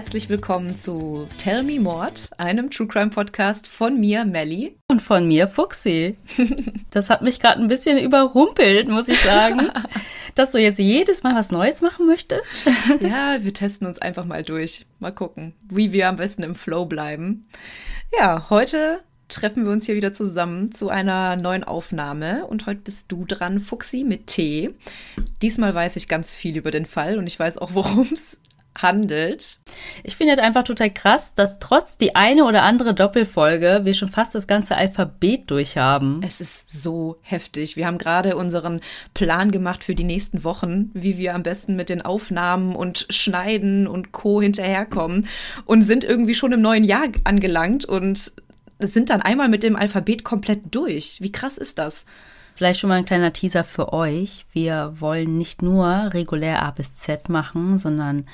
Herzlich 0.00 0.30
willkommen 0.30 0.74
zu 0.74 1.28
Tell 1.36 1.62
Me 1.62 1.78
Mord, 1.78 2.30
einem 2.38 2.70
True 2.70 2.86
Crime 2.88 3.10
Podcast 3.10 3.68
von 3.68 4.00
mir, 4.00 4.24
Melly. 4.24 4.74
Und 4.88 5.02
von 5.02 5.28
mir, 5.28 5.46
Fuxi. 5.46 6.16
Das 6.88 7.10
hat 7.10 7.20
mich 7.20 7.38
gerade 7.38 7.60
ein 7.60 7.68
bisschen 7.68 7.98
überrumpelt, 7.98 8.88
muss 8.88 9.08
ich 9.08 9.20
sagen. 9.20 9.70
dass 10.34 10.52
du 10.52 10.58
jetzt 10.58 10.78
jedes 10.78 11.22
Mal 11.22 11.34
was 11.34 11.50
Neues 11.50 11.82
machen 11.82 12.06
möchtest? 12.06 12.48
Ja, 13.00 13.44
wir 13.44 13.52
testen 13.52 13.86
uns 13.86 13.98
einfach 13.98 14.24
mal 14.24 14.42
durch. 14.42 14.86
Mal 15.00 15.12
gucken, 15.12 15.52
wie 15.68 15.92
wir 15.92 16.08
am 16.08 16.16
besten 16.16 16.44
im 16.44 16.54
Flow 16.54 16.86
bleiben. 16.86 17.46
Ja, 18.18 18.48
heute 18.48 19.00
treffen 19.28 19.64
wir 19.64 19.72
uns 19.72 19.84
hier 19.84 19.96
wieder 19.96 20.14
zusammen 20.14 20.72
zu 20.72 20.88
einer 20.88 21.36
neuen 21.36 21.62
Aufnahme. 21.62 22.46
Und 22.46 22.64
heute 22.64 22.80
bist 22.80 23.12
du 23.12 23.26
dran, 23.26 23.60
Fuxi, 23.60 24.04
mit 24.04 24.28
T. 24.28 24.74
Diesmal 25.42 25.74
weiß 25.74 25.96
ich 25.96 26.08
ganz 26.08 26.34
viel 26.34 26.56
über 26.56 26.70
den 26.70 26.86
Fall 26.86 27.18
und 27.18 27.26
ich 27.26 27.38
weiß 27.38 27.58
auch, 27.58 27.70
worum 27.74 28.08
es 28.12 28.38
handelt. 28.78 29.58
Ich 30.04 30.16
finde 30.16 30.32
halt 30.32 30.40
einfach 30.40 30.64
total 30.64 30.90
krass, 30.90 31.34
dass 31.34 31.58
trotz 31.58 31.98
die 31.98 32.14
eine 32.16 32.44
oder 32.44 32.62
andere 32.62 32.94
Doppelfolge 32.94 33.80
wir 33.84 33.94
schon 33.94 34.08
fast 34.08 34.34
das 34.34 34.46
ganze 34.46 34.76
Alphabet 34.76 35.50
durchhaben. 35.50 36.20
Es 36.24 36.40
ist 36.40 36.82
so 36.82 37.18
heftig. 37.22 37.76
Wir 37.76 37.86
haben 37.86 37.98
gerade 37.98 38.36
unseren 38.36 38.80
Plan 39.14 39.50
gemacht 39.50 39.84
für 39.84 39.94
die 39.94 40.04
nächsten 40.04 40.44
Wochen, 40.44 40.90
wie 40.94 41.18
wir 41.18 41.34
am 41.34 41.42
besten 41.42 41.76
mit 41.76 41.88
den 41.88 42.02
Aufnahmen 42.02 42.76
und 42.76 43.06
Schneiden 43.10 43.86
und 43.86 44.12
Co. 44.12 44.40
hinterherkommen 44.40 45.26
und 45.64 45.82
sind 45.82 46.04
irgendwie 46.04 46.34
schon 46.34 46.52
im 46.52 46.62
neuen 46.62 46.84
Jahr 46.84 47.04
angelangt 47.24 47.84
und 47.84 48.32
sind 48.78 49.10
dann 49.10 49.20
einmal 49.20 49.48
mit 49.48 49.62
dem 49.62 49.76
Alphabet 49.76 50.24
komplett 50.24 50.74
durch. 50.74 51.18
Wie 51.20 51.32
krass 51.32 51.58
ist 51.58 51.78
das? 51.78 52.06
Vielleicht 52.60 52.80
schon 52.80 52.88
mal 52.88 52.96
ein 52.96 53.06
kleiner 53.06 53.32
Teaser 53.32 53.64
für 53.64 53.94
euch. 53.94 54.44
Wir 54.52 54.92
wollen 54.98 55.38
nicht 55.38 55.62
nur 55.62 56.10
regulär 56.12 56.62
A 56.62 56.70
bis 56.72 56.94
Z 56.94 57.30
machen, 57.30 57.78
sondern 57.78 58.26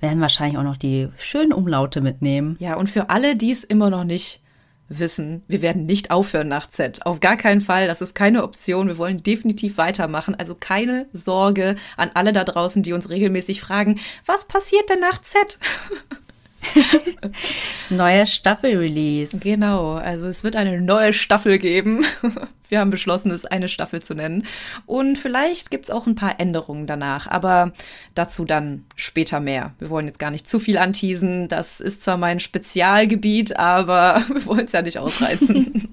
werden 0.00 0.22
wahrscheinlich 0.22 0.56
auch 0.56 0.62
noch 0.62 0.78
die 0.78 1.10
schönen 1.18 1.52
Umlaute 1.52 2.00
mitnehmen. 2.00 2.56
Ja, 2.60 2.76
und 2.76 2.88
für 2.88 3.10
alle, 3.10 3.36
die 3.36 3.50
es 3.50 3.62
immer 3.62 3.90
noch 3.90 4.04
nicht 4.04 4.40
wissen, 4.88 5.42
wir 5.48 5.60
werden 5.60 5.84
nicht 5.84 6.10
aufhören 6.10 6.48
nach 6.48 6.66
Z. 6.70 7.04
Auf 7.04 7.20
gar 7.20 7.36
keinen 7.36 7.60
Fall. 7.60 7.86
Das 7.86 8.00
ist 8.00 8.14
keine 8.14 8.42
Option. 8.42 8.88
Wir 8.88 8.96
wollen 8.96 9.22
definitiv 9.22 9.76
weitermachen. 9.76 10.34
Also 10.34 10.54
keine 10.54 11.06
Sorge 11.12 11.76
an 11.98 12.10
alle 12.14 12.32
da 12.32 12.44
draußen, 12.44 12.82
die 12.82 12.94
uns 12.94 13.10
regelmäßig 13.10 13.60
fragen, 13.60 14.00
was 14.24 14.48
passiert 14.48 14.88
denn 14.88 15.00
nach 15.00 15.20
Z? 15.20 15.58
Neuer 17.90 18.26
Staffel-Release. 18.26 19.40
Genau, 19.40 19.94
also 19.94 20.26
es 20.26 20.44
wird 20.44 20.56
eine 20.56 20.80
neue 20.80 21.12
Staffel 21.12 21.58
geben. 21.58 22.04
Wir 22.68 22.80
haben 22.80 22.90
beschlossen, 22.90 23.30
es 23.30 23.44
eine 23.44 23.68
Staffel 23.68 24.02
zu 24.02 24.14
nennen. 24.14 24.46
Und 24.86 25.18
vielleicht 25.18 25.70
gibt 25.70 25.84
es 25.84 25.90
auch 25.90 26.06
ein 26.06 26.14
paar 26.14 26.40
Änderungen 26.40 26.86
danach, 26.86 27.26
aber 27.26 27.72
dazu 28.14 28.44
dann 28.44 28.84
später 28.96 29.38
mehr. 29.38 29.74
Wir 29.78 29.90
wollen 29.90 30.06
jetzt 30.06 30.18
gar 30.18 30.30
nicht 30.30 30.48
zu 30.48 30.58
viel 30.58 30.78
anteasen. 30.78 31.48
Das 31.48 31.80
ist 31.80 32.02
zwar 32.02 32.16
mein 32.16 32.40
Spezialgebiet, 32.40 33.56
aber 33.56 34.24
wir 34.32 34.44
wollen 34.46 34.66
es 34.66 34.72
ja 34.72 34.82
nicht 34.82 34.98
ausreizen. 34.98 35.88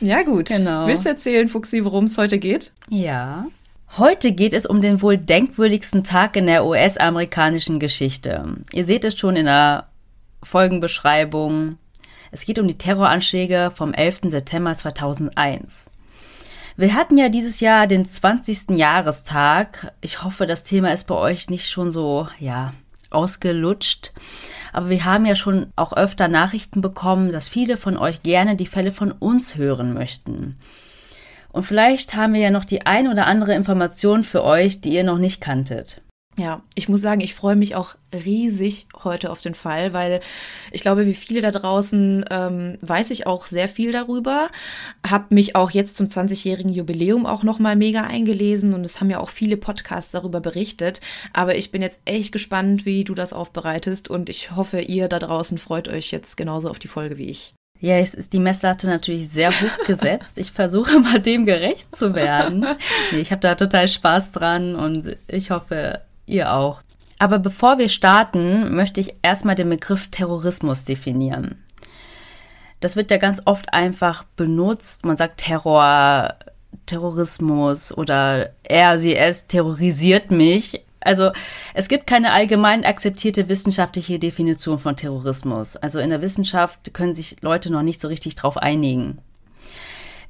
ja, 0.00 0.22
gut. 0.22 0.48
Genau. 0.48 0.86
Willst 0.86 1.06
du 1.06 1.10
erzählen, 1.10 1.48
Fuxi, 1.48 1.84
worum 1.84 2.04
es 2.04 2.18
heute 2.18 2.38
geht? 2.38 2.72
Ja. 2.90 3.46
Heute 3.96 4.32
geht 4.32 4.52
es 4.52 4.66
um 4.66 4.80
den 4.80 5.02
wohl 5.02 5.16
denkwürdigsten 5.16 6.04
Tag 6.04 6.36
in 6.36 6.46
der 6.46 6.64
US-amerikanischen 6.66 7.80
Geschichte. 7.80 8.56
Ihr 8.72 8.84
seht 8.84 9.04
es 9.04 9.18
schon 9.18 9.34
in 9.34 9.46
der 9.46 9.88
Folgenbeschreibung. 10.42 11.78
Es 12.30 12.44
geht 12.44 12.58
um 12.58 12.68
die 12.68 12.78
Terroranschläge 12.78 13.72
vom 13.74 13.94
11. 13.94 14.20
September 14.24 14.74
2001. 14.74 15.90
Wir 16.76 16.94
hatten 16.94 17.18
ja 17.18 17.28
dieses 17.28 17.58
Jahr 17.58 17.88
den 17.88 18.04
20. 18.04 18.70
Jahrestag. 18.76 19.92
Ich 20.00 20.22
hoffe, 20.22 20.46
das 20.46 20.62
Thema 20.62 20.92
ist 20.92 21.08
bei 21.08 21.16
euch 21.16 21.50
nicht 21.50 21.68
schon 21.68 21.90
so, 21.90 22.28
ja, 22.38 22.74
ausgelutscht. 23.10 24.12
Aber 24.72 24.90
wir 24.90 25.04
haben 25.04 25.26
ja 25.26 25.34
schon 25.34 25.72
auch 25.74 25.92
öfter 25.92 26.28
Nachrichten 26.28 26.82
bekommen, 26.82 27.32
dass 27.32 27.48
viele 27.48 27.76
von 27.76 27.96
euch 27.96 28.22
gerne 28.22 28.54
die 28.54 28.66
Fälle 28.66 28.92
von 28.92 29.10
uns 29.10 29.56
hören 29.56 29.92
möchten. 29.92 30.56
Und 31.58 31.64
vielleicht 31.64 32.14
haben 32.14 32.34
wir 32.34 32.40
ja 32.40 32.52
noch 32.52 32.64
die 32.64 32.86
ein 32.86 33.08
oder 33.08 33.26
andere 33.26 33.52
Information 33.52 34.22
für 34.22 34.44
euch, 34.44 34.80
die 34.80 34.90
ihr 34.90 35.02
noch 35.02 35.18
nicht 35.18 35.40
kanntet. 35.40 36.00
Ja, 36.38 36.62
ich 36.76 36.88
muss 36.88 37.00
sagen, 37.00 37.20
ich 37.20 37.34
freue 37.34 37.56
mich 37.56 37.74
auch 37.74 37.96
riesig 38.14 38.86
heute 39.02 39.32
auf 39.32 39.40
den 39.40 39.56
Fall, 39.56 39.92
weil 39.92 40.20
ich 40.70 40.82
glaube, 40.82 41.04
wie 41.04 41.14
viele 41.14 41.40
da 41.40 41.50
draußen 41.50 42.24
ähm, 42.30 42.78
weiß 42.80 43.10
ich 43.10 43.26
auch 43.26 43.48
sehr 43.48 43.68
viel 43.68 43.90
darüber. 43.90 44.50
Hab 45.04 45.32
mich 45.32 45.56
auch 45.56 45.72
jetzt 45.72 45.96
zum 45.96 46.06
20-jährigen 46.06 46.72
Jubiläum 46.72 47.26
auch 47.26 47.42
nochmal 47.42 47.74
mega 47.74 48.02
eingelesen 48.02 48.72
und 48.72 48.84
es 48.84 49.00
haben 49.00 49.10
ja 49.10 49.18
auch 49.18 49.30
viele 49.30 49.56
Podcasts 49.56 50.12
darüber 50.12 50.38
berichtet. 50.38 51.00
Aber 51.32 51.56
ich 51.56 51.72
bin 51.72 51.82
jetzt 51.82 52.02
echt 52.04 52.30
gespannt, 52.30 52.86
wie 52.86 53.02
du 53.02 53.16
das 53.16 53.32
aufbereitest 53.32 54.08
und 54.08 54.28
ich 54.28 54.54
hoffe, 54.54 54.80
ihr 54.80 55.08
da 55.08 55.18
draußen 55.18 55.58
freut 55.58 55.88
euch 55.88 56.12
jetzt 56.12 56.36
genauso 56.36 56.70
auf 56.70 56.78
die 56.78 56.86
Folge 56.86 57.18
wie 57.18 57.30
ich. 57.30 57.52
Ja, 57.80 57.96
es 57.96 58.14
ist 58.14 58.32
die 58.32 58.40
Messlatte 58.40 58.86
natürlich 58.86 59.28
sehr 59.28 59.50
hoch 59.50 59.78
gesetzt. 59.86 60.38
Ich 60.38 60.50
versuche 60.50 60.98
mal 61.00 61.20
dem 61.20 61.44
gerecht 61.44 61.94
zu 61.94 62.14
werden. 62.14 62.66
Nee, 63.12 63.20
ich 63.20 63.30
habe 63.30 63.40
da 63.40 63.54
total 63.54 63.86
Spaß 63.86 64.32
dran 64.32 64.74
und 64.74 65.16
ich 65.28 65.50
hoffe, 65.50 66.00
ihr 66.26 66.52
auch. 66.52 66.80
Aber 67.18 67.38
bevor 67.38 67.78
wir 67.78 67.88
starten, 67.88 68.74
möchte 68.74 69.00
ich 69.00 69.14
erstmal 69.22 69.54
den 69.54 69.70
Begriff 69.70 70.08
Terrorismus 70.10 70.84
definieren. 70.84 71.62
Das 72.80 72.94
wird 72.94 73.10
ja 73.10 73.16
ganz 73.16 73.42
oft 73.44 73.72
einfach 73.72 74.24
benutzt. 74.36 75.04
Man 75.04 75.16
sagt 75.16 75.38
Terror, 75.38 76.34
Terrorismus 76.86 77.96
oder 77.96 78.50
er, 78.62 78.98
sie, 78.98 79.16
es 79.16 79.46
terrorisiert 79.46 80.30
mich. 80.30 80.84
Also 81.00 81.30
es 81.74 81.88
gibt 81.88 82.06
keine 82.06 82.32
allgemein 82.32 82.84
akzeptierte 82.84 83.48
wissenschaftliche 83.48 84.18
Definition 84.18 84.78
von 84.78 84.96
Terrorismus. 84.96 85.76
Also 85.76 86.00
in 86.00 86.10
der 86.10 86.22
Wissenschaft 86.22 86.92
können 86.92 87.14
sich 87.14 87.36
Leute 87.40 87.72
noch 87.72 87.82
nicht 87.82 88.00
so 88.00 88.08
richtig 88.08 88.34
drauf 88.34 88.56
einigen. 88.56 89.18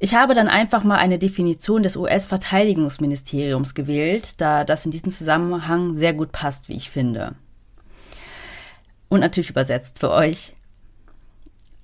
Ich 0.01 0.15
habe 0.15 0.35
dann 0.35 0.49
einfach 0.49 0.85
mal 0.85 0.99
eine 0.99 1.19
Definition 1.19 1.83
des 1.83 1.97
US-Verteidigungsministeriums 1.97 3.75
gewählt, 3.75 4.41
da 4.41 4.65
das 4.65 4.85
in 4.85 4.93
diesem 4.93 5.11
Zusammenhang 5.11 5.97
sehr 5.97 6.15
gut 6.15 6.31
passt, 6.31 6.69
wie 6.69 6.77
ich 6.77 6.91
finde. 6.91 7.35
Und 9.09 9.21
natürlich 9.21 9.51
übersetzt 9.51 9.99
für 9.99 10.11
euch. 10.11 10.55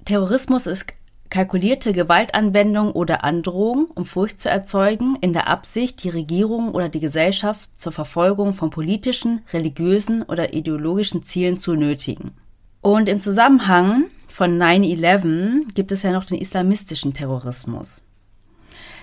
Terrorismus 0.04 0.66
ist 0.66 0.86
kalkulierte 1.34 1.92
Gewaltanwendung 1.92 2.92
oder 2.92 3.24
Androhung, 3.24 3.88
um 3.96 4.06
Furcht 4.06 4.38
zu 4.38 4.48
erzeugen, 4.48 5.16
in 5.20 5.32
der 5.32 5.48
Absicht, 5.48 6.04
die 6.04 6.08
Regierung 6.08 6.70
oder 6.70 6.88
die 6.88 7.00
Gesellschaft 7.00 7.68
zur 7.76 7.90
Verfolgung 7.90 8.54
von 8.54 8.70
politischen, 8.70 9.42
religiösen 9.52 10.22
oder 10.22 10.54
ideologischen 10.54 11.24
Zielen 11.24 11.58
zu 11.58 11.74
nötigen. 11.74 12.34
Und 12.82 13.08
im 13.08 13.20
Zusammenhang 13.20 14.04
von 14.28 14.56
9-11 14.62 15.74
gibt 15.74 15.90
es 15.90 16.04
ja 16.04 16.12
noch 16.12 16.24
den 16.24 16.38
islamistischen 16.38 17.14
Terrorismus. 17.14 18.04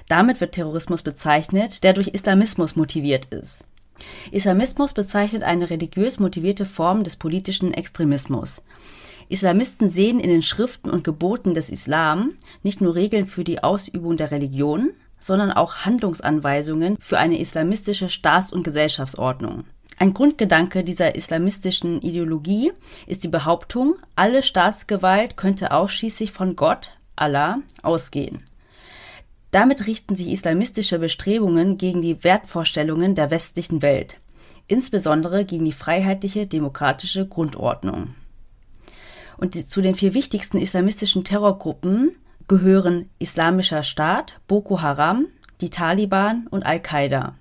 Damit 0.07 0.39
wird 0.39 0.53
Terrorismus 0.53 1.01
bezeichnet, 1.01 1.83
der 1.83 1.91
durch 1.91 2.07
Islamismus 2.07 2.77
motiviert 2.77 3.25
ist. 3.25 3.65
Islamismus 4.31 4.93
bezeichnet 4.93 5.43
eine 5.43 5.69
religiös 5.69 6.17
motivierte 6.17 6.65
Form 6.65 7.03
des 7.03 7.17
politischen 7.17 7.73
Extremismus. 7.73 8.61
Islamisten 9.31 9.89
sehen 9.89 10.19
in 10.19 10.29
den 10.29 10.41
Schriften 10.41 10.89
und 10.89 11.03
Geboten 11.03 11.53
des 11.53 11.69
Islam 11.69 12.33
nicht 12.63 12.81
nur 12.81 12.95
Regeln 12.95 13.27
für 13.27 13.43
die 13.43 13.63
Ausübung 13.63 14.17
der 14.17 14.31
Religion, 14.31 14.91
sondern 15.19 15.51
auch 15.51 15.77
Handlungsanweisungen 15.85 16.97
für 16.99 17.17
eine 17.17 17.39
islamistische 17.39 18.09
Staats- 18.09 18.51
und 18.51 18.63
Gesellschaftsordnung. 18.63 19.63
Ein 19.97 20.13
Grundgedanke 20.13 20.83
dieser 20.83 21.15
islamistischen 21.15 22.01
Ideologie 22.01 22.73
ist 23.05 23.23
die 23.23 23.27
Behauptung, 23.27 23.95
alle 24.15 24.41
Staatsgewalt 24.41 25.37
könnte 25.37 25.71
ausschließlich 25.71 26.31
von 26.31 26.55
Gott, 26.55 26.89
Allah, 27.15 27.59
ausgehen. 27.83 28.43
Damit 29.51 29.85
richten 29.85 30.15
sich 30.15 30.29
islamistische 30.29 30.97
Bestrebungen 30.97 31.77
gegen 31.77 32.01
die 32.01 32.23
Wertvorstellungen 32.23 33.15
der 33.15 33.29
westlichen 33.29 33.81
Welt, 33.81 34.17
insbesondere 34.67 35.45
gegen 35.45 35.65
die 35.65 35.71
freiheitliche 35.71 36.47
demokratische 36.47 37.27
Grundordnung. 37.27 38.15
Und 39.41 39.55
die, 39.55 39.65
zu 39.65 39.81
den 39.81 39.95
vier 39.95 40.13
wichtigsten 40.13 40.59
islamistischen 40.59 41.23
Terrorgruppen 41.23 42.11
gehören 42.47 43.09
Islamischer 43.17 43.81
Staat, 43.81 44.39
Boko 44.47 44.81
Haram, 44.81 45.25
die 45.61 45.71
Taliban 45.71 46.45
und 46.51 46.63
Al-Qaida. 46.63 47.33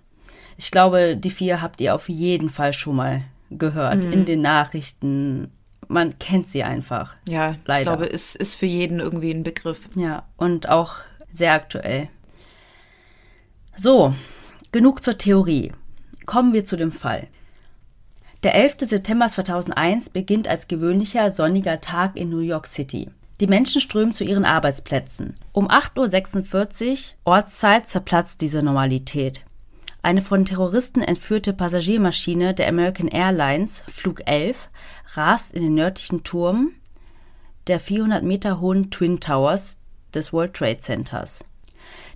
Ich 0.57 0.71
glaube, 0.71 1.17
die 1.17 1.31
vier 1.31 1.61
habt 1.61 1.79
ihr 1.79 1.95
auf 1.95 2.09
jeden 2.09 2.49
Fall 2.49 2.73
schon 2.73 2.97
mal 2.97 3.23
gehört 3.51 4.07
mhm. 4.07 4.13
in 4.13 4.25
den 4.25 4.41
Nachrichten. 4.41 5.53
Man 5.89 6.19
kennt 6.19 6.49
sie 6.49 6.63
einfach. 6.63 7.17
Ja, 7.29 7.57
leider. 7.67 7.81
ich 7.81 7.87
glaube, 7.87 8.11
es 8.11 8.35
ist 8.35 8.55
für 8.55 8.67
jeden 8.67 8.99
irgendwie 8.99 9.33
ein 9.33 9.43
Begriff. 9.43 9.81
Ja, 9.95 10.23
und 10.39 10.71
auch 10.71 10.95
sehr 11.35 11.53
aktuell. 11.53 12.09
So, 13.77 14.15
genug 14.73 15.05
zur 15.05 15.19
Theorie. 15.19 15.73
Kommen 16.25 16.55
wir 16.55 16.65
zu 16.65 16.79
dem 16.79 16.93
Fall. 16.93 17.29
Der 18.43 18.55
11. 18.55 18.77
September 18.89 19.29
2001 19.29 20.09
beginnt 20.09 20.49
als 20.49 20.67
gewöhnlicher 20.67 21.31
sonniger 21.31 21.83
Tag 21.83 22.17
in 22.17 22.31
New 22.31 22.39
York 22.39 22.67
City. 22.67 23.11
Die 23.39 23.47
Menschen 23.47 23.83
strömen 23.83 24.15
zu 24.15 24.25
ihren 24.25 24.47
Arbeitsplätzen. 24.47 25.35
Um 25.53 25.69
8.46 25.69 26.91
Uhr 26.91 26.97
Ortszeit 27.35 27.87
zerplatzt 27.87 28.41
diese 28.41 28.63
Normalität. 28.63 29.43
Eine 30.01 30.23
von 30.23 30.47
Terroristen 30.47 31.03
entführte 31.03 31.53
Passagiermaschine 31.53 32.55
der 32.55 32.69
American 32.69 33.09
Airlines, 33.09 33.83
Flug 33.93 34.23
11, 34.27 34.71
rast 35.15 35.53
in 35.53 35.63
den 35.63 35.75
nördlichen 35.75 36.25
Turm 36.25 36.73
der 37.67 37.79
400 37.79 38.25
Meter 38.25 38.59
hohen 38.59 38.91
Twin 38.91 39.21
Towers 39.21 39.77
des 40.15 40.33
World 40.33 40.55
Trade 40.55 40.79
Centers. 40.79 41.45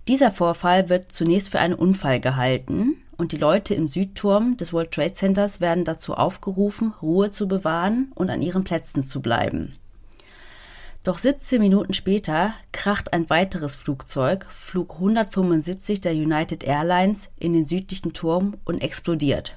Dieser 0.08 0.30
Vorfall 0.30 0.88
wird 0.88 1.12
zunächst 1.12 1.50
für 1.50 1.60
einen 1.60 1.74
Unfall 1.74 2.18
gehalten 2.18 2.96
und 3.16 3.32
die 3.32 3.36
Leute 3.36 3.74
im 3.74 3.88
Südturm 3.88 4.56
des 4.56 4.72
World 4.72 4.92
Trade 4.92 5.12
Centers 5.12 5.60
werden 5.60 5.84
dazu 5.84 6.14
aufgerufen, 6.14 6.94
Ruhe 7.02 7.30
zu 7.30 7.48
bewahren 7.48 8.12
und 8.14 8.30
an 8.30 8.42
ihren 8.42 8.64
Plätzen 8.64 9.04
zu 9.04 9.22
bleiben. 9.22 9.76
Doch 11.04 11.18
17 11.18 11.60
Minuten 11.60 11.92
später 11.92 12.54
kracht 12.72 13.12
ein 13.12 13.28
weiteres 13.28 13.74
Flugzeug, 13.74 14.46
Flug 14.50 14.94
175 14.94 16.00
der 16.00 16.12
United 16.12 16.64
Airlines, 16.64 17.30
in 17.38 17.52
den 17.52 17.66
südlichen 17.66 18.14
Turm 18.14 18.56
und 18.64 18.80
explodiert. 18.80 19.54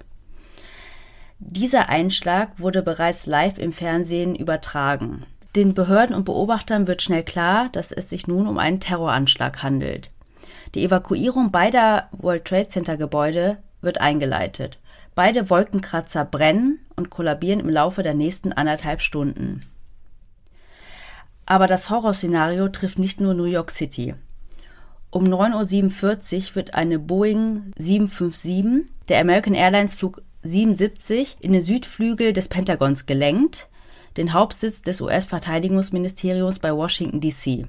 Dieser 1.40 1.88
Einschlag 1.88 2.60
wurde 2.60 2.82
bereits 2.82 3.28
live 3.28 3.60
im 3.60 3.72
Fernsehen 3.72 4.36
übertragen. 4.36 5.26
Den 5.56 5.74
Behörden 5.74 6.16
und 6.16 6.26
Beobachtern 6.26 6.88
wird 6.88 7.02
schnell 7.02 7.24
klar, 7.24 7.70
dass 7.72 7.92
es 7.92 8.10
sich 8.10 8.28
nun 8.28 8.46
um 8.48 8.58
einen 8.58 8.80
Terroranschlag 8.80 9.64
handelt. 9.64 10.12
Die 10.78 10.84
Evakuierung 10.84 11.50
beider 11.50 12.08
World 12.12 12.46
Trade 12.46 12.68
Center 12.68 12.98
Gebäude 12.98 13.58
wird 13.82 14.00
eingeleitet. 14.00 14.78
Beide 15.16 15.50
Wolkenkratzer 15.50 16.24
brennen 16.24 16.86
und 16.96 17.10
kollabieren 17.10 17.62
im 17.62 17.70
Laufe 17.70 18.04
der 18.04 18.14
nächsten 18.14 18.54
anderthalb 18.54 19.02
Stunden. 19.02 19.62
Aber 21.48 21.66
das 21.66 21.90
Horrorszenario 21.90 22.70
trifft 22.70 23.00
nicht 23.00 23.20
nur 23.20 23.34
New 23.34 23.46
York 23.46 23.72
City. 23.72 24.14
Um 25.10 25.24
9.47 25.24 26.50
Uhr 26.50 26.56
wird 26.56 26.76
eine 26.76 27.00
Boeing 27.00 27.74
757, 27.80 28.88
der 29.10 29.20
American 29.20 29.56
Airlines 29.56 29.96
Flug 29.96 30.22
77, 30.44 31.38
in 31.40 31.54
den 31.54 31.64
Südflügel 31.64 32.34
des 32.34 32.50
Pentagons 32.50 33.08
gelenkt, 33.08 33.68
den 34.16 34.32
Hauptsitz 34.32 34.84
des 34.84 35.02
US-Verteidigungsministeriums 35.02 36.60
bei 36.60 36.72
Washington, 36.72 37.20
D.C. 37.20 37.66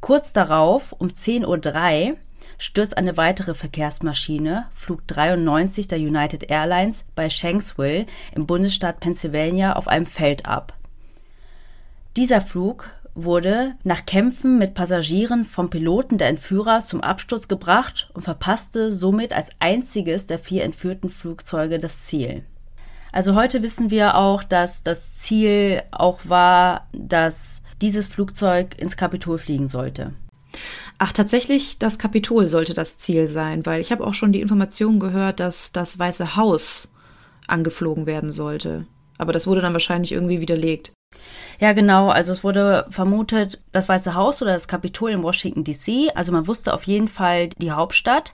Kurz 0.00 0.32
darauf, 0.32 0.92
um 0.92 1.08
10.03 1.08 2.10
Uhr, 2.10 2.16
stürzt 2.56 2.96
eine 2.96 3.16
weitere 3.16 3.54
Verkehrsmaschine, 3.54 4.66
Flug 4.74 5.06
93 5.06 5.88
der 5.88 5.98
United 5.98 6.50
Airlines, 6.50 7.04
bei 7.14 7.30
Shanksville 7.30 8.06
im 8.34 8.46
Bundesstaat 8.46 9.00
Pennsylvania 9.00 9.74
auf 9.74 9.88
einem 9.88 10.06
Feld 10.06 10.46
ab. 10.46 10.74
Dieser 12.16 12.40
Flug 12.40 12.88
wurde 13.14 13.74
nach 13.82 14.06
Kämpfen 14.06 14.58
mit 14.58 14.74
Passagieren 14.74 15.44
vom 15.44 15.70
Piloten 15.70 16.18
der 16.18 16.28
Entführer 16.28 16.80
zum 16.84 17.00
Absturz 17.00 17.48
gebracht 17.48 18.10
und 18.14 18.22
verpasste 18.22 18.92
somit 18.92 19.32
als 19.32 19.50
einziges 19.58 20.26
der 20.26 20.38
vier 20.38 20.64
entführten 20.64 21.10
Flugzeuge 21.10 21.78
das 21.78 22.06
Ziel. 22.06 22.44
Also 23.10 23.34
heute 23.34 23.62
wissen 23.62 23.90
wir 23.90 24.16
auch, 24.16 24.44
dass 24.44 24.82
das 24.82 25.16
Ziel 25.16 25.82
auch 25.90 26.20
war, 26.24 26.86
dass 26.92 27.62
dieses 27.80 28.06
Flugzeug 28.06 28.78
ins 28.78 28.96
Kapitol 28.96 29.38
fliegen 29.38 29.68
sollte. 29.68 30.12
Ach, 30.98 31.12
tatsächlich, 31.12 31.78
das 31.78 31.98
Kapitol 31.98 32.48
sollte 32.48 32.74
das 32.74 32.98
Ziel 32.98 33.28
sein, 33.28 33.64
weil 33.66 33.80
ich 33.80 33.92
habe 33.92 34.04
auch 34.04 34.14
schon 34.14 34.32
die 34.32 34.40
Information 34.40 34.98
gehört, 34.98 35.40
dass 35.40 35.72
das 35.72 35.98
Weiße 35.98 36.36
Haus 36.36 36.94
angeflogen 37.46 38.06
werden 38.06 38.32
sollte. 38.32 38.86
Aber 39.18 39.32
das 39.32 39.46
wurde 39.46 39.60
dann 39.60 39.72
wahrscheinlich 39.72 40.12
irgendwie 40.12 40.40
widerlegt. 40.40 40.92
Ja, 41.60 41.72
genau. 41.72 42.08
Also 42.08 42.32
es 42.32 42.44
wurde 42.44 42.86
vermutet, 42.90 43.60
das 43.72 43.88
Weiße 43.88 44.14
Haus 44.14 44.40
oder 44.42 44.52
das 44.52 44.68
Kapitol 44.68 45.10
in 45.10 45.22
Washington, 45.22 45.64
DC. 45.64 46.10
Also 46.14 46.32
man 46.32 46.46
wusste 46.46 46.72
auf 46.72 46.84
jeden 46.84 47.08
Fall 47.08 47.48
die 47.58 47.72
Hauptstadt, 47.72 48.32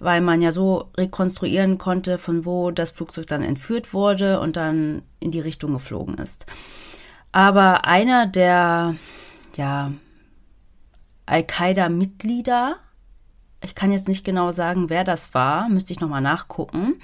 weil 0.00 0.20
man 0.20 0.42
ja 0.42 0.52
so 0.52 0.90
rekonstruieren 0.96 1.78
konnte, 1.78 2.18
von 2.18 2.44
wo 2.44 2.70
das 2.70 2.90
Flugzeug 2.90 3.26
dann 3.26 3.42
entführt 3.42 3.94
wurde 3.94 4.40
und 4.40 4.56
dann 4.56 5.02
in 5.20 5.30
die 5.30 5.40
Richtung 5.40 5.72
geflogen 5.72 6.16
ist. 6.18 6.46
Aber 7.32 7.84
einer 7.84 8.26
der, 8.26 8.96
ja, 9.56 9.92
Al-Qaida-Mitglieder, 11.26 12.76
ich 13.62 13.74
kann 13.74 13.92
jetzt 13.92 14.08
nicht 14.08 14.24
genau 14.24 14.50
sagen, 14.50 14.88
wer 14.88 15.04
das 15.04 15.34
war, 15.34 15.68
müsste 15.68 15.92
ich 15.92 16.00
nochmal 16.00 16.22
nachgucken, 16.22 17.00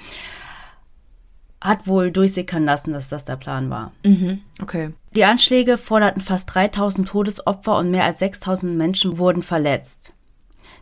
hat 1.60 1.86
wohl 1.86 2.10
durchsickern 2.10 2.64
lassen, 2.64 2.92
dass 2.92 3.08
das 3.08 3.24
der 3.24 3.36
Plan 3.36 3.70
war. 3.70 3.92
Mhm, 4.02 4.42
okay. 4.60 4.92
Die 5.14 5.24
Anschläge 5.24 5.78
forderten 5.78 6.20
fast 6.20 6.54
3000 6.54 7.08
Todesopfer 7.08 7.78
und 7.78 7.90
mehr 7.90 8.04
als 8.04 8.18
6000 8.18 8.76
Menschen 8.76 9.18
wurden 9.18 9.42
verletzt. 9.42 10.12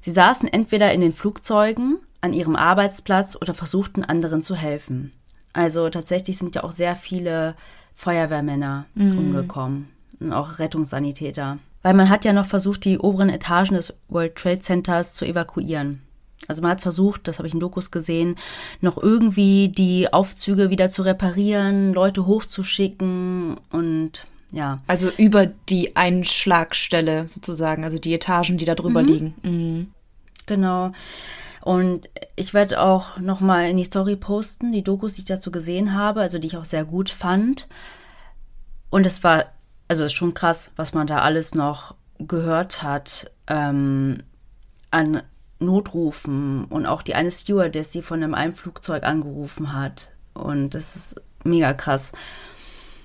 Sie 0.01 0.11
saßen 0.11 0.49
entweder 0.53 0.93
in 0.93 1.01
den 1.01 1.13
Flugzeugen, 1.13 1.99
an 2.21 2.33
ihrem 2.33 2.57
Arbeitsplatz 2.57 3.37
oder 3.41 3.55
versuchten 3.55 4.05
anderen 4.05 4.43
zu 4.43 4.57
helfen. 4.57 5.13
Also 5.53 5.89
tatsächlich 5.91 6.39
sind 6.39 6.55
ja 6.55 6.65
auch 6.65 6.73
sehr 6.73 6.97
viele 6.97 7.55
Feuerwehrmänner 7.95 8.87
mhm. 8.95 9.19
umgekommen 9.19 9.89
und 10.21 10.33
auch 10.33 10.59
Rettungssanitäter. 10.59 11.59
Weil 11.83 11.95
man 11.95 12.11
hat 12.11 12.25
ja 12.25 12.33
noch 12.33 12.47
versucht, 12.47 12.85
die 12.85 12.99
oberen 12.99 13.29
Etagen 13.29 13.75
des 13.75 13.95
World 14.09 14.37
Trade 14.37 14.61
Centers 14.61 15.15
zu 15.15 15.25
evakuieren. 15.25 16.03
Also 16.49 16.63
man 16.63 16.73
hat 16.73 16.81
versucht, 16.81 17.29
das 17.29 17.39
habe 17.39 17.49
ich 17.49 17.55
in 17.55 17.61
Dokus 17.61 17.91
gesehen, 17.91 18.37
noch 18.81 19.01
irgendwie 19.01 19.69
die 19.69 20.13
Aufzüge 20.13 20.71
wieder 20.71 20.91
zu 20.91 21.03
reparieren, 21.03 21.93
Leute 21.93 22.27
hochzuschicken 22.27 23.59
und 23.71 24.27
ja. 24.51 24.83
Also 24.87 25.09
über 25.17 25.47
die 25.47 25.97
Einschlagstelle 25.97 27.27
sozusagen, 27.29 27.85
also 27.85 27.99
die 27.99 28.13
Etagen, 28.13 28.59
die 28.59 28.67
da 28.67 28.75
drüber 28.75 29.03
mhm. 29.03 29.09
liegen. 29.09 29.35
Mhm. 29.43 29.87
Genau. 30.47 30.93
Und 31.63 32.11
ich 32.35 32.55
werde 32.55 32.81
auch 32.81 33.19
noch 33.19 33.41
mal 33.41 33.71
in 33.71 33.77
die 33.77 33.85
Story 33.85 34.17
posten, 34.17 34.73
die 34.73 34.83
Dokus, 34.83 35.15
die 35.15 35.21
ich 35.21 35.27
dazu 35.27 35.53
gesehen 35.53 35.95
habe, 35.95 36.21
also 36.21 36.39
die 36.39 36.49
ich 36.49 36.57
auch 36.57 36.65
sehr 36.65 36.85
gut 36.85 37.09
fand. 37.11 37.69
Und 38.91 39.07
es 39.07 39.23
war, 39.23 39.47
also 39.87 40.03
es 40.03 40.13
ist 40.13 40.19
schon 40.19 40.35
krass, 40.35 40.73
was 40.77 40.93
man 40.93 41.07
da 41.07 41.21
alles 41.21 41.55
noch 41.55 41.95
gehört 42.19 42.83
hat 42.83 43.31
ähm, 43.47 44.23
an 44.91 45.23
Notrufen 45.61 46.65
und 46.65 46.87
auch 46.87 47.03
die 47.03 47.15
eine 47.15 47.31
Stewardess, 47.31 47.91
die 47.93 48.03
von 48.03 48.23
einem 48.23 48.55
Flugzeug 48.55 49.05
angerufen 49.05 49.73
hat. 49.73 50.11
Und 50.35 50.75
das 50.75 50.97
ist 50.97 51.23
mega 51.45 51.73
krass. 51.75 52.13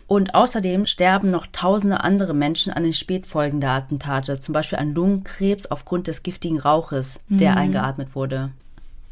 Und 0.07 0.35
außerdem 0.35 0.85
sterben 0.85 1.31
noch 1.31 1.47
tausende 1.51 2.01
andere 2.01 2.33
Menschen 2.33 2.71
an 2.71 2.83
den 2.83 2.93
Spätfolgen 2.93 3.59
der 3.59 3.71
Attentate, 3.71 4.39
zum 4.39 4.53
Beispiel 4.53 4.79
an 4.79 4.93
Lungenkrebs 4.93 5.65
aufgrund 5.65 6.07
des 6.07 6.23
giftigen 6.23 6.59
Rauches, 6.59 7.19
der 7.27 7.51
mhm. 7.51 7.57
eingeatmet 7.57 8.15
wurde. 8.15 8.51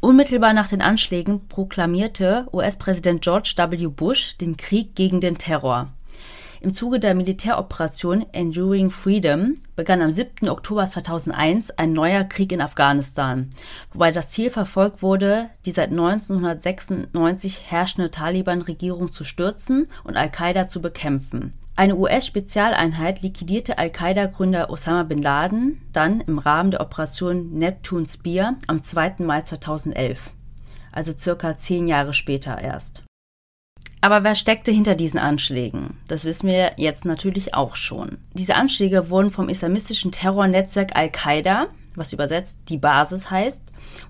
Unmittelbar 0.00 0.54
nach 0.54 0.68
den 0.68 0.82
Anschlägen 0.82 1.48
proklamierte 1.48 2.46
US-Präsident 2.52 3.22
George 3.22 3.54
W. 3.56 3.88
Bush 3.88 4.36
den 4.38 4.56
Krieg 4.56 4.94
gegen 4.94 5.20
den 5.20 5.36
Terror. 5.36 5.88
Im 6.66 6.72
Zuge 6.72 6.98
der 6.98 7.14
Militäroperation 7.14 8.26
Enduring 8.32 8.90
Freedom 8.90 9.54
begann 9.76 10.02
am 10.02 10.10
7. 10.10 10.48
Oktober 10.48 10.84
2001 10.84 11.70
ein 11.78 11.92
neuer 11.92 12.24
Krieg 12.24 12.50
in 12.50 12.60
Afghanistan, 12.60 13.50
wobei 13.92 14.10
das 14.10 14.30
Ziel 14.30 14.50
verfolgt 14.50 15.00
wurde, 15.00 15.48
die 15.64 15.70
seit 15.70 15.92
1996 15.92 17.70
herrschende 17.70 18.10
Taliban-Regierung 18.10 19.12
zu 19.12 19.22
stürzen 19.22 19.86
und 20.02 20.16
Al-Qaida 20.16 20.68
zu 20.68 20.82
bekämpfen. 20.82 21.52
Eine 21.76 21.94
US-Spezialeinheit 21.94 23.22
liquidierte 23.22 23.78
Al-Qaida-Gründer 23.78 24.68
Osama 24.68 25.04
bin 25.04 25.22
Laden 25.22 25.80
dann 25.92 26.20
im 26.22 26.40
Rahmen 26.40 26.72
der 26.72 26.80
Operation 26.80 27.52
Neptune 27.52 28.08
Spear 28.08 28.56
am 28.66 28.82
2. 28.82 29.18
Mai 29.20 29.42
2011, 29.42 30.32
also 30.90 31.12
circa 31.16 31.56
zehn 31.56 31.86
Jahre 31.86 32.12
später 32.12 32.60
erst. 32.60 33.05
Aber 34.06 34.22
wer 34.22 34.36
steckte 34.36 34.70
hinter 34.70 34.94
diesen 34.94 35.18
Anschlägen? 35.18 35.96
Das 36.06 36.24
wissen 36.24 36.46
wir 36.46 36.74
jetzt 36.76 37.04
natürlich 37.04 37.54
auch 37.54 37.74
schon. 37.74 38.18
Diese 38.34 38.54
Anschläge 38.54 39.10
wurden 39.10 39.32
vom 39.32 39.48
islamistischen 39.48 40.12
Terrornetzwerk 40.12 40.94
Al-Qaida, 40.94 41.66
was 41.96 42.12
übersetzt 42.12 42.60
die 42.68 42.78
Basis 42.78 43.32
heißt, 43.32 43.60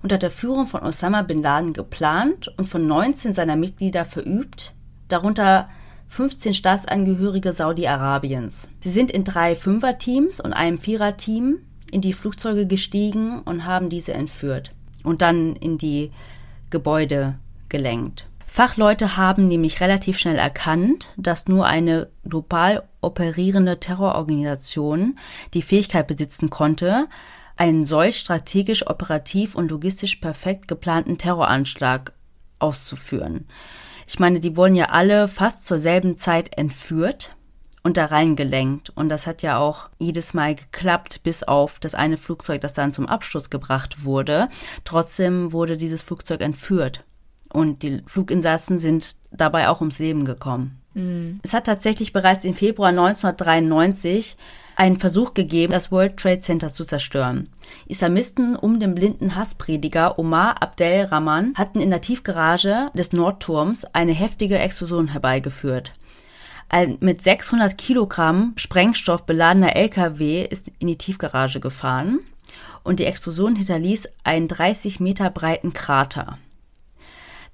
unter 0.03 0.19
der 0.19 0.29
Führung 0.29 0.67
von 0.67 0.83
Osama 0.83 1.23
bin 1.23 1.41
Laden 1.41 1.73
geplant 1.73 2.47
und 2.59 2.69
von 2.69 2.85
19 2.85 3.33
seiner 3.33 3.55
Mitglieder 3.55 4.05
verübt, 4.05 4.75
darunter 5.07 5.67
15 6.09 6.53
Staatsangehörige 6.53 7.51
Saudi-Arabiens. 7.51 8.69
Sie 8.81 8.91
sind 8.91 9.09
in 9.09 9.23
drei 9.23 9.55
Fünfer-Teams 9.55 10.39
und 10.39 10.53
einem 10.53 10.77
Vierer-Team 10.77 11.57
in 11.89 12.01
die 12.01 12.13
Flugzeuge 12.13 12.67
gestiegen 12.67 13.41
und 13.41 13.65
haben 13.65 13.89
diese 13.89 14.13
entführt 14.13 14.75
und 15.03 15.23
dann 15.23 15.55
in 15.55 15.79
die 15.79 16.11
Gebäude 16.69 17.39
gelenkt. 17.67 18.27
Fachleute 18.57 19.17
haben 19.17 19.45
nämlich 19.45 19.81
relativ 19.81 20.17
schnell 20.17 20.39
erkannt, 20.39 21.09
dass 21.15 21.47
nur 21.47 21.67
eine 21.67 22.09
global 22.27 22.89
operierende 23.01 23.79
Terrororganisation 23.79 25.19
die 25.53 25.61
Fähigkeit 25.61 26.07
besitzen 26.07 26.49
konnte, 26.49 27.07
einen 27.55 27.85
solch 27.85 28.17
strategisch, 28.17 28.87
operativ 28.87 29.53
und 29.53 29.69
logistisch 29.69 30.15
perfekt 30.15 30.67
geplanten 30.67 31.19
Terroranschlag 31.19 32.13
auszuführen. 32.57 33.45
Ich 34.07 34.17
meine, 34.17 34.39
die 34.39 34.57
wurden 34.57 34.73
ja 34.73 34.85
alle 34.85 35.27
fast 35.27 35.67
zur 35.67 35.77
selben 35.77 36.17
Zeit 36.17 36.57
entführt 36.57 37.35
und 37.83 37.95
da 37.95 38.05
reingelenkt. 38.05 38.89
Und 38.89 39.09
das 39.09 39.27
hat 39.27 39.43
ja 39.43 39.59
auch 39.59 39.87
jedes 39.99 40.33
Mal 40.33 40.55
geklappt, 40.55 41.21
bis 41.21 41.43
auf 41.43 41.77
das 41.77 41.93
eine 41.93 42.17
Flugzeug, 42.17 42.61
das 42.61 42.73
dann 42.73 42.91
zum 42.91 43.05
Absturz 43.05 43.51
gebracht 43.51 44.03
wurde. 44.03 44.49
Trotzdem 44.83 45.51
wurde 45.51 45.77
dieses 45.77 46.01
Flugzeug 46.01 46.41
entführt. 46.41 47.03
Und 47.51 47.83
die 47.83 48.01
Fluginsassen 48.05 48.77
sind 48.77 49.15
dabei 49.31 49.69
auch 49.69 49.81
ums 49.81 49.99
Leben 49.99 50.25
gekommen. 50.25 50.81
Mhm. 50.93 51.39
Es 51.43 51.53
hat 51.53 51.65
tatsächlich 51.65 52.11
bereits 52.11 52.43
im 52.45 52.55
Februar 52.55 52.89
1993 52.89 54.37
einen 54.75 54.97
Versuch 54.97 55.33
gegeben, 55.33 55.71
das 55.71 55.91
World 55.91 56.17
Trade 56.17 56.39
Center 56.39 56.69
zu 56.69 56.85
zerstören. 56.85 57.49
Islamisten 57.87 58.55
um 58.55 58.79
den 58.79 58.95
blinden 58.95 59.35
Hassprediger 59.35 60.19
Omar 60.19 60.61
Abdel 60.61 61.05
Rahman 61.05 61.53
hatten 61.55 61.81
in 61.81 61.89
der 61.89 62.01
Tiefgarage 62.01 62.91
des 62.93 63.11
Nordturms 63.11 63.85
eine 63.85 64.13
heftige 64.13 64.59
Explosion 64.59 65.07
herbeigeführt. 65.09 65.93
Ein 66.69 66.97
mit 66.99 67.23
600 67.23 67.77
Kilogramm 67.77 68.53
Sprengstoff 68.57 69.25
beladener 69.25 69.75
LKW 69.75 70.45
ist 70.45 70.71
in 70.79 70.87
die 70.87 70.97
Tiefgarage 70.97 71.59
gefahren 71.59 72.19
und 72.83 72.99
die 72.99 73.05
Explosion 73.05 73.55
hinterließ 73.55 74.09
einen 74.23 74.47
30 74.47 74.99
Meter 74.99 75.29
breiten 75.29 75.73
Krater. 75.73 76.37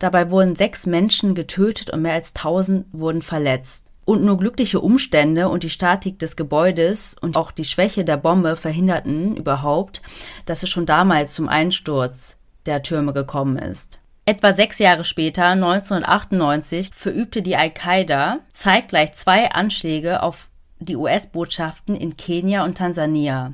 Dabei 0.04 0.32
wurden 0.32 0.58
sechs 0.58 0.86
Menschen 0.86 1.34
getötet 1.34 1.90
und 1.90 2.02
mehr 2.02 2.12
als 2.12 2.36
1000 2.36 2.88
wurden 2.92 3.22
verletzt. 3.22 3.86
Und 4.04 4.22
nur 4.22 4.38
glückliche 4.38 4.82
Umstände 4.82 5.48
und 5.48 5.64
die 5.64 5.70
Statik 5.70 6.20
des 6.20 6.36
Gebäudes 6.36 7.16
und 7.22 7.38
auch 7.38 7.52
die 7.52 7.64
Schwäche 7.64 8.04
der 8.04 8.18
Bombe 8.18 8.58
verhinderten 8.58 9.38
überhaupt, 9.38 10.02
dass 10.46 10.62
es 10.62 10.70
schon 10.70 10.86
damals 10.86 11.34
zum 11.36 11.48
Einsturz 11.48 12.36
der 12.66 12.84
Türme 12.84 13.14
gekommen 13.14 13.58
ist. 13.58 14.00
Etwa 14.26 14.52
sechs 14.52 14.78
Jahre 14.78 15.06
später, 15.06 15.46
1998, 15.46 16.92
verübte 16.94 17.42
die 17.42 17.56
Al-Qaida 17.56 18.40
zeitgleich 18.52 19.14
zwei 19.14 19.52
Anschläge 19.52 20.22
auf 20.22 20.50
die 20.80 20.98
US-Botschaften 20.98 21.96
in 21.96 22.18
Kenia 22.18 22.66
und 22.66 22.78
Tansania. 22.78 23.54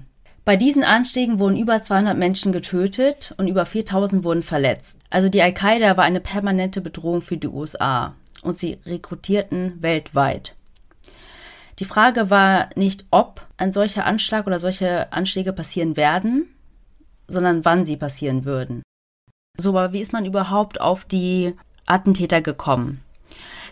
Bei 0.49 0.57
diesen 0.57 0.83
Anschlägen 0.83 1.37
wurden 1.37 1.59
über 1.59 1.83
200 1.83 2.17
Menschen 2.17 2.51
getötet 2.51 3.35
und 3.37 3.47
über 3.47 3.67
4000 3.67 4.23
wurden 4.23 4.41
verletzt. 4.41 4.97
Also 5.11 5.29
die 5.29 5.43
Al-Qaida 5.43 5.95
war 5.95 6.05
eine 6.05 6.21
permanente 6.21 6.81
Bedrohung 6.81 7.21
für 7.21 7.37
die 7.37 7.49
USA 7.49 8.15
und 8.41 8.57
sie 8.57 8.79
rekrutierten 8.83 9.79
weltweit. 9.83 10.55
Die 11.77 11.85
Frage 11.85 12.31
war 12.31 12.71
nicht, 12.73 13.05
ob 13.11 13.45
ein 13.57 13.71
solcher 13.71 14.07
Anschlag 14.07 14.47
oder 14.47 14.57
solche 14.57 15.13
Anschläge 15.13 15.53
passieren 15.53 15.95
werden, 15.95 16.47
sondern 17.27 17.63
wann 17.63 17.85
sie 17.85 17.95
passieren 17.95 18.43
würden. 18.43 18.81
So, 19.55 19.69
aber 19.77 19.93
wie 19.93 20.01
ist 20.01 20.13
man 20.13 20.25
überhaupt 20.25 20.81
auf 20.81 21.05
die 21.05 21.53
Attentäter 21.85 22.41
gekommen? 22.41 23.03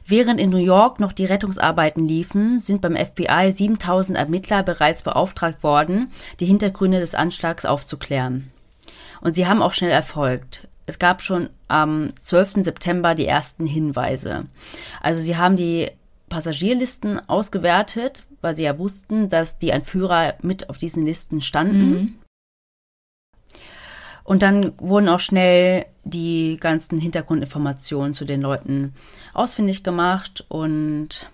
Während 0.10 0.40
in 0.40 0.50
New 0.50 0.58
York 0.58 1.02
noch 1.02 1.12
die 1.12 1.26
Rettungsarbeiten 1.26 2.08
liefen, 2.08 2.62
sind 2.62 2.82
beim 2.82 2.96
FBI 2.96 3.52
7000 3.52 4.18
Ermittler 4.18 4.64
bereits 4.64 5.04
beauftragt 5.04 5.64
worden, 5.64 6.14
die 6.40 6.46
Hintergründe 6.46 7.02
des 7.02 7.14
Anschlags 7.14 7.66
aufzuklären. 7.66 8.50
Und 9.20 9.34
sie 9.36 9.48
haben 9.48 9.62
auch 9.62 9.74
schnell 9.74 9.92
erfolgt. 9.92 10.66
Es 10.86 10.98
gab 10.98 11.22
schon 11.22 11.50
am 11.68 12.08
12. 12.22 12.64
September 12.64 13.16
die 13.16 13.28
ersten 13.28 13.66
Hinweise. 13.66 14.46
Also 15.02 15.22
sie 15.22 15.36
haben 15.36 15.58
die 15.58 15.92
Passagierlisten 16.30 17.28
ausgewertet, 17.28 18.24
weil 18.40 18.56
sie 18.56 18.64
ja 18.64 18.80
wussten, 18.80 19.28
dass 19.28 19.58
die 19.58 19.72
Entführer 19.72 20.36
mit 20.42 20.70
auf 20.70 20.78
diesen 20.78 21.06
Listen 21.06 21.42
standen. 21.42 21.90
Mhm. 21.90 22.16
Und 24.24 24.42
dann 24.42 24.74
wurden 24.78 25.10
auch 25.10 25.20
schnell 25.20 25.86
die 26.10 26.58
ganzen 26.60 27.00
Hintergrundinformationen 27.00 28.14
zu 28.14 28.26
den 28.26 28.42
Leuten 28.42 28.94
ausfindig 29.34 29.84
gemacht 29.84 30.46
und 30.50 31.30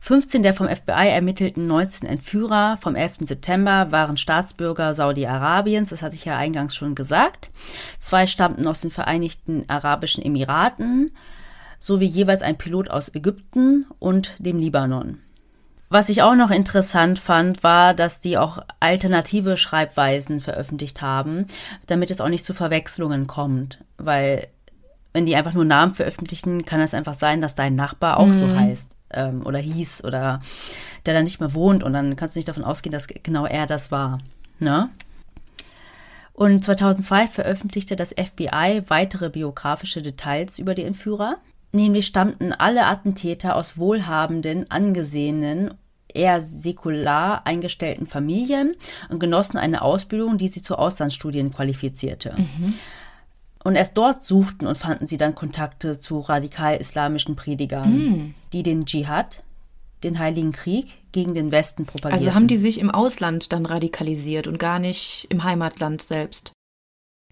15 0.00 0.42
der 0.42 0.54
vom 0.54 0.68
FBI 0.68 1.08
ermittelten 1.08 1.66
19 1.66 2.08
Entführer 2.08 2.76
vom 2.80 2.94
11. 2.94 3.16
September 3.26 3.90
waren 3.90 4.16
Staatsbürger 4.16 4.94
Saudi-Arabiens, 4.94 5.90
das 5.90 6.02
hatte 6.02 6.14
ich 6.14 6.24
ja 6.24 6.36
eingangs 6.36 6.74
schon 6.74 6.94
gesagt. 6.94 7.50
Zwei 7.98 8.26
stammten 8.26 8.66
aus 8.66 8.80
den 8.80 8.90
Vereinigten 8.90 9.64
Arabischen 9.68 10.24
Emiraten 10.24 11.10
sowie 11.80 12.06
jeweils 12.06 12.42
ein 12.42 12.58
Pilot 12.58 12.90
aus 12.90 13.14
Ägypten 13.14 13.86
und 13.98 14.34
dem 14.38 14.58
Libanon. 14.58 15.18
Was 15.90 16.10
ich 16.10 16.22
auch 16.22 16.34
noch 16.34 16.50
interessant 16.50 17.18
fand, 17.18 17.62
war, 17.62 17.94
dass 17.94 18.20
die 18.20 18.36
auch 18.36 18.58
alternative 18.78 19.56
Schreibweisen 19.56 20.40
veröffentlicht 20.40 21.00
haben, 21.00 21.46
damit 21.86 22.10
es 22.10 22.20
auch 22.20 22.28
nicht 22.28 22.44
zu 22.44 22.52
Verwechslungen 22.52 23.26
kommt. 23.26 23.78
Weil 23.96 24.48
wenn 25.14 25.24
die 25.24 25.34
einfach 25.34 25.54
nur 25.54 25.64
Namen 25.64 25.94
veröffentlichen, 25.94 26.66
kann 26.66 26.80
es 26.80 26.94
einfach 26.94 27.14
sein, 27.14 27.40
dass 27.40 27.54
dein 27.54 27.74
Nachbar 27.74 28.18
auch 28.18 28.26
mhm. 28.26 28.32
so 28.34 28.54
heißt 28.54 28.94
ähm, 29.10 29.46
oder 29.46 29.58
hieß 29.58 30.04
oder 30.04 30.42
der 31.06 31.14
da 31.14 31.22
nicht 31.22 31.40
mehr 31.40 31.54
wohnt 31.54 31.82
und 31.82 31.94
dann 31.94 32.16
kannst 32.16 32.36
du 32.36 32.38
nicht 32.38 32.48
davon 32.48 32.64
ausgehen, 32.64 32.92
dass 32.92 33.06
genau 33.06 33.46
er 33.46 33.66
das 33.66 33.90
war. 33.90 34.18
Ne? 34.58 34.90
Und 36.34 36.62
2002 36.64 37.28
veröffentlichte 37.28 37.96
das 37.96 38.10
FBI 38.10 38.82
weitere 38.88 39.30
biografische 39.30 40.02
Details 40.02 40.58
über 40.58 40.74
die 40.74 40.84
Entführer. 40.84 41.38
Nämlich 41.72 42.06
stammten 42.06 42.52
alle 42.52 42.86
Attentäter 42.86 43.56
aus 43.56 43.76
wohlhabenden, 43.76 44.70
angesehenen, 44.70 45.74
eher 46.12 46.40
säkular 46.40 47.46
eingestellten 47.46 48.06
Familien 48.06 48.74
und 49.10 49.20
genossen 49.20 49.58
eine 49.58 49.82
Ausbildung, 49.82 50.38
die 50.38 50.48
sie 50.48 50.62
zu 50.62 50.76
Auslandsstudien 50.76 51.52
qualifizierte. 51.52 52.34
Mhm. 52.36 52.74
Und 53.64 53.74
erst 53.74 53.98
dort 53.98 54.22
suchten 54.22 54.66
und 54.66 54.78
fanden 54.78 55.06
sie 55.06 55.18
dann 55.18 55.34
Kontakte 55.34 55.98
zu 55.98 56.20
radikal-islamischen 56.20 57.36
Predigern, 57.36 57.92
mhm. 57.92 58.34
die 58.52 58.62
den 58.62 58.86
Dschihad, 58.86 59.42
den 60.04 60.18
Heiligen 60.18 60.52
Krieg, 60.52 60.98
gegen 61.12 61.34
den 61.34 61.50
Westen 61.50 61.84
propagierten. 61.84 62.26
Also 62.26 62.34
haben 62.34 62.46
die 62.46 62.56
sich 62.56 62.78
im 62.78 62.90
Ausland 62.90 63.52
dann 63.52 63.66
radikalisiert 63.66 64.46
und 64.46 64.58
gar 64.58 64.78
nicht 64.78 65.26
im 65.28 65.44
Heimatland 65.44 66.00
selbst? 66.00 66.52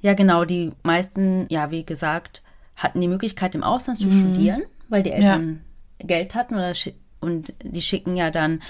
Ja, 0.02 0.14
genau. 0.14 0.45
Die 0.45 0.73
meisten, 0.83 1.47
ja, 1.49 1.71
wie 1.71 1.85
gesagt, 1.85 2.43
hatten 2.76 3.00
die 3.00 3.09
Möglichkeit, 3.09 3.54
im 3.54 3.62
Ausland 3.62 3.99
zu 3.99 4.09
mhm. 4.09 4.18
studieren, 4.18 4.62
weil 4.88 5.02
die 5.02 5.12
Eltern 5.12 5.61
ja. 6.00 6.06
Geld 6.06 6.35
hatten 6.35 6.54
oder 6.54 6.73
und 7.21 7.54
die 7.62 7.83
schicken 7.83 8.16
ja 8.16 8.30
dann 8.30 8.62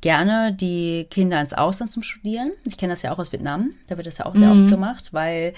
gerne 0.00 0.54
die 0.54 1.06
Kinder 1.10 1.40
ins 1.40 1.52
Ausland 1.52 1.92
zum 1.92 2.02
Studieren. 2.02 2.52
Ich 2.64 2.78
kenne 2.78 2.92
das 2.92 3.02
ja 3.02 3.12
auch 3.12 3.18
aus 3.18 3.32
Vietnam, 3.32 3.70
da 3.88 3.96
wird 3.96 4.06
das 4.06 4.18
ja 4.18 4.26
auch 4.26 4.34
sehr 4.34 4.52
mhm. 4.52 4.64
oft 4.64 4.70
gemacht, 4.70 5.12
weil 5.12 5.54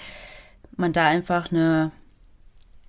man 0.75 0.93
da 0.93 1.07
einfach 1.07 1.51
eine 1.51 1.91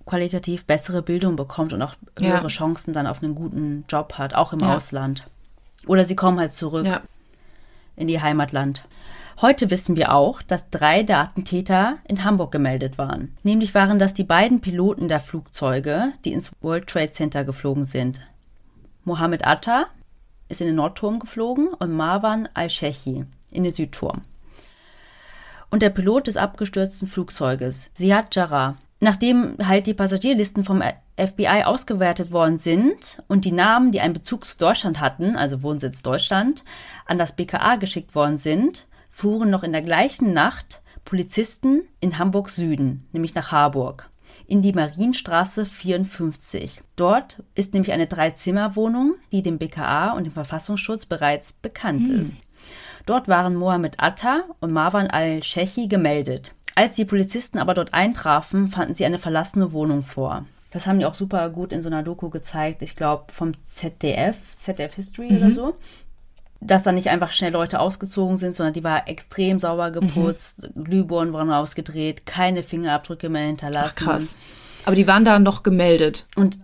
qualitativ 0.05 0.65
bessere 0.65 1.01
Bildung 1.01 1.35
bekommt 1.35 1.73
und 1.73 1.81
auch 1.81 1.95
höhere 2.19 2.43
ja. 2.43 2.47
Chancen 2.47 2.93
dann 2.93 3.07
auf 3.07 3.23
einen 3.23 3.33
guten 3.33 3.85
Job 3.89 4.13
hat, 4.17 4.35
auch 4.35 4.53
im 4.53 4.59
ja. 4.59 4.75
Ausland. 4.75 5.25
Oder 5.87 6.05
sie 6.05 6.15
kommen 6.15 6.39
halt 6.39 6.55
zurück 6.55 6.87
in 7.95 8.09
ihr 8.09 8.21
Heimatland. 8.21 8.85
Heute 9.41 9.69
wissen 9.69 9.97
wir 9.97 10.13
auch, 10.13 10.41
dass 10.41 10.69
drei 10.69 11.03
der 11.03 11.19
Attentäter 11.19 11.97
in 12.07 12.23
Hamburg 12.23 12.53
gemeldet 12.53 12.97
waren. 12.97 13.35
Nämlich 13.43 13.75
waren 13.75 13.99
das 13.99 14.13
die 14.13 14.23
beiden 14.23 14.61
Piloten 14.61 15.09
der 15.09 15.19
Flugzeuge, 15.19 16.13
die 16.23 16.31
ins 16.31 16.53
World 16.61 16.87
Trade 16.87 17.11
Center 17.11 17.43
geflogen 17.43 17.83
sind. 17.83 18.21
Mohammed 19.03 19.45
Atta 19.45 19.87
ist 20.47 20.61
in 20.61 20.67
den 20.67 20.77
Nordturm 20.77 21.19
geflogen 21.19 21.67
und 21.67 21.91
Marwan 21.91 22.47
al-Shechi 22.53 23.25
in 23.51 23.63
den 23.63 23.73
Südturm. 23.73 24.21
Und 25.69 25.81
der 25.81 25.89
Pilot 25.89 26.27
des 26.27 26.37
abgestürzten 26.37 27.09
Flugzeuges, 27.09 27.91
Ziad 27.93 28.33
Jarrah. 28.33 28.77
Nachdem 29.01 29.57
halt 29.61 29.87
die 29.87 29.93
Passagierlisten 29.93 30.63
vom 30.63 30.81
FBI 31.17 31.63
ausgewertet 31.65 32.31
worden 32.31 32.57
sind 32.57 33.21
und 33.27 33.43
die 33.43 33.51
Namen, 33.51 33.91
die 33.91 33.99
einen 33.99 34.13
Bezug 34.13 34.45
zu 34.45 34.57
Deutschland 34.57 35.01
hatten, 35.01 35.35
also 35.35 35.61
Wohnsitz 35.61 36.01
Deutschland, 36.01 36.63
an 37.05 37.17
das 37.17 37.35
BKA 37.35 37.75
geschickt 37.75 38.15
worden 38.15 38.37
sind, 38.37 38.87
fuhren 39.15 39.49
noch 39.49 39.63
in 39.63 39.71
der 39.71 39.81
gleichen 39.81 40.33
Nacht 40.33 40.81
Polizisten 41.05 41.83
in 42.01 42.19
Hamburg 42.19 42.49
Süden, 42.49 43.07
nämlich 43.13 43.33
nach 43.33 43.49
Harburg, 43.49 44.09
in 44.45 44.61
die 44.61 44.73
Marienstraße 44.73 45.65
54. 45.65 46.81
Dort 46.97 47.41
ist 47.55 47.73
nämlich 47.73 47.93
eine 47.93 48.07
Dreizimmerwohnung, 48.07 49.15
die 49.31 49.41
dem 49.41 49.57
BKA 49.57 50.11
und 50.11 50.25
dem 50.25 50.33
Verfassungsschutz 50.33 51.05
bereits 51.05 51.53
bekannt 51.53 52.09
hm. 52.09 52.19
ist. 52.19 52.39
Dort 53.05 53.29
waren 53.29 53.55
Mohammed 53.55 54.01
Atta 54.01 54.43
und 54.59 54.73
Marwan 54.73 55.07
al-Shechi 55.07 55.87
gemeldet. 55.87 56.53
Als 56.75 56.97
die 56.97 57.05
Polizisten 57.05 57.57
aber 57.57 57.73
dort 57.73 57.93
eintrafen, 57.93 58.67
fanden 58.67 58.95
sie 58.95 59.05
eine 59.05 59.19
verlassene 59.19 59.71
Wohnung 59.71 60.03
vor. 60.03 60.43
Das 60.71 60.87
haben 60.87 60.99
die 60.99 61.05
auch 61.05 61.13
super 61.13 61.49
gut 61.51 61.71
in 61.71 61.81
so 61.81 61.87
einer 61.87 62.03
Doku 62.03 62.29
gezeigt, 62.29 62.81
ich 62.81 62.97
glaube 62.97 63.31
vom 63.31 63.53
ZDF, 63.65 64.57
ZDF 64.57 64.95
History 64.95 65.31
mhm. 65.31 65.37
oder 65.37 65.51
so 65.51 65.75
dass 66.65 66.83
da 66.83 66.91
nicht 66.91 67.09
einfach 67.09 67.31
schnell 67.31 67.51
Leute 67.51 67.79
ausgezogen 67.79 68.37
sind, 68.37 68.55
sondern 68.55 68.73
die 68.73 68.83
war 68.83 69.07
extrem 69.07 69.59
sauber 69.59 69.91
geputzt, 69.91 70.69
mhm. 70.75 70.83
Glühbirnen 70.83 71.33
waren 71.33 71.49
rausgedreht, 71.49 72.25
keine 72.25 72.63
Fingerabdrücke 72.63 73.29
mehr 73.29 73.47
hinterlassen. 73.47 73.95
Ach, 73.99 74.03
krass. 74.03 74.35
Aber 74.85 74.95
die 74.95 75.07
waren 75.07 75.25
da 75.25 75.39
noch 75.39 75.63
gemeldet. 75.63 76.27
Und 76.35 76.59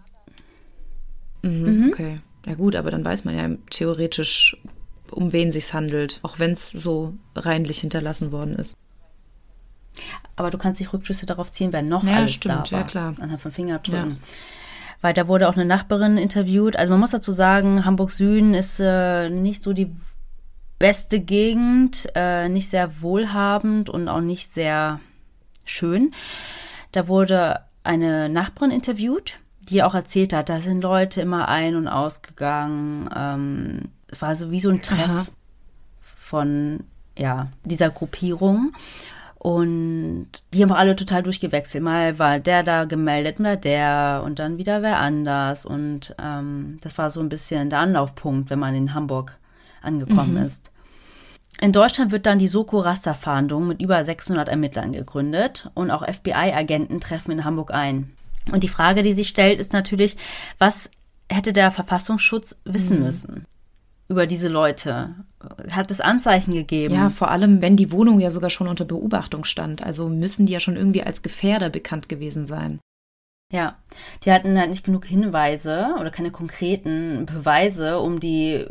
mhm, 1.41 1.77
mhm. 1.77 1.89
okay. 1.91 2.19
Ja 2.45 2.55
gut, 2.55 2.75
aber 2.75 2.89
dann 2.91 3.05
weiß 3.05 3.25
man 3.25 3.35
ja 3.35 3.49
theoretisch, 3.69 4.57
um 5.11 5.31
wen 5.31 5.51
sich's 5.51 5.73
handelt, 5.73 6.19
auch 6.23 6.39
wenn 6.39 6.53
es 6.53 6.71
so 6.71 7.13
reinlich 7.35 7.79
hinterlassen 7.79 8.31
worden 8.31 8.55
ist. 8.55 8.77
Aber 10.35 10.49
du 10.49 10.57
kannst 10.57 10.79
dich 10.79 10.91
Rückschlüsse 10.91 11.25
darauf 11.25 11.51
ziehen, 11.51 11.73
wer 11.73 11.83
noch 11.83 12.03
ja, 12.03 12.17
alles 12.17 12.33
stimmt, 12.33 12.67
da 12.67 12.71
war. 12.71 12.79
Ja, 12.81 12.87
klar. 12.87 13.13
Anhand 13.19 13.41
von 13.41 13.51
Fingerabdrücken. 13.51 14.09
Ja. 14.09 14.17
Weil 15.01 15.13
da 15.13 15.27
wurde 15.27 15.49
auch 15.49 15.55
eine 15.55 15.65
Nachbarin 15.65 16.17
interviewt. 16.17 16.75
Also 16.75 16.91
man 16.91 16.99
muss 16.99 17.11
dazu 17.11 17.31
sagen, 17.31 17.85
Hamburg 17.85 18.11
Süden 18.11 18.53
ist 18.53 18.79
äh, 18.79 19.29
nicht 19.29 19.63
so 19.63 19.73
die 19.73 19.91
beste 20.79 21.19
Gegend, 21.19 22.07
äh, 22.15 22.49
nicht 22.49 22.69
sehr 22.69 23.01
wohlhabend 23.01 23.89
und 23.89 24.07
auch 24.07 24.21
nicht 24.21 24.51
sehr 24.53 24.99
schön. 25.65 26.13
Da 26.91 27.07
wurde 27.07 27.61
eine 27.83 28.29
Nachbarin 28.29 28.71
interviewt, 28.71 29.39
die 29.61 29.83
auch 29.83 29.95
erzählt 29.95 30.33
hat, 30.33 30.49
da 30.49 30.59
sind 30.59 30.81
Leute 30.81 31.21
immer 31.21 31.47
ein- 31.47 31.75
und 31.75 31.87
ausgegangen. 31.87 33.09
Ähm, 33.15 33.89
es 34.07 34.21
war 34.21 34.35
so 34.35 34.51
wie 34.51 34.59
so 34.59 34.69
ein 34.69 34.81
Treff 34.81 35.09
Aha. 35.09 35.25
von 36.01 36.83
ja, 37.17 37.47
dieser 37.63 37.89
Gruppierung. 37.89 38.73
Und 39.41 40.27
die 40.53 40.61
haben 40.61 40.71
alle 40.71 40.95
total 40.95 41.23
durchgewechselt. 41.23 41.83
Mal 41.83 42.19
war 42.19 42.39
der 42.39 42.61
da 42.61 42.85
gemeldet, 42.85 43.39
mal 43.39 43.57
der 43.57 44.21
und 44.23 44.37
dann 44.37 44.59
wieder 44.59 44.83
wer 44.83 44.99
anders. 44.99 45.65
Und 45.65 46.15
ähm, 46.21 46.77
das 46.83 46.95
war 46.99 47.09
so 47.09 47.21
ein 47.21 47.29
bisschen 47.29 47.71
der 47.71 47.79
Anlaufpunkt, 47.79 48.51
wenn 48.51 48.59
man 48.59 48.75
in 48.75 48.93
Hamburg 48.93 49.35
angekommen 49.81 50.35
mhm. 50.35 50.45
ist. 50.45 50.69
In 51.59 51.71
Deutschland 51.71 52.11
wird 52.11 52.27
dann 52.27 52.37
die 52.37 52.47
Soko-Raster-Fahndung 52.47 53.67
mit 53.67 53.81
über 53.81 54.03
600 54.03 54.47
Ermittlern 54.47 54.91
gegründet 54.91 55.71
und 55.73 55.89
auch 55.89 56.07
FBI-Agenten 56.07 57.01
treffen 57.01 57.31
in 57.31 57.43
Hamburg 57.43 57.73
ein. 57.73 58.11
Und 58.51 58.63
die 58.63 58.69
Frage, 58.69 59.01
die 59.01 59.13
sich 59.13 59.27
stellt, 59.27 59.59
ist 59.59 59.73
natürlich, 59.73 60.17
was 60.59 60.91
hätte 61.31 61.51
der 61.51 61.71
Verfassungsschutz 61.71 62.59
wissen 62.63 62.99
mhm. 62.99 63.05
müssen? 63.05 63.45
über 64.11 64.27
diese 64.27 64.49
Leute? 64.49 65.15
Hat 65.69 65.91
es 65.91 66.01
Anzeichen 66.01 66.53
gegeben? 66.53 66.93
Ja, 66.93 67.09
vor 67.09 67.31
allem, 67.31 67.61
wenn 67.61 67.77
die 67.77 67.91
Wohnung 67.91 68.19
ja 68.19 68.31
sogar 68.31 68.49
schon 68.49 68.67
unter 68.67 68.85
Beobachtung 68.85 69.43
stand. 69.43 69.83
Also 69.83 70.09
müssen 70.09 70.45
die 70.45 70.53
ja 70.53 70.59
schon 70.59 70.75
irgendwie 70.75 71.03
als 71.03 71.21
Gefährder 71.21 71.69
bekannt 71.69 72.09
gewesen 72.09 72.45
sein. 72.45 72.79
Ja, 73.51 73.75
die 74.23 74.31
hatten 74.31 74.57
halt 74.57 74.69
nicht 74.69 74.85
genug 74.85 75.05
Hinweise 75.05 75.95
oder 75.99 76.09
keine 76.09 76.31
konkreten 76.31 77.25
Beweise, 77.25 77.99
um 77.99 78.19
die 78.19 78.65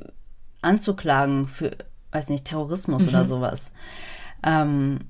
anzuklagen 0.62 1.48
für, 1.48 1.76
weiß 2.12 2.30
nicht, 2.30 2.46
Terrorismus 2.46 3.02
mhm. 3.02 3.08
oder 3.08 3.26
sowas. 3.26 3.72
Ähm, 4.42 5.00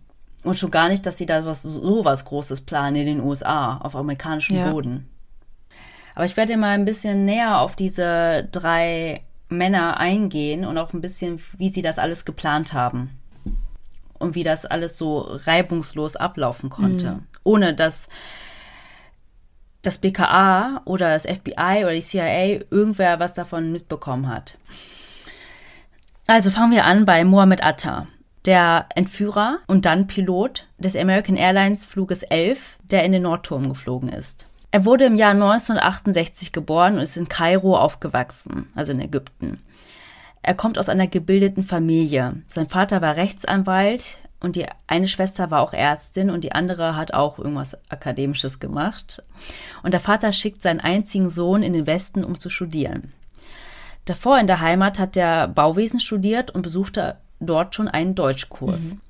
und 0.43 0.59
schon 0.59 0.71
gar 0.71 0.89
nicht, 0.89 1.07
dass 1.07 1.19
sie 1.19 1.27
da 1.27 1.45
was, 1.45 1.63
so 1.63 2.05
was 2.05 2.25
Großes 2.25 2.63
planen 2.63 2.97
in 2.97 3.07
den 3.07 3.21
USA, 3.21 3.77
auf 3.77 3.95
amerikanischem 3.95 4.57
ja. 4.57 4.71
Boden. 4.71 5.09
Aber 6.15 6.25
ich 6.25 6.37
werde 6.37 6.57
mal 6.57 6.71
ein 6.71 6.85
bisschen 6.85 7.25
näher 7.25 7.61
auf 7.61 7.77
diese 7.77 8.49
drei 8.51 9.23
Männer 9.51 9.99
eingehen 9.99 10.65
und 10.65 10.79
auch 10.79 10.93
ein 10.93 11.01
bisschen, 11.01 11.41
wie 11.59 11.69
sie 11.69 11.83
das 11.83 11.99
alles 11.99 12.25
geplant 12.25 12.73
haben. 12.73 13.11
Und 14.19 14.35
wie 14.35 14.43
das 14.43 14.67
alles 14.67 14.99
so 14.99 15.21
reibungslos 15.21 16.17
ablaufen 16.17 16.69
konnte. 16.69 17.13
Mhm. 17.13 17.23
Ohne 17.43 17.75
dass 17.75 18.09
das 19.83 19.99
BKA 19.99 20.83
oder 20.85 21.09
das 21.09 21.25
FBI 21.25 21.85
oder 21.85 21.93
die 21.93 22.03
CIA 22.03 22.61
irgendwer 22.71 23.19
was 23.19 23.35
davon 23.35 23.73
mitbekommen 23.73 24.29
hat. 24.29 24.57
Also 26.27 26.51
fangen 26.51 26.73
wir 26.73 26.85
an 26.85 27.07
bei 27.07 27.25
Mohammed 27.25 27.65
Atta, 27.65 28.07
der 28.45 28.87
Entführer 28.95 29.59
und 29.67 29.87
dann 29.87 30.07
Pilot 30.07 30.67
des 30.79 30.97
American 30.97 31.37
Airlines 31.37 31.87
Fluges 31.87 32.23
11, 32.23 32.79
der 32.83 33.05
in 33.05 33.13
den 33.13 33.23
Nordturm 33.23 33.69
geflogen 33.69 34.11
ist. 34.11 34.47
Er 34.71 34.85
wurde 34.85 35.05
im 35.05 35.17
Jahr 35.17 35.33
1968 35.33 36.53
geboren 36.53 36.95
und 36.95 37.01
ist 37.01 37.17
in 37.17 37.29
Kairo 37.29 37.77
aufgewachsen, 37.77 38.69
also 38.77 38.93
in 38.93 39.01
Ägypten. 39.01 39.61
Er 40.43 40.55
kommt 40.55 40.79
aus 40.79 40.89
einer 40.89 41.09
gebildeten 41.09 41.65
Familie. 41.65 42.43
Sein 42.49 42.69
Vater 42.69 43.03
war 43.03 43.17
Rechtsanwalt 43.17 44.19
und 44.39 44.57
die 44.57 44.67
eine 44.87 45.09
Schwester 45.09 45.51
war 45.51 45.61
auch 45.61 45.73
Ärztin 45.73 46.31
und 46.31 46.45
die 46.45 46.53
andere 46.53 46.97
hat 46.97 47.13
auch 47.13 47.39
irgendwas 47.39 47.79
Akademisches 47.91 48.59
gemacht. 48.59 49.23
Und 49.83 49.93
der 49.93 50.01
Vater 50.01 50.33
schickt 50.33 50.63
seinen 50.63 50.81
einzigen 50.81 51.29
Sohn 51.29 51.63
in 51.63 51.73
den 51.73 51.87
Westen, 51.87 52.25
um 52.25 52.39
zu 52.39 52.49
studieren. 52.49 53.13
Davor 54.07 54.39
in 54.39 54.47
der 54.47 54.61
Heimat 54.61 54.99
hat 54.99 55.17
er 55.17 55.47
Bauwesen 55.47 56.01
studiert 56.01 56.51
und 56.53 56.63
besuchte 56.63 57.17
dort 57.39 57.75
schon 57.75 57.89
einen 57.89 58.15
Deutschkurs. 58.15 58.95
Mhm. 58.95 59.01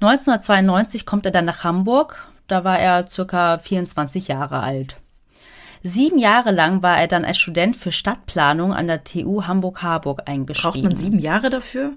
1992 0.00 1.06
kommt 1.06 1.26
er 1.26 1.32
dann 1.32 1.44
nach 1.44 1.64
Hamburg, 1.64 2.26
da 2.48 2.64
war 2.64 2.78
er 2.78 3.08
circa 3.08 3.58
24 3.58 4.28
Jahre 4.28 4.60
alt. 4.60 4.96
Sieben 5.82 6.18
Jahre 6.18 6.50
lang 6.50 6.82
war 6.82 6.98
er 6.98 7.06
dann 7.06 7.24
als 7.24 7.38
Student 7.38 7.76
für 7.76 7.92
Stadtplanung 7.92 8.72
an 8.72 8.86
der 8.86 9.04
TU 9.04 9.44
Hamburg-Harburg 9.46 10.22
eingeschrieben. 10.26 10.72
Braucht 10.72 10.82
man 10.82 10.96
sieben 10.96 11.18
Jahre 11.18 11.50
dafür? 11.50 11.92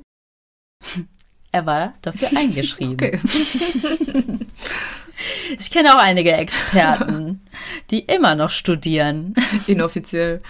Er 1.52 1.66
war 1.66 1.94
dafür 2.04 2.30
eingeschrieben. 2.38 2.94
Okay. 2.94 3.20
Ich 5.58 5.70
kenne 5.70 5.94
auch 5.94 6.00
einige 6.00 6.32
Experten, 6.32 7.42
die 7.92 8.00
immer 8.00 8.36
noch 8.36 8.50
studieren. 8.50 9.34
Inoffiziell. 9.68 10.42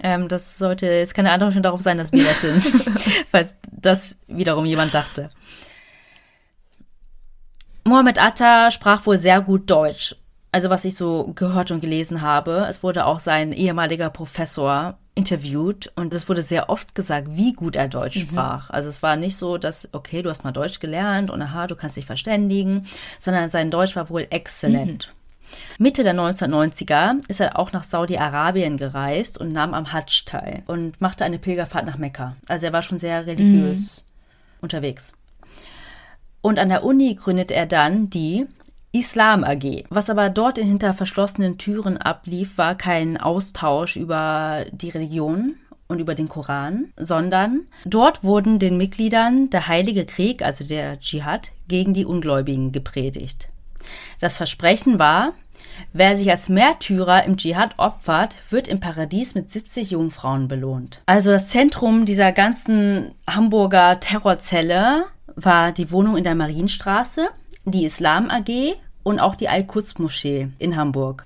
Ähm, 0.00 0.28
das 0.28 0.58
sollte 0.58 0.86
jetzt 0.86 1.14
keine 1.14 1.32
Antwort 1.32 1.64
darauf 1.64 1.80
sein, 1.80 1.98
dass 1.98 2.12
wir 2.12 2.22
das 2.22 2.42
sind, 2.42 2.64
falls 3.28 3.56
das 3.72 4.16
wiederum 4.28 4.66
jemand 4.66 4.94
dachte. 4.94 5.30
Mohammed 7.84 8.20
Atta 8.20 8.70
sprach 8.70 9.04
wohl 9.06 9.18
sehr 9.18 9.42
gut 9.42 9.70
Deutsch. 9.70 10.16
Also 10.52 10.70
was 10.70 10.84
ich 10.84 10.96
so 10.96 11.32
gehört 11.34 11.70
und 11.70 11.80
gelesen 11.80 12.22
habe. 12.22 12.66
Es 12.68 12.82
wurde 12.82 13.06
auch 13.06 13.20
sein 13.20 13.52
ehemaliger 13.52 14.08
Professor 14.08 14.96
interviewt 15.14 15.92
und 15.94 16.14
es 16.14 16.28
wurde 16.28 16.42
sehr 16.42 16.70
oft 16.70 16.94
gesagt, 16.94 17.28
wie 17.30 17.52
gut 17.52 17.76
er 17.76 17.88
Deutsch 17.88 18.16
mhm. 18.16 18.28
sprach. 18.28 18.70
Also 18.70 18.88
es 18.88 19.02
war 19.02 19.16
nicht 19.16 19.36
so, 19.36 19.58
dass, 19.58 19.88
okay, 19.92 20.22
du 20.22 20.30
hast 20.30 20.44
mal 20.44 20.52
Deutsch 20.52 20.80
gelernt 20.80 21.30
und 21.30 21.42
aha, 21.42 21.66
du 21.66 21.76
kannst 21.76 21.96
dich 21.96 22.06
verständigen, 22.06 22.86
sondern 23.18 23.50
sein 23.50 23.70
Deutsch 23.70 23.96
war 23.96 24.10
wohl 24.10 24.26
exzellent. 24.30 25.12
Mhm. 25.12 25.24
Mitte 25.78 26.02
der 26.02 26.14
1990er 26.14 27.20
ist 27.28 27.40
er 27.40 27.58
auch 27.58 27.72
nach 27.72 27.84
Saudi-Arabien 27.84 28.76
gereist 28.76 29.38
und 29.38 29.52
nahm 29.52 29.74
am 29.74 29.92
Hajj 29.92 30.24
teil 30.24 30.62
und 30.66 31.00
machte 31.00 31.24
eine 31.24 31.38
Pilgerfahrt 31.38 31.86
nach 31.86 31.98
Mekka. 31.98 32.36
Also 32.48 32.66
er 32.66 32.72
war 32.72 32.82
schon 32.82 32.98
sehr 32.98 33.26
religiös 33.26 34.04
mhm. 34.04 34.58
unterwegs. 34.62 35.12
Und 36.44 36.58
an 36.58 36.68
der 36.68 36.84
Uni 36.84 37.14
gründet 37.14 37.50
er 37.50 37.64
dann 37.64 38.10
die 38.10 38.44
Islam 38.92 39.44
AG. 39.44 39.84
Was 39.88 40.10
aber 40.10 40.28
dort 40.28 40.58
in 40.58 40.66
hinter 40.66 40.92
verschlossenen 40.92 41.56
Türen 41.56 41.96
ablief, 41.96 42.58
war 42.58 42.74
kein 42.74 43.16
Austausch 43.16 43.96
über 43.96 44.66
die 44.70 44.90
Religion 44.90 45.54
und 45.88 46.00
über 46.00 46.14
den 46.14 46.28
Koran, 46.28 46.92
sondern 46.98 47.62
dort 47.86 48.22
wurden 48.22 48.58
den 48.58 48.76
Mitgliedern 48.76 49.48
der 49.48 49.68
Heilige 49.68 50.04
Krieg, 50.04 50.42
also 50.42 50.64
der 50.64 51.00
Dschihad, 51.00 51.52
gegen 51.66 51.94
die 51.94 52.04
Ungläubigen 52.04 52.72
gepredigt. 52.72 53.48
Das 54.20 54.36
Versprechen 54.36 54.98
war, 54.98 55.32
wer 55.94 56.14
sich 56.14 56.28
als 56.28 56.50
Märtyrer 56.50 57.24
im 57.24 57.38
Dschihad 57.38 57.78
opfert, 57.78 58.36
wird 58.50 58.68
im 58.68 58.80
Paradies 58.80 59.34
mit 59.34 59.50
70 59.50 59.92
Jungfrauen 59.92 60.46
belohnt. 60.46 61.00
Also 61.06 61.30
das 61.30 61.48
Zentrum 61.48 62.04
dieser 62.04 62.32
ganzen 62.32 63.12
Hamburger 63.26 63.98
Terrorzelle 63.98 65.06
war 65.36 65.72
die 65.72 65.90
Wohnung 65.90 66.16
in 66.16 66.24
der 66.24 66.34
Marienstraße, 66.34 67.28
die 67.64 67.84
Islam 67.84 68.30
AG 68.30 68.76
und 69.02 69.20
auch 69.20 69.34
die 69.34 69.48
Al-Quds-Moschee 69.48 70.48
in 70.58 70.76
Hamburg. 70.76 71.24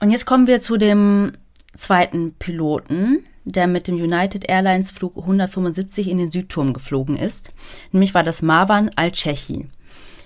Und 0.00 0.10
jetzt 0.10 0.26
kommen 0.26 0.46
wir 0.46 0.60
zu 0.60 0.76
dem 0.76 1.32
zweiten 1.76 2.34
Piloten, 2.38 3.24
der 3.44 3.66
mit 3.66 3.88
dem 3.88 3.96
United 3.96 4.48
Airlines 4.48 4.90
Flug 4.90 5.16
175 5.16 6.08
in 6.08 6.18
den 6.18 6.30
Südturm 6.30 6.72
geflogen 6.72 7.16
ist. 7.16 7.50
Nämlich 7.92 8.14
war 8.14 8.22
das 8.22 8.42
Marwan 8.42 8.90
Al-Chechi. 8.94 9.66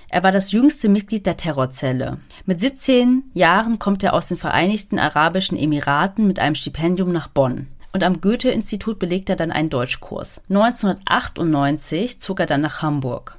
Er 0.09 0.22
war 0.22 0.33
das 0.33 0.53
jüngste 0.53 0.90
Mitglied 0.90 1.25
der 1.25 1.38
Terrorzelle. 1.38 2.18
Mit 2.44 2.61
17 2.61 3.25
Jahren 3.33 3.79
kommt 3.79 4.03
er 4.03 4.12
aus 4.12 4.29
den 4.29 4.37
Vereinigten 4.37 4.98
Arabischen 4.98 5.57
Emiraten 5.57 6.27
mit 6.27 6.38
einem 6.38 6.55
Stipendium 6.55 7.12
nach 7.12 7.29
Bonn 7.29 7.68
und 7.92 8.02
am 8.02 8.20
Goethe-Institut 8.20 8.98
belegt 8.98 9.28
er 9.28 9.37
dann 9.37 9.52
einen 9.52 9.70
Deutschkurs. 9.70 10.40
1998 10.48 12.20
zog 12.20 12.40
er 12.40 12.46
dann 12.46 12.62
nach 12.62 12.83
Hamburg. 12.83 13.38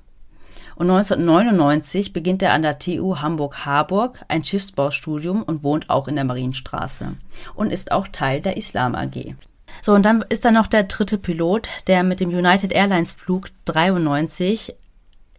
Und 0.75 0.89
1999 0.89 2.13
beginnt 2.13 2.41
er 2.41 2.53
an 2.53 2.63
der 2.63 2.79
TU 2.79 3.17
Hamburg-Harburg 3.17 4.19
ein 4.27 4.43
Schiffsbaustudium 4.43 5.43
und 5.43 5.63
wohnt 5.63 5.89
auch 5.89 6.07
in 6.07 6.15
der 6.15 6.25
Marienstraße 6.25 7.13
und 7.53 7.71
ist 7.71 7.91
auch 7.91 8.07
Teil 8.07 8.41
der 8.41 8.57
Islam 8.57 8.95
AG. 8.95 9.35
So, 9.81 9.93
und 9.93 10.03
dann 10.05 10.23
ist 10.29 10.45
da 10.45 10.51
noch 10.51 10.67
der 10.67 10.83
dritte 10.83 11.17
Pilot, 11.17 11.67
der 11.87 12.03
mit 12.03 12.19
dem 12.19 12.29
United 12.29 12.71
Airlines 12.71 13.11
Flug 13.11 13.49
93 13.65 14.75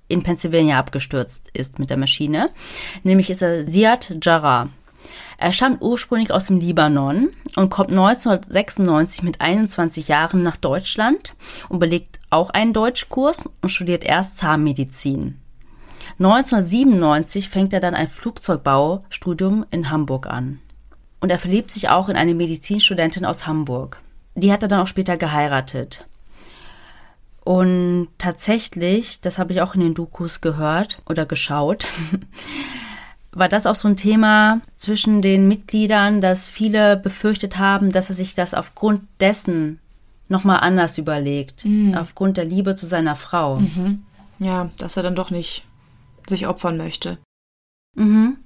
in 0.09 0.23
Pennsylvania 0.23 0.79
abgestürzt 0.79 1.51
ist 1.53 1.79
mit 1.79 1.91
der 1.91 1.97
Maschine. 1.97 2.51
Nämlich 3.03 3.31
ist 3.31 3.43
er 3.43 3.67
Ziad 3.67 4.19
Jarrah. 4.23 4.69
Er 5.39 5.53
stammt 5.53 5.83
ursprünglich 5.83 6.33
aus 6.33 6.47
dem 6.47 6.59
Libanon 6.59 7.31
und 7.57 7.71
kommt 7.71 7.91
1996 7.91 9.23
mit 9.23 9.41
21 9.41 10.09
Jahren 10.09 10.43
nach 10.43 10.57
Deutschland 10.57 11.35
und 11.69 11.79
belegt 11.79 12.21
auch 12.31 12.51
einen 12.51 12.73
Deutschkurs 12.73 13.45
und 13.61 13.69
studiert 13.69 14.05
erst 14.05 14.39
Zahnmedizin. 14.39 15.41
1997 16.19 17.49
fängt 17.49 17.73
er 17.73 17.81
dann 17.81 17.95
ein 17.95 18.09
Flugzeugbaustudium 18.09 19.67
in 19.71 19.91
Hamburg 19.91 20.27
an. 20.27 20.61
Und 21.21 21.31
er 21.31 21.39
verliebt 21.39 21.71
sich 21.71 21.89
auch 21.89 22.09
in 22.09 22.17
eine 22.17 22.35
Medizinstudentin 22.35 23.25
aus 23.25 23.47
Hamburg. 23.47 24.01
Die 24.35 24.53
hat 24.53 24.63
er 24.63 24.69
dann 24.69 24.81
auch 24.81 24.87
später 24.87 25.17
geheiratet. 25.17 26.07
Und 27.45 28.09
tatsächlich, 28.19 29.21
das 29.21 29.39
habe 29.39 29.53
ich 29.53 29.61
auch 29.61 29.75
in 29.75 29.81
den 29.81 29.95
Dokus 29.95 30.41
gehört 30.41 31.03
oder 31.07 31.27
geschaut, 31.27 31.87
war 33.35 33.49
das 33.49 33.67
auch 33.67 33.75
so 33.75 33.89
ein 33.89 33.97
Thema 33.97 34.61
zwischen 34.71 35.21
den 35.21 35.49
Mitgliedern, 35.49 36.21
dass 36.21 36.49
viele 36.49 36.97
befürchtet 36.97 37.59
haben, 37.59 37.93
dass 37.93 38.09
er 38.09 38.15
sich 38.15 38.35
das 38.35 38.55
aufgrund 38.55 39.03
dessen 39.21 39.81
nochmal 40.29 40.61
anders 40.61 40.99
überlegt, 40.99 41.65
mhm. 41.65 41.95
aufgrund 41.95 42.37
der 42.37 42.45
Liebe 42.45 42.77
zu 42.77 42.87
seiner 42.87 43.17
Frau. 43.17 43.57
Mhm. 43.57 44.05
Ja, 44.39 44.71
dass 44.79 44.97
er 44.97 45.03
dann 45.03 45.17
doch 45.17 45.31
nicht 45.31 45.67
sich 46.27 46.47
opfern 46.47 46.77
möchte. 46.77 47.19
Mhm. 47.97 48.39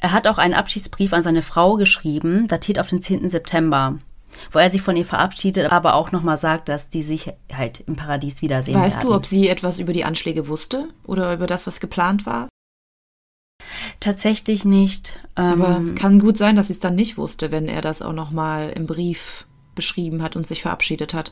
Er 0.00 0.12
hat 0.12 0.26
auch 0.26 0.38
einen 0.38 0.54
Abschiedsbrief 0.54 1.12
an 1.12 1.22
seine 1.22 1.42
Frau 1.42 1.76
geschrieben, 1.76 2.46
datiert 2.46 2.78
auf 2.78 2.88
den 2.88 3.00
10. 3.00 3.28
September, 3.28 3.98
wo 4.52 4.58
er 4.58 4.70
sich 4.70 4.82
von 4.82 4.96
ihr 4.96 5.06
verabschiedet, 5.06 5.72
aber 5.72 5.94
auch 5.94 6.12
nochmal 6.12 6.36
sagt, 6.36 6.68
dass 6.68 6.90
die 6.90 7.02
sich 7.02 7.32
halt 7.52 7.80
im 7.86 7.96
Paradies 7.96 8.42
wiedersehen 8.42 8.80
weißt 8.80 8.98
werden. 8.98 9.08
du, 9.08 9.14
ob 9.14 9.26
sie 9.26 9.48
etwas 9.48 9.78
über 9.78 9.92
die 9.92 10.04
Anschläge 10.04 10.46
wusste 10.48 10.88
oder 11.04 11.32
über 11.32 11.46
das, 11.46 11.66
was 11.66 11.80
geplant 11.80 12.26
war? 12.26 12.48
Tatsächlich 14.04 14.66
nicht. 14.66 15.18
Aber 15.34 15.76
ähm, 15.78 15.94
kann 15.94 16.18
gut 16.18 16.36
sein, 16.36 16.56
dass 16.56 16.66
sie 16.66 16.74
es 16.74 16.80
dann 16.80 16.94
nicht 16.94 17.16
wusste, 17.16 17.50
wenn 17.50 17.70
er 17.70 17.80
das 17.80 18.02
auch 18.02 18.12
nochmal 18.12 18.68
im 18.76 18.86
Brief 18.86 19.46
beschrieben 19.74 20.22
hat 20.22 20.36
und 20.36 20.46
sich 20.46 20.60
verabschiedet 20.60 21.14
hat. 21.14 21.30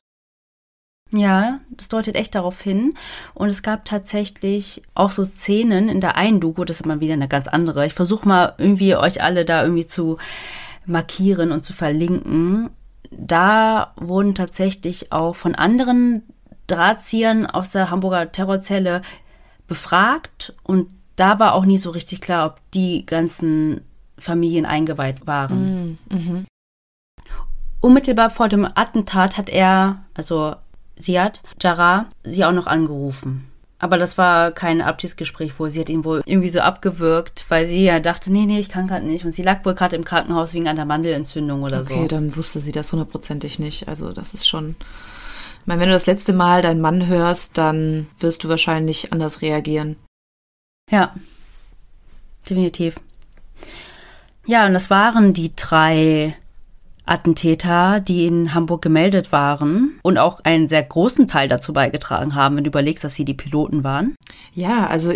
Ja, 1.10 1.60
das 1.68 1.88
deutet 1.88 2.16
echt 2.16 2.34
darauf 2.34 2.62
hin. 2.62 2.94
Und 3.34 3.50
es 3.50 3.62
gab 3.62 3.84
tatsächlich 3.84 4.80
auch 4.94 5.10
so 5.10 5.22
Szenen 5.22 5.90
in 5.90 6.00
der 6.00 6.16
einen 6.16 6.40
Doku, 6.40 6.64
das 6.64 6.80
ist 6.80 6.86
mal 6.86 7.00
wieder 7.00 7.12
eine 7.12 7.28
ganz 7.28 7.46
andere. 7.46 7.84
Ich 7.84 7.92
versuche 7.92 8.26
mal 8.26 8.54
irgendwie 8.56 8.96
euch 8.96 9.22
alle 9.22 9.44
da 9.44 9.64
irgendwie 9.64 9.86
zu 9.86 10.16
markieren 10.86 11.52
und 11.52 11.66
zu 11.66 11.74
verlinken. 11.74 12.70
Da 13.10 13.92
wurden 13.96 14.34
tatsächlich 14.34 15.12
auch 15.12 15.36
von 15.36 15.54
anderen 15.54 16.22
Drahtziehern 16.68 17.44
aus 17.44 17.70
der 17.70 17.90
Hamburger 17.90 18.32
Terrorzelle 18.32 19.02
befragt 19.66 20.54
und 20.62 20.88
da 21.16 21.38
war 21.38 21.54
auch 21.54 21.64
nie 21.64 21.78
so 21.78 21.90
richtig 21.90 22.20
klar, 22.20 22.46
ob 22.46 22.60
die 22.72 23.06
ganzen 23.06 23.82
Familien 24.18 24.66
eingeweiht 24.66 25.26
waren. 25.26 25.98
Mm, 26.08 26.14
mhm. 26.14 26.46
Unmittelbar 27.80 28.30
vor 28.30 28.48
dem 28.48 28.64
Attentat 28.64 29.36
hat 29.36 29.48
er, 29.48 30.04
also 30.14 30.54
Siad 30.96 31.42
Jarrah, 31.60 32.06
sie 32.22 32.44
auch 32.44 32.52
noch 32.52 32.66
angerufen. 32.66 33.48
Aber 33.82 33.98
das 33.98 34.16
war 34.16 34.52
kein 34.52 34.80
Abschiedsgespräch, 34.80 35.54
wo 35.58 35.66
sie 35.66 35.80
hat 35.80 35.90
ihn 35.90 36.04
wohl 36.04 36.22
irgendwie 36.24 36.50
so 36.50 36.60
abgewürgt, 36.60 37.46
weil 37.48 37.66
sie 37.66 37.82
ja 37.82 37.98
dachte, 37.98 38.32
nee, 38.32 38.46
nee, 38.46 38.60
ich 38.60 38.68
kann 38.68 38.86
gerade 38.86 39.04
nicht. 39.04 39.24
Und 39.24 39.32
sie 39.32 39.42
lag 39.42 39.64
wohl 39.64 39.74
gerade 39.74 39.96
im 39.96 40.04
Krankenhaus 40.04 40.54
wegen 40.54 40.68
einer 40.68 40.84
Mandelentzündung 40.84 41.64
oder 41.64 41.80
okay, 41.80 41.88
so. 41.88 41.94
Okay, 41.94 42.08
dann 42.08 42.36
wusste 42.36 42.60
sie 42.60 42.70
das 42.70 42.92
hundertprozentig 42.92 43.58
nicht. 43.58 43.88
Also 43.88 44.12
das 44.12 44.34
ist 44.34 44.46
schon. 44.46 44.76
Ich 45.60 45.66
meine, 45.66 45.80
wenn 45.80 45.88
du 45.88 45.94
das 45.94 46.06
letzte 46.06 46.32
Mal 46.32 46.62
deinen 46.62 46.80
Mann 46.80 47.08
hörst, 47.08 47.58
dann 47.58 48.06
wirst 48.20 48.44
du 48.44 48.48
wahrscheinlich 48.48 49.12
anders 49.12 49.42
reagieren. 49.42 49.96
Ja, 50.92 51.12
definitiv. 52.48 53.00
Ja, 54.46 54.66
und 54.66 54.74
das 54.74 54.90
waren 54.90 55.32
die 55.32 55.56
drei 55.56 56.36
Attentäter, 57.06 58.00
die 58.00 58.26
in 58.26 58.54
Hamburg 58.54 58.82
gemeldet 58.82 59.32
waren 59.32 59.98
und 60.02 60.18
auch 60.18 60.40
einen 60.44 60.68
sehr 60.68 60.82
großen 60.82 61.26
Teil 61.26 61.48
dazu 61.48 61.72
beigetragen 61.72 62.34
haben, 62.34 62.56
wenn 62.56 62.64
du 62.64 62.68
überlegst, 62.68 63.02
dass 63.02 63.14
sie 63.14 63.24
die 63.24 63.34
Piloten 63.34 63.84
waren. 63.84 64.14
Ja, 64.52 64.86
also 64.86 65.12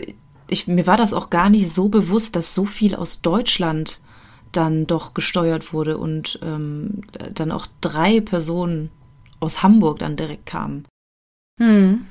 ich, 0.49 0.67
mir 0.67 0.87
war 0.87 0.97
das 0.97 1.13
auch 1.13 1.31
gar 1.31 1.51
nicht 1.51 1.71
so 1.71 1.89
bewusst, 1.89 2.37
dass 2.37 2.55
so 2.55 2.65
viel 2.65 2.95
aus 2.95 3.21
Deutschland 3.21 4.01
dann 4.53 4.87
doch 4.87 5.13
gesteuert 5.13 5.73
wurde 5.73 5.99
und 5.99 6.39
ähm, 6.43 7.03
dann 7.35 7.53
auch 7.53 7.67
drei 7.81 8.21
Personen 8.21 8.91
aus 9.41 9.63
Hamburg 9.63 9.99
dann 9.99 10.17
direkt 10.17 10.47
kamen. 10.47 10.87
Hm. 11.61 12.07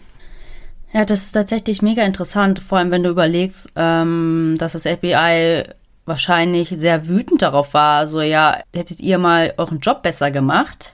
Ja, 0.96 1.04
das 1.04 1.24
ist 1.24 1.34
tatsächlich 1.34 1.82
mega 1.82 2.04
interessant, 2.04 2.60
vor 2.60 2.78
allem 2.78 2.90
wenn 2.90 3.04
du 3.04 3.10
überlegst, 3.10 3.70
ähm, 3.76 4.56
dass 4.58 4.72
das 4.72 4.84
FBI 4.84 5.64
wahrscheinlich 6.06 6.70
sehr 6.70 7.10
wütend 7.10 7.42
darauf 7.42 7.74
war. 7.74 8.08
So, 8.08 8.22
ja, 8.22 8.62
hättet 8.74 9.02
ihr 9.02 9.18
mal 9.18 9.54
euren 9.58 9.82
Job 9.82 10.04
besser 10.04 10.32
gemacht, 10.32 10.94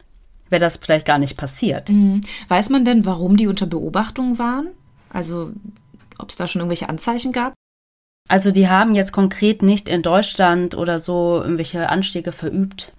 wäre 0.49 0.59
das 0.59 0.77
vielleicht 0.77 1.05
gar 1.05 1.19
nicht 1.19 1.37
passiert. 1.37 1.89
Mhm. 1.89 2.21
Weiß 2.47 2.69
man 2.71 2.83
denn, 2.83 3.05
warum 3.05 3.37
die 3.37 3.45
unter 3.45 3.67
Beobachtung 3.67 4.39
waren? 4.39 4.69
Also, 5.11 5.51
ob 6.17 6.31
es 6.31 6.35
da 6.35 6.47
schon 6.47 6.61
irgendwelche 6.61 6.89
Anzeichen 6.89 7.31
gab? 7.31 7.53
Also, 8.27 8.49
die 8.49 8.69
haben 8.69 8.95
jetzt 8.95 9.11
konkret 9.11 9.61
nicht 9.61 9.87
in 9.87 10.01
Deutschland 10.01 10.73
oder 10.73 10.97
so 10.97 11.41
irgendwelche 11.43 11.89
Anschläge 11.89 12.31
verübt. 12.31 12.91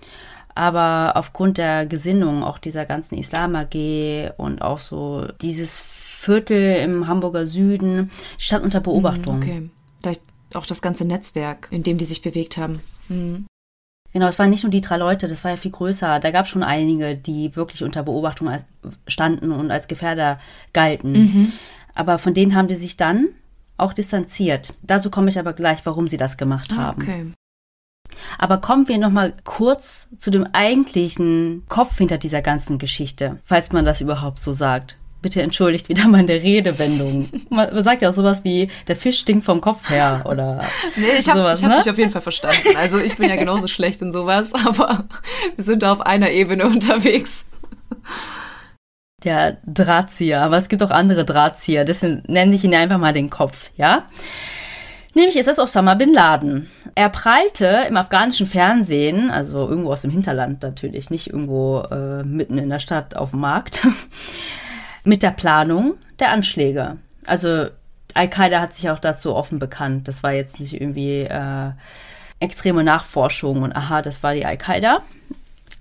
Aber 0.55 1.15
aufgrund 1.17 1.59
der 1.59 1.85
Gesinnung 1.85 2.45
auch 2.45 2.59
dieser 2.59 2.87
ganzen 2.87 3.19
Islam 3.19 3.57
AG 3.57 4.35
und 4.37 4.62
auch 4.62 4.79
so 4.79 5.27
dieses 5.41 5.83
Viertel 6.22 6.76
im 6.76 7.08
Hamburger 7.08 7.46
Süden 7.46 8.12
stand 8.38 8.64
unter 8.64 8.80
Beobachtung. 8.80 9.38
Mhm, 9.38 9.42
okay. 9.42 9.70
Vielleicht 10.00 10.22
auch 10.54 10.66
das 10.66 10.80
ganze 10.80 11.04
Netzwerk, 11.04 11.66
in 11.72 11.82
dem 11.82 11.98
die 11.98 12.04
sich 12.04 12.22
bewegt 12.22 12.56
haben. 12.56 12.78
Mhm. 13.08 13.46
Genau, 14.12 14.28
es 14.28 14.38
waren 14.38 14.50
nicht 14.50 14.62
nur 14.62 14.70
die 14.70 14.82
drei 14.82 14.98
Leute, 14.98 15.26
das 15.26 15.42
war 15.42 15.50
ja 15.50 15.56
viel 15.56 15.72
größer. 15.72 16.20
Da 16.20 16.30
gab 16.30 16.44
es 16.44 16.50
schon 16.52 16.62
einige, 16.62 17.16
die 17.16 17.56
wirklich 17.56 17.82
unter 17.82 18.04
Beobachtung 18.04 18.48
als, 18.48 18.64
standen 19.08 19.50
und 19.50 19.72
als 19.72 19.88
Gefährder 19.88 20.38
galten. 20.72 21.12
Mhm. 21.12 21.52
Aber 21.92 22.18
von 22.18 22.35
denen 22.35 22.54
haben 22.54 22.68
die 22.68 22.76
sich 22.76 22.96
dann 22.96 23.30
auch 23.76 23.92
distanziert. 23.92 24.74
Dazu 24.82 25.11
komme 25.11 25.28
ich 25.28 25.40
aber 25.40 25.54
gleich, 25.54 25.85
warum 25.85 26.06
sie 26.06 26.18
das 26.18 26.37
gemacht 26.37 26.72
ah, 26.74 26.76
haben. 26.76 27.02
Okay. 27.02 27.32
Aber 28.38 28.58
kommen 28.58 28.87
wir 28.87 28.98
noch 28.98 29.11
mal 29.11 29.35
kurz 29.42 30.08
zu 30.18 30.30
dem 30.30 30.46
eigentlichen 30.52 31.64
Kopf 31.68 31.98
hinter 31.98 32.18
dieser 32.18 32.42
ganzen 32.42 32.78
Geschichte, 32.78 33.40
falls 33.44 33.72
man 33.72 33.85
das 33.85 34.00
überhaupt 34.00 34.40
so 34.40 34.52
sagt. 34.52 34.98
Bitte 35.22 35.40
entschuldigt 35.40 35.88
wieder 35.88 36.08
meine 36.08 36.32
Redewendung. 36.32 37.28
Man 37.48 37.82
sagt 37.82 38.02
ja 38.02 38.11
auch 38.11 38.14
sowas 38.14 38.42
wie, 38.42 38.68
der 38.88 38.96
Fisch 38.96 39.20
stinkt 39.20 39.44
vom 39.44 39.61
Kopf 39.61 39.88
her 39.88 40.24
oder 40.28 40.64
Nee, 40.96 41.18
ich 41.18 41.28
habe 41.28 41.44
hab 41.44 41.62
ne? 41.62 41.78
dich 41.78 41.90
auf 41.90 41.98
jeden 41.98 42.11
Fall 42.11 42.22
verstanden. 42.22 42.76
Also 42.76 42.98
ich 42.98 43.16
bin 43.16 43.30
ja 43.30 43.37
genauso 43.37 43.68
schlecht 43.68 44.02
in 44.02 44.12
sowas, 44.12 44.52
aber 44.66 45.04
wir 45.54 45.64
sind 45.64 45.85
da 45.85 45.92
auf 45.92 46.00
einer 46.00 46.30
Ebene 46.30 46.66
unterwegs. 46.66 47.48
Der 49.22 49.58
Drahtzieher, 49.64 50.42
aber 50.42 50.56
es 50.56 50.68
gibt 50.68 50.82
auch 50.82 50.90
andere 50.90 51.24
Drahtzieher, 51.24 51.85
deswegen 51.85 52.24
nenne 52.26 52.56
ich 52.56 52.64
ihn 52.64 52.74
einfach 52.74 52.98
mal 52.98 53.12
den 53.12 53.30
Kopf, 53.30 53.70
ja? 53.76 54.08
Nämlich 55.14 55.37
ist 55.37 55.46
das 55.46 55.58
Osama 55.58 55.94
Bin 55.94 56.12
Laden. 56.12 56.70
Er 56.94 57.11
prallte 57.11 57.85
im 57.88 57.96
afghanischen 57.96 58.46
Fernsehen, 58.46 59.30
also 59.30 59.68
irgendwo 59.68 59.92
aus 59.92 60.02
dem 60.02 60.11
Hinterland 60.11 60.62
natürlich, 60.62 61.11
nicht 61.11 61.28
irgendwo 61.28 61.80
äh, 61.90 62.24
mitten 62.24 62.58
in 62.58 62.70
der 62.70 62.78
Stadt 62.78 63.14
auf 63.14 63.30
dem 63.30 63.40
Markt, 63.40 63.87
mit 65.05 65.23
der 65.23 65.31
Planung 65.31 65.95
der 66.19 66.31
Anschläge. 66.31 66.99
Also 67.27 67.67
Al-Qaida 68.15 68.61
hat 68.61 68.75
sich 68.75 68.91
auch 68.91 68.99
dazu 68.99 69.35
offen 69.35 69.59
bekannt. 69.59 70.09
Das 70.09 70.23
war 70.23 70.33
jetzt 70.33 70.61
nicht 70.61 70.75
irgendwie 70.75 71.23
äh, 71.23 71.71
extreme 72.41 72.85
Nachforschung 72.85 73.62
und 73.62 73.75
aha, 73.75 74.03
das 74.03 74.23
war 74.23 74.35
die 74.35 74.45
Al-Qaida. 74.45 75.03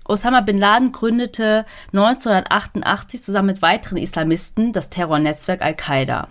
Osama 0.04 0.40
bin 0.40 0.58
Laden 0.58 0.92
gründete 0.92 1.64
1988 1.92 3.22
zusammen 3.22 3.48
mit 3.48 3.62
weiteren 3.62 3.98
Islamisten 3.98 4.72
das 4.72 4.90
Terrornetzwerk 4.90 5.62
Al-Qaida. 5.62 6.28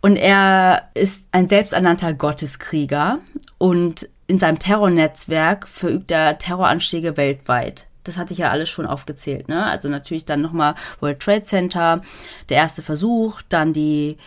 Und 0.00 0.16
er 0.16 0.88
ist 0.94 1.28
ein 1.30 1.48
selbsternannter 1.48 2.12
Gotteskrieger 2.14 3.20
und 3.58 4.08
in 4.26 4.38
seinem 4.38 4.58
Terrornetzwerk 4.58 5.68
verübt 5.68 6.10
er 6.10 6.38
Terroranschläge 6.38 7.16
weltweit 7.16 7.86
das 8.04 8.18
hatte 8.18 8.32
ich 8.32 8.38
ja 8.38 8.50
alles 8.50 8.68
schon 8.68 8.86
aufgezählt. 8.86 9.48
Ne? 9.48 9.64
Also 9.64 9.88
natürlich 9.88 10.24
dann 10.24 10.40
nochmal 10.40 10.74
World 11.00 11.20
Trade 11.20 11.44
Center, 11.44 12.02
der 12.48 12.58
erste 12.58 12.82
Versuch, 12.82 13.42
dann 13.48 13.72
die 13.72 14.18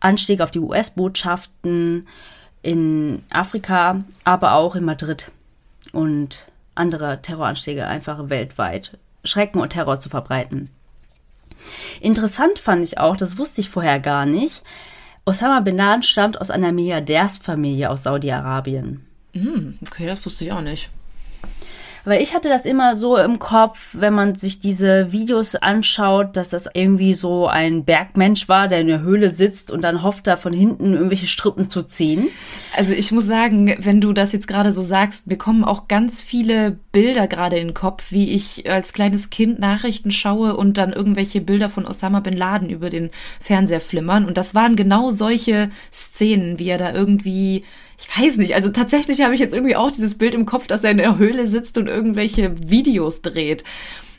Anschläge 0.00 0.44
auf 0.44 0.50
die 0.50 0.60
US-Botschaften 0.60 2.06
in 2.62 3.22
Afrika, 3.30 4.04
aber 4.24 4.54
auch 4.54 4.74
in 4.74 4.84
Madrid 4.84 5.30
und 5.92 6.46
andere 6.74 7.20
Terroranschläge 7.22 7.86
einfach 7.86 8.28
weltweit. 8.28 8.98
Schrecken 9.22 9.60
und 9.60 9.70
Terror 9.70 10.00
zu 10.00 10.08
verbreiten. 10.10 10.70
Interessant 12.00 12.58
fand 12.58 12.82
ich 12.82 12.98
auch, 12.98 13.16
das 13.16 13.38
wusste 13.38 13.62
ich 13.62 13.70
vorher 13.70 14.00
gar 14.00 14.26
nicht, 14.26 14.62
Osama 15.26 15.60
bin 15.60 15.76
Laden 15.76 16.02
stammt 16.02 16.38
aus 16.38 16.50
einer 16.50 16.72
Milliardärsfamilie 16.72 17.88
aus 17.88 18.02
Saudi-Arabien. 18.02 19.06
Mm, 19.32 19.70
okay, 19.86 20.06
das 20.06 20.24
wusste 20.26 20.44
ich 20.44 20.52
auch 20.52 20.60
nicht. 20.60 20.90
Weil 22.04 22.22
ich 22.22 22.34
hatte 22.34 22.48
das 22.48 22.66
immer 22.66 22.96
so 22.96 23.16
im 23.16 23.38
Kopf, 23.38 23.90
wenn 23.92 24.12
man 24.12 24.34
sich 24.34 24.60
diese 24.60 25.10
Videos 25.10 25.54
anschaut, 25.56 26.36
dass 26.36 26.50
das 26.50 26.68
irgendwie 26.72 27.14
so 27.14 27.48
ein 27.48 27.84
Bergmensch 27.84 28.48
war, 28.48 28.68
der 28.68 28.80
in 28.80 28.88
der 28.88 29.00
Höhle 29.00 29.30
sitzt 29.30 29.70
und 29.70 29.82
dann 29.82 30.02
hofft, 30.02 30.26
da 30.26 30.36
von 30.36 30.52
hinten 30.52 30.92
irgendwelche 30.92 31.26
Strippen 31.26 31.70
zu 31.70 31.82
ziehen. 31.82 32.28
Also 32.76 32.92
ich 32.92 33.10
muss 33.10 33.26
sagen, 33.26 33.74
wenn 33.78 34.00
du 34.00 34.12
das 34.12 34.32
jetzt 34.32 34.48
gerade 34.48 34.72
so 34.72 34.82
sagst, 34.82 35.28
mir 35.28 35.38
kommen 35.38 35.64
auch 35.64 35.88
ganz 35.88 36.20
viele 36.20 36.72
Bilder 36.92 37.26
gerade 37.26 37.56
in 37.56 37.68
den 37.68 37.74
Kopf, 37.74 38.10
wie 38.10 38.30
ich 38.30 38.70
als 38.70 38.92
kleines 38.92 39.30
Kind 39.30 39.58
Nachrichten 39.58 40.10
schaue 40.10 40.56
und 40.56 40.76
dann 40.76 40.92
irgendwelche 40.92 41.40
Bilder 41.40 41.70
von 41.70 41.86
Osama 41.86 42.20
bin 42.20 42.36
Laden 42.36 42.68
über 42.68 42.90
den 42.90 43.10
Fernseher 43.40 43.80
flimmern. 43.80 44.26
Und 44.26 44.36
das 44.36 44.54
waren 44.54 44.76
genau 44.76 45.10
solche 45.10 45.70
Szenen, 45.92 46.58
wie 46.58 46.68
er 46.68 46.78
da 46.78 46.92
irgendwie 46.92 47.64
ich 48.04 48.22
weiß 48.22 48.36
nicht, 48.36 48.54
also 48.54 48.70
tatsächlich 48.70 49.22
habe 49.22 49.34
ich 49.34 49.40
jetzt 49.40 49.54
irgendwie 49.54 49.76
auch 49.76 49.90
dieses 49.90 50.18
Bild 50.18 50.34
im 50.34 50.46
Kopf, 50.46 50.66
dass 50.66 50.84
er 50.84 50.90
in 50.90 50.98
der 50.98 51.16
Höhle 51.16 51.48
sitzt 51.48 51.78
und 51.78 51.86
irgendwelche 51.86 52.70
Videos 52.70 53.22
dreht. 53.22 53.64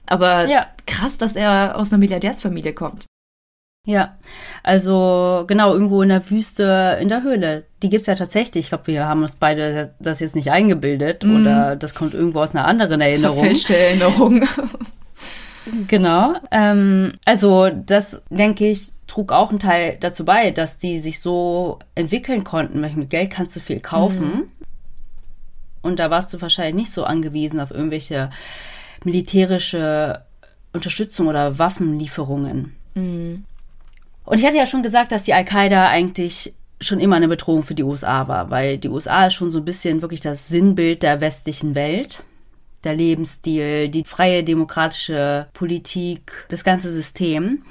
Aber 0.07 0.47
ja. 0.47 0.67
krass, 0.87 1.17
dass 1.17 1.35
er 1.35 1.77
aus 1.77 1.91
einer 1.91 1.99
Milliardärsfamilie 1.99 2.73
kommt. 2.73 3.05
Ja, 3.87 4.17
also 4.63 5.45
genau, 5.47 5.73
irgendwo 5.73 6.01
in 6.01 6.09
der 6.09 6.27
Wüste, 6.29 6.97
in 6.99 7.09
der 7.09 7.21
Höhle. 7.21 7.65
Die 7.83 7.89
gibt's 7.89 8.07
ja 8.07 8.15
tatsächlich. 8.15 8.65
Ich 8.65 8.69
glaube, 8.69 8.87
wir 8.87 9.05
haben 9.07 9.21
uns 9.21 9.35
beide 9.35 9.93
das 9.99 10.19
jetzt 10.19 10.35
nicht 10.35 10.49
eingebildet 10.49 11.23
mm. 11.23 11.35
oder 11.35 11.75
das 11.75 11.93
kommt 11.93 12.15
irgendwo 12.15 12.39
aus 12.39 12.55
einer 12.55 12.65
anderen 12.65 12.99
Erinnerung. 12.99 13.37
Verfälschte 13.37 13.77
Erinnerung. 13.77 14.47
genau. 15.87 16.35
Ähm, 16.51 17.13
also 17.25 17.69
das, 17.69 18.23
denke 18.29 18.67
ich, 18.67 18.89
trug 19.07 19.31
auch 19.31 19.49
einen 19.49 19.59
Teil 19.59 19.97
dazu 19.99 20.25
bei, 20.25 20.51
dass 20.51 20.79
die 20.79 20.99
sich 20.99 21.19
so 21.19 21.79
entwickeln 21.95 22.43
konnten. 22.43 22.81
Mit 22.81 23.09
Geld 23.09 23.31
kannst 23.31 23.55
du 23.55 23.59
viel 23.59 23.79
kaufen. 23.79 24.27
Mm. 24.27 24.47
Und 25.81 25.99
da 25.99 26.09
warst 26.09 26.33
du 26.33 26.41
wahrscheinlich 26.41 26.75
nicht 26.75 26.93
so 26.93 27.03
angewiesen 27.03 27.59
auf 27.59 27.71
irgendwelche 27.71 28.31
militärische 29.03 30.23
Unterstützung 30.73 31.27
oder 31.27 31.59
Waffenlieferungen. 31.59 32.75
Mm. 32.95 33.35
Und 34.25 34.39
ich 34.39 34.45
hatte 34.45 34.57
ja 34.57 34.65
schon 34.65 34.83
gesagt, 34.83 35.11
dass 35.11 35.23
die 35.23 35.33
Al-Qaida 35.33 35.87
eigentlich 35.87 36.53
schon 36.81 36.99
immer 36.99 37.15
eine 37.15 37.27
Bedrohung 37.27 37.63
für 37.63 37.75
die 37.75 37.83
USA 37.83 38.27
war, 38.27 38.49
weil 38.49 38.77
die 38.77 38.89
USA 38.89 39.27
ist 39.27 39.35
schon 39.35 39.51
so 39.51 39.59
ein 39.59 39.65
bisschen 39.65 40.01
wirklich 40.01 40.21
das 40.21 40.47
Sinnbild 40.47 41.03
der 41.03 41.21
westlichen 41.21 41.75
Welt. 41.75 42.23
Der 42.85 42.95
Lebensstil, 42.95 43.89
die 43.89 44.03
freie 44.05 44.43
demokratische 44.43 45.47
Politik, 45.53 46.45
das 46.49 46.63
ganze 46.63 46.91
System. 46.91 47.63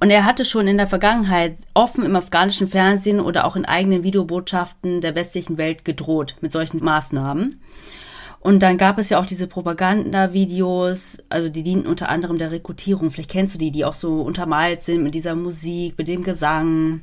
Und 0.00 0.10
er 0.10 0.24
hatte 0.24 0.44
schon 0.44 0.66
in 0.66 0.78
der 0.78 0.86
Vergangenheit 0.86 1.56
offen 1.74 2.04
im 2.04 2.16
afghanischen 2.16 2.66
Fernsehen 2.66 3.20
oder 3.20 3.44
auch 3.44 3.56
in 3.56 3.66
eigenen 3.66 4.02
Videobotschaften 4.02 5.02
der 5.02 5.14
westlichen 5.14 5.58
Welt 5.58 5.84
gedroht 5.84 6.36
mit 6.40 6.52
solchen 6.52 6.82
Maßnahmen. 6.82 7.60
Und 8.40 8.62
dann 8.62 8.76
gab 8.76 8.98
es 8.98 9.08
ja 9.08 9.18
auch 9.18 9.24
diese 9.24 9.46
Propagandavideos, 9.46 11.18
also 11.30 11.48
die 11.48 11.62
dienten 11.62 11.88
unter 11.88 12.10
anderem 12.10 12.36
der 12.36 12.50
Rekrutierung. 12.50 13.10
Vielleicht 13.10 13.30
kennst 13.30 13.54
du 13.54 13.58
die, 13.58 13.70
die 13.70 13.86
auch 13.86 13.94
so 13.94 14.20
untermalt 14.20 14.82
sind 14.82 15.02
mit 15.02 15.14
dieser 15.14 15.34
Musik, 15.34 15.96
mit 15.96 16.08
dem 16.08 16.22
Gesang, 16.22 17.00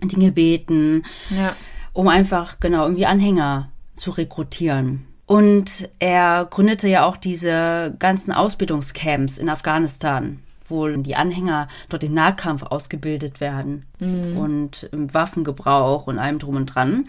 den 0.00 0.20
Gebeten, 0.20 1.04
ja. 1.30 1.56
um 1.92 2.06
einfach 2.08 2.60
genau 2.60 2.82
irgendwie 2.82 3.06
Anhänger 3.06 3.70
zu 3.94 4.12
rekrutieren. 4.12 5.06
Und 5.30 5.88
er 6.00 6.48
gründete 6.50 6.88
ja 6.88 7.04
auch 7.04 7.16
diese 7.16 7.94
ganzen 8.00 8.32
Ausbildungscamps 8.32 9.38
in 9.38 9.48
Afghanistan 9.48 10.40
wo 10.70 10.86
die 10.86 11.16
Anhänger 11.16 11.66
dort 11.88 12.04
im 12.04 12.14
Nahkampf 12.14 12.62
ausgebildet 12.62 13.40
werden 13.40 13.86
mhm. 13.98 14.36
und 14.36 14.88
im 14.92 15.12
Waffengebrauch 15.12 16.06
und 16.06 16.20
allem 16.20 16.38
drum 16.38 16.54
und 16.54 16.66
dran. 16.66 17.08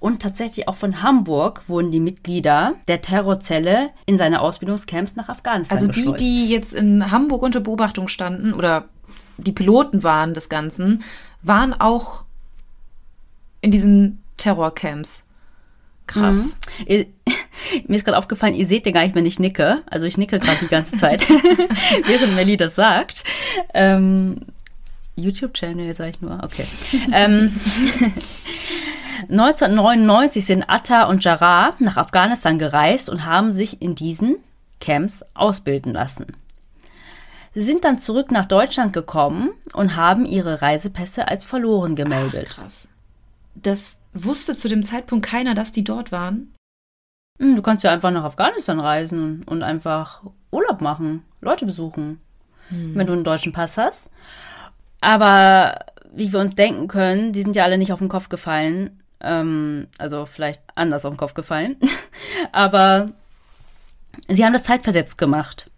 Und 0.00 0.22
tatsächlich 0.22 0.66
auch 0.66 0.76
von 0.76 1.02
Hamburg 1.02 1.62
wurden 1.68 1.90
die 1.90 2.00
Mitglieder 2.00 2.74
der 2.88 3.02
Terrorzelle 3.02 3.90
in 4.06 4.16
seine 4.16 4.40
Ausbildungscamps 4.40 5.14
nach 5.14 5.28
Afghanistan 5.28 5.78
Also 5.78 5.92
die, 5.92 6.14
die 6.14 6.48
jetzt 6.48 6.72
in 6.72 7.10
Hamburg 7.10 7.42
unter 7.42 7.60
Beobachtung 7.60 8.08
standen 8.08 8.54
oder 8.54 8.86
die 9.36 9.52
Piloten 9.52 10.02
waren 10.02 10.32
des 10.32 10.48
Ganzen, 10.48 11.02
waren 11.42 11.74
auch 11.74 12.24
in 13.60 13.70
diesen 13.70 14.22
Terrorcamps. 14.38 15.26
Krass. 16.06 16.56
Mhm. 16.88 17.06
Mir 17.86 17.96
ist 17.96 18.04
gerade 18.04 18.18
aufgefallen, 18.18 18.54
ihr 18.54 18.66
seht 18.66 18.86
ja 18.86 18.92
gar 18.92 19.02
nicht, 19.02 19.14
wenn 19.14 19.26
ich 19.26 19.38
nicke. 19.38 19.82
Also 19.90 20.06
ich 20.06 20.18
nicke 20.18 20.38
gerade 20.38 20.58
die 20.60 20.68
ganze 20.68 20.96
Zeit, 20.96 21.28
während 22.06 22.34
Melly 22.34 22.56
das 22.56 22.74
sagt. 22.74 23.24
Ähm, 23.74 24.40
YouTube-Channel, 25.16 25.94
sage 25.94 26.10
ich 26.10 26.20
nur. 26.20 26.42
Okay. 26.42 26.66
ähm, 27.12 27.58
1999 29.28 30.44
sind 30.44 30.64
Atta 30.64 31.04
und 31.04 31.22
Jarrah 31.22 31.74
nach 31.78 31.96
Afghanistan 31.96 32.58
gereist 32.58 33.08
und 33.08 33.24
haben 33.24 33.52
sich 33.52 33.80
in 33.82 33.94
diesen 33.94 34.36
Camps 34.80 35.24
ausbilden 35.34 35.92
lassen. 35.92 36.26
Sie 37.54 37.62
sind 37.62 37.84
dann 37.84 37.98
zurück 37.98 38.30
nach 38.30 38.46
Deutschland 38.46 38.92
gekommen 38.92 39.50
und 39.74 39.96
haben 39.96 40.24
ihre 40.24 40.62
Reisepässe 40.62 41.28
als 41.28 41.44
verloren 41.44 41.94
gemeldet. 41.94 42.48
Ach, 42.50 42.54
krass. 42.56 42.88
Das 43.54 44.00
wusste 44.14 44.56
zu 44.56 44.68
dem 44.68 44.82
Zeitpunkt 44.84 45.26
keiner, 45.26 45.54
dass 45.54 45.72
die 45.72 45.84
dort 45.84 46.12
waren? 46.12 46.54
Hm, 47.38 47.56
du 47.56 47.62
kannst 47.62 47.84
ja 47.84 47.90
einfach 47.90 48.10
nach 48.10 48.24
Afghanistan 48.24 48.80
reisen 48.80 49.42
und 49.44 49.62
einfach 49.62 50.22
Urlaub 50.50 50.80
machen, 50.80 51.24
Leute 51.40 51.66
besuchen, 51.66 52.20
hm. 52.68 52.94
wenn 52.94 53.06
du 53.06 53.12
einen 53.12 53.24
deutschen 53.24 53.52
Pass 53.52 53.78
hast. 53.78 54.10
Aber 55.00 55.78
wie 56.14 56.32
wir 56.32 56.40
uns 56.40 56.54
denken 56.54 56.88
können, 56.88 57.32
die 57.32 57.42
sind 57.42 57.56
ja 57.56 57.64
alle 57.64 57.78
nicht 57.78 57.92
auf 57.92 57.98
den 57.98 58.08
Kopf 58.08 58.28
gefallen. 58.28 59.02
Ähm, 59.20 59.88
also 59.98 60.26
vielleicht 60.26 60.62
anders 60.74 61.04
auf 61.04 61.14
den 61.14 61.18
Kopf 61.18 61.34
gefallen. 61.34 61.76
Aber 62.52 63.10
sie 64.28 64.44
haben 64.44 64.52
das 64.52 64.64
zeitversetzt 64.64 65.16
gemacht. 65.16 65.70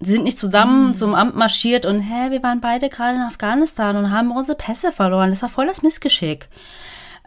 Sie 0.00 0.12
sind 0.12 0.24
nicht 0.24 0.38
zusammen 0.38 0.88
hm. 0.88 0.94
zum 0.94 1.14
Amt 1.14 1.36
marschiert 1.36 1.84
und, 1.84 2.00
hä, 2.00 2.30
wir 2.30 2.42
waren 2.42 2.60
beide 2.60 2.88
gerade 2.88 3.16
in 3.16 3.22
Afghanistan 3.22 3.96
und 3.96 4.10
haben 4.10 4.30
unsere 4.30 4.56
Pässe 4.56 4.92
verloren. 4.92 5.30
Das 5.30 5.42
war 5.42 5.48
voll 5.48 5.66
das 5.66 5.82
Missgeschick. 5.82 6.48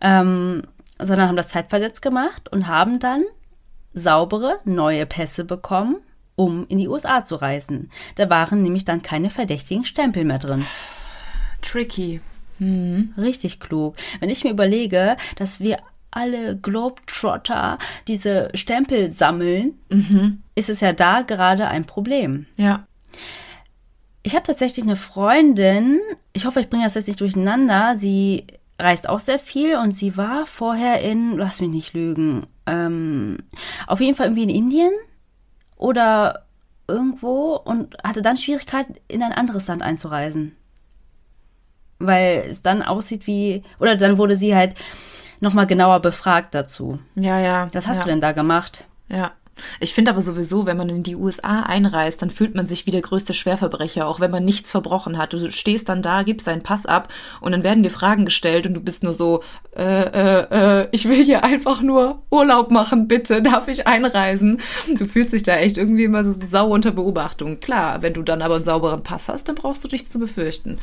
Ähm, 0.01 0.63
sondern 0.97 1.27
haben 1.27 1.35
das 1.35 1.49
zeitversetzt 1.49 2.01
gemacht 2.01 2.49
und 2.49 2.67
haben 2.67 2.99
dann 2.99 3.23
saubere 3.93 4.59
neue 4.65 5.05
Pässe 5.05 5.45
bekommen, 5.45 5.97
um 6.35 6.65
in 6.67 6.77
die 6.77 6.87
USA 6.87 7.25
zu 7.25 7.35
reisen. 7.35 7.91
Da 8.15 8.29
waren 8.29 8.63
nämlich 8.63 8.85
dann 8.85 9.01
keine 9.01 9.29
verdächtigen 9.29 9.85
Stempel 9.85 10.25
mehr 10.25 10.39
drin. 10.39 10.65
Tricky. 11.61 12.21
Mhm. 12.59 13.13
Richtig 13.17 13.59
klug. 13.59 13.95
Wenn 14.19 14.29
ich 14.29 14.43
mir 14.43 14.51
überlege, 14.51 15.17
dass 15.35 15.59
wir 15.59 15.79
alle 16.11 16.57
Globetrotter 16.57 17.79
diese 18.07 18.49
Stempel 18.53 19.09
sammeln, 19.09 19.79
mhm. 19.89 20.43
ist 20.55 20.69
es 20.69 20.81
ja 20.81 20.93
da 20.93 21.21
gerade 21.21 21.67
ein 21.67 21.85
Problem. 21.85 22.45
Ja. 22.57 22.85
Ich 24.23 24.35
habe 24.35 24.45
tatsächlich 24.45 24.83
eine 24.83 24.97
Freundin, 24.97 25.99
ich 26.33 26.45
hoffe, 26.45 26.59
ich 26.59 26.69
bringe 26.69 26.83
das 26.83 26.95
jetzt 26.95 27.07
nicht 27.07 27.21
durcheinander, 27.21 27.95
sie 27.95 28.45
reist 28.77 29.09
auch 29.09 29.19
sehr 29.19 29.39
viel 29.39 29.77
und 29.77 29.91
sie 29.91 30.17
war 30.17 30.45
vorher 30.45 31.01
in, 31.01 31.37
lass 31.37 31.61
mich 31.61 31.69
nicht 31.69 31.93
lügen, 31.93 32.45
ähm, 32.71 33.37
auf 33.85 33.99
jeden 33.99 34.15
Fall 34.15 34.27
irgendwie 34.27 34.43
in 34.43 34.49
Indien 34.49 34.93
oder 35.75 36.45
irgendwo 36.87 37.55
und 37.55 37.95
hatte 38.03 38.21
dann 38.21 38.37
Schwierigkeiten, 38.37 38.95
in 39.07 39.21
ein 39.21 39.33
anderes 39.33 39.67
Land 39.67 39.81
einzureisen. 39.81 40.55
Weil 41.99 42.45
es 42.49 42.63
dann 42.63 42.81
aussieht 42.81 43.27
wie, 43.27 43.63
oder 43.79 43.95
dann 43.95 44.17
wurde 44.17 44.35
sie 44.35 44.55
halt 44.55 44.75
nochmal 45.39 45.67
genauer 45.67 45.99
befragt 45.99 46.55
dazu. 46.55 46.99
Ja, 47.15 47.39
ja. 47.39 47.67
Was 47.73 47.87
hast 47.87 47.99
ja. 47.99 48.03
du 48.05 48.09
denn 48.09 48.21
da 48.21 48.31
gemacht? 48.31 48.85
Ja. 49.09 49.33
Ich 49.79 49.93
finde 49.93 50.11
aber 50.11 50.21
sowieso, 50.21 50.65
wenn 50.65 50.77
man 50.77 50.89
in 50.89 51.03
die 51.03 51.15
USA 51.15 51.61
einreist, 51.61 52.21
dann 52.21 52.29
fühlt 52.29 52.55
man 52.55 52.65
sich 52.65 52.85
wie 52.85 52.91
der 52.91 53.01
größte 53.01 53.33
Schwerverbrecher, 53.33 54.07
auch 54.07 54.19
wenn 54.19 54.31
man 54.31 54.43
nichts 54.43 54.71
verbrochen 54.71 55.17
hat. 55.17 55.33
Du 55.33 55.51
stehst 55.51 55.89
dann 55.89 56.01
da, 56.01 56.23
gibst 56.23 56.47
deinen 56.47 56.63
Pass 56.63 56.85
ab 56.85 57.09
und 57.41 57.51
dann 57.51 57.63
werden 57.63 57.83
dir 57.83 57.89
Fragen 57.89 58.25
gestellt 58.25 58.65
und 58.65 58.73
du 58.73 58.79
bist 58.79 59.03
nur 59.03 59.13
so, 59.13 59.43
äh, 59.75 59.83
äh, 59.83 60.81
äh, 60.81 60.87
ich 60.91 61.07
will 61.07 61.23
hier 61.23 61.43
einfach 61.43 61.81
nur 61.81 62.23
Urlaub 62.29 62.71
machen, 62.71 63.07
bitte, 63.07 63.41
darf 63.41 63.67
ich 63.67 63.87
einreisen? 63.87 64.61
Du 64.97 65.05
fühlst 65.05 65.33
dich 65.33 65.43
da 65.43 65.57
echt 65.57 65.77
irgendwie 65.77 66.05
immer 66.05 66.23
so 66.23 66.31
sau 66.31 66.73
unter 66.73 66.91
Beobachtung. 66.91 67.59
Klar, 67.59 68.01
wenn 68.01 68.13
du 68.13 68.23
dann 68.23 68.41
aber 68.41 68.55
einen 68.55 68.63
sauberen 68.63 69.03
Pass 69.03 69.29
hast, 69.29 69.47
dann 69.47 69.55
brauchst 69.55 69.83
du 69.83 69.87
nichts 69.89 70.09
zu 70.09 70.19
befürchten. 70.19 70.79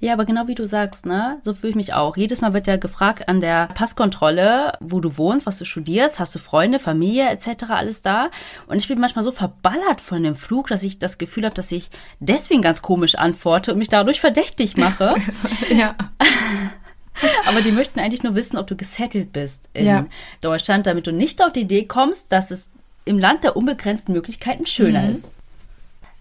Ja, 0.00 0.12
aber 0.12 0.26
genau 0.26 0.46
wie 0.46 0.54
du 0.54 0.64
sagst, 0.64 1.06
ne? 1.06 1.38
So 1.42 1.54
fühle 1.54 1.70
ich 1.70 1.76
mich 1.76 1.92
auch. 1.92 2.16
Jedes 2.16 2.40
Mal 2.40 2.54
wird 2.54 2.68
ja 2.68 2.76
gefragt 2.76 3.28
an 3.28 3.40
der 3.40 3.66
Passkontrolle, 3.74 4.74
wo 4.80 5.00
du 5.00 5.18
wohnst, 5.18 5.44
was 5.44 5.58
du 5.58 5.64
studierst, 5.64 6.20
hast 6.20 6.34
du 6.34 6.38
Freunde, 6.38 6.78
Familie 6.78 7.28
etc. 7.28 7.70
alles 7.70 8.02
da. 8.02 8.30
Und 8.68 8.76
ich 8.76 8.86
bin 8.86 9.00
manchmal 9.00 9.24
so 9.24 9.32
verballert 9.32 10.00
von 10.00 10.22
dem 10.22 10.36
Flug, 10.36 10.68
dass 10.68 10.84
ich 10.84 11.00
das 11.00 11.18
Gefühl 11.18 11.44
habe, 11.44 11.54
dass 11.54 11.72
ich 11.72 11.90
deswegen 12.20 12.62
ganz 12.62 12.80
komisch 12.80 13.16
antworte 13.16 13.72
und 13.72 13.78
mich 13.78 13.88
dadurch 13.88 14.20
verdächtig 14.20 14.76
mache. 14.76 15.16
ja. 15.76 15.96
Aber 17.48 17.60
die 17.60 17.72
möchten 17.72 17.98
eigentlich 17.98 18.22
nur 18.22 18.36
wissen, 18.36 18.56
ob 18.56 18.68
du 18.68 18.76
gesettelt 18.76 19.32
bist 19.32 19.68
in 19.72 19.86
ja. 19.86 20.06
Deutschland, 20.40 20.86
damit 20.86 21.08
du 21.08 21.12
nicht 21.12 21.42
auf 21.42 21.52
die 21.52 21.62
Idee 21.62 21.84
kommst, 21.86 22.30
dass 22.30 22.52
es 22.52 22.70
im 23.04 23.18
Land 23.18 23.42
der 23.42 23.56
unbegrenzten 23.56 24.14
Möglichkeiten 24.14 24.66
schöner 24.66 25.02
mhm. 25.02 25.10
ist. 25.10 25.34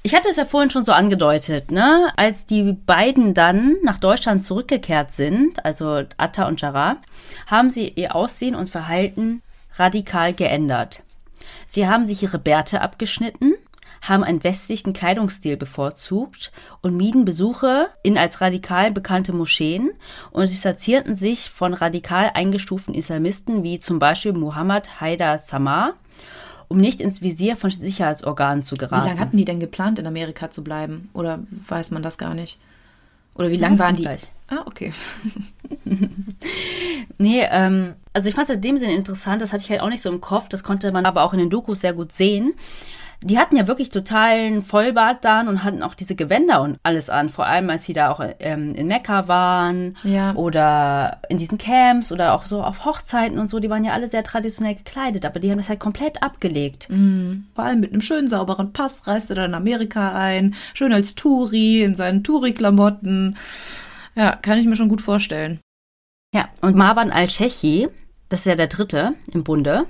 Ich 0.04 0.16
hatte 0.16 0.30
es 0.30 0.38
ja 0.38 0.46
vorhin 0.46 0.70
schon 0.70 0.86
so 0.86 0.94
angedeutet, 0.94 1.72
ne? 1.72 2.14
Als 2.16 2.46
die 2.46 2.74
beiden 2.74 3.34
dann 3.34 3.76
nach 3.84 4.00
Deutschland 4.00 4.44
zurückgekehrt 4.44 5.14
sind, 5.14 5.66
also 5.66 6.04
Atta 6.18 6.48
und 6.48 6.62
Jarrah, 6.62 6.98
haben 7.48 7.70
sie 7.70 7.90
ihr 7.90 8.16
Aussehen 8.16 8.56
und 8.56 8.70
Verhalten 8.70 9.42
radikal 9.74 10.34
geändert. 10.34 11.02
Sie 11.68 11.88
haben 11.88 12.08
sich 12.08 12.24
ihre 12.24 12.40
Bärte 12.40 12.82
abgeschnitten, 12.82 13.54
haben 14.02 14.24
einen 14.24 14.44
westlichen 14.44 14.94
Kleidungsstil 14.94 15.58
bevorzugt 15.58 16.52
und 16.82 16.96
mieden 16.96 17.26
Besuche 17.26 17.90
in 18.04 18.18
als 18.18 18.42
radikal 18.42 18.92
bekannte 18.92 19.34
Moscheen 19.34 19.92
und 20.32 20.50
distanzierten 20.50 21.16
sich 21.16 21.50
von 21.50 21.74
radikal 21.74 22.32
eingestuften 22.34 22.94
Islamisten 22.94 23.64
wie 23.64 23.80
zum 23.80 24.00
Beispiel 24.00 24.34
Muhammad 24.34 25.02
Haidar 25.02 25.40
Samar 25.40 25.96
um 26.68 26.78
nicht 26.78 27.02
ins 27.02 27.22
Visier 27.22 27.56
von 27.56 27.70
Sicherheitsorganen 27.70 28.64
zu 28.64 28.76
geraten. 28.76 29.04
Wie 29.04 29.10
lange 29.10 29.20
hatten 29.20 29.38
die 29.38 29.46
denn 29.46 29.60
geplant, 29.60 30.00
in 30.00 30.08
Amerika 30.08 30.50
zu 30.52 30.64
bleiben? 30.64 31.10
Oder 31.14 31.40
weiß 31.50 31.92
man 31.92 32.04
das 32.04 32.18
gar 32.18 32.34
nicht? 32.34 32.60
Oder 33.36 33.50
wie 33.50 33.56
lange 33.56 33.78
waren 33.80 33.96
die? 33.96 34.04
Gleich. 34.04 34.32
Ah, 34.48 34.64
okay. 34.66 34.92
nee, 37.18 37.46
ähm, 37.50 37.94
also 38.14 38.30
ich 38.30 38.36
fand 38.36 38.50
es 38.50 38.56
in 38.56 38.62
dem 38.62 38.78
Sinne 38.78 38.96
interessant, 38.96 39.42
das 39.42 39.54
hatte 39.54 39.64
ich 39.64 39.70
halt 39.70 39.82
auch 39.82 39.90
nicht 39.90 40.02
so 40.02 40.10
im 40.10 40.22
Kopf, 40.22 40.50
das 40.50 40.64
konnte 40.64 40.92
man 40.92 41.06
aber 41.06 41.24
auch 41.24 41.34
in 41.34 41.40
den 41.40 41.50
Dokus 41.50 41.82
sehr 41.82 41.94
gut 41.94 42.14
sehen. 42.14 42.54
Die 43.22 43.40
hatten 43.40 43.56
ja 43.58 43.68
wirklich 43.68 43.90
totalen 43.90 44.62
Vollbart 44.62 45.26
dann 45.26 45.48
und 45.48 45.64
hatten 45.64 45.82
auch 45.82 45.96
diese 45.96 46.16
Gewänder 46.16 46.62
und 46.62 46.78
alles 46.84 47.10
an. 47.10 47.30
Vor 47.30 47.48
allem, 47.48 47.70
als 47.70 47.84
sie 47.86 47.94
da 47.94 48.12
auch 48.12 48.22
ähm, 48.40 48.76
in 48.76 48.88
Mekka 48.88 49.28
waren 49.28 49.98
Ja. 50.04 50.34
oder 50.36 51.20
in 51.28 51.38
diesen 51.38 51.58
Camps 51.58 52.12
oder 52.12 52.34
auch 52.34 52.46
so 52.46 52.64
auf 52.64 52.86
Hochzeiten 52.86 53.40
und 53.40 53.50
so. 53.50 53.60
Die 53.60 53.70
waren 53.72 53.84
ja 53.84 53.94
alle 53.94 54.08
sehr 54.08 54.24
traditionell 54.24 54.76
gekleidet, 54.76 55.26
aber 55.26 55.40
die 55.40 55.50
haben 55.50 55.58
das 55.58 55.70
halt 55.70 55.80
komplett 55.80 56.22
abgelegt. 56.22 56.88
Vor 57.56 57.64
allem 57.66 57.80
mit 57.80 57.92
einem 57.92 58.02
schönen, 58.02 58.28
sauberen 58.28 58.72
Pass 58.72 59.08
reiste 59.08 59.36
er 59.36 59.46
in 59.46 59.56
Amerika 59.56 60.14
ein. 60.14 60.54
Schön 60.76 60.94
als 60.94 61.16
Touri, 61.16 61.82
in 61.84 61.96
seinen 61.96 62.24
Touri-Klamotten. 62.24 63.36
Ja, 64.16 64.36
kann 64.36 64.60
ich 64.60 64.66
mir 64.68 64.76
schon 64.76 64.90
gut 64.90 65.02
vorstellen. 65.02 65.60
Ja, 66.36 66.50
und 66.62 66.76
Marwan 66.76 67.12
al-Shechi, 67.12 67.88
das 68.30 68.42
ist 68.42 68.46
ja 68.46 68.56
der 68.56 68.68
dritte 68.68 69.14
im 69.34 69.44
Bunde, 69.44 69.86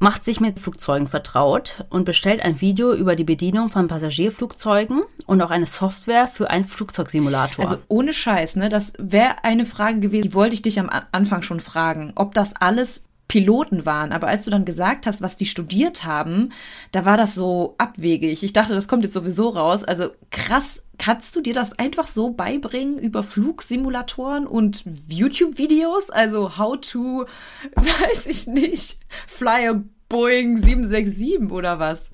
macht 0.00 0.24
sich 0.24 0.40
mit 0.40 0.58
Flugzeugen 0.58 1.06
vertraut 1.06 1.84
und 1.90 2.04
bestellt 2.04 2.40
ein 2.40 2.60
Video 2.60 2.92
über 2.92 3.14
die 3.14 3.24
Bedienung 3.24 3.68
von 3.68 3.86
Passagierflugzeugen 3.86 5.02
und 5.26 5.40
auch 5.42 5.50
eine 5.50 5.66
Software 5.66 6.26
für 6.26 6.50
einen 6.50 6.64
Flugzeugsimulator. 6.64 7.64
Also 7.64 7.76
ohne 7.88 8.12
Scheiß, 8.12 8.56
ne? 8.56 8.70
Das 8.70 8.94
wäre 8.98 9.44
eine 9.44 9.66
Frage 9.66 10.00
gewesen, 10.00 10.22
die 10.22 10.34
wollte 10.34 10.54
ich 10.54 10.62
dich 10.62 10.80
am 10.80 10.90
Anfang 11.12 11.42
schon 11.42 11.60
fragen, 11.60 12.12
ob 12.16 12.34
das 12.34 12.56
alles 12.56 13.04
Piloten 13.30 13.86
waren. 13.86 14.10
Aber 14.10 14.26
als 14.26 14.44
du 14.44 14.50
dann 14.50 14.64
gesagt 14.64 15.06
hast, 15.06 15.22
was 15.22 15.36
die 15.36 15.46
studiert 15.46 16.04
haben, 16.04 16.48
da 16.90 17.04
war 17.04 17.16
das 17.16 17.36
so 17.36 17.76
abwegig. 17.78 18.42
Ich 18.42 18.52
dachte, 18.52 18.74
das 18.74 18.88
kommt 18.88 19.04
jetzt 19.04 19.12
sowieso 19.12 19.50
raus. 19.50 19.84
Also 19.84 20.10
krass, 20.32 20.82
kannst 20.98 21.36
du 21.36 21.40
dir 21.40 21.54
das 21.54 21.78
einfach 21.78 22.08
so 22.08 22.30
beibringen 22.30 22.98
über 22.98 23.22
Flugsimulatoren 23.22 24.48
und 24.48 24.82
YouTube-Videos? 25.08 26.10
Also 26.10 26.58
how 26.58 26.80
to, 26.80 27.24
weiß 27.76 28.26
ich 28.26 28.48
nicht, 28.48 28.98
fly 29.28 29.68
a 29.68 29.80
Boeing 30.08 30.58
767 30.58 31.52
oder 31.52 31.78
was? 31.78 32.10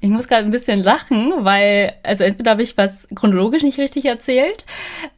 Ich 0.00 0.08
muss 0.08 0.26
gerade 0.26 0.46
ein 0.46 0.50
bisschen 0.50 0.82
lachen, 0.82 1.44
weil, 1.44 1.92
also 2.02 2.24
entweder 2.24 2.52
habe 2.52 2.62
ich 2.62 2.78
was 2.78 3.08
chronologisch 3.14 3.62
nicht 3.62 3.78
richtig 3.78 4.06
erzählt, 4.06 4.64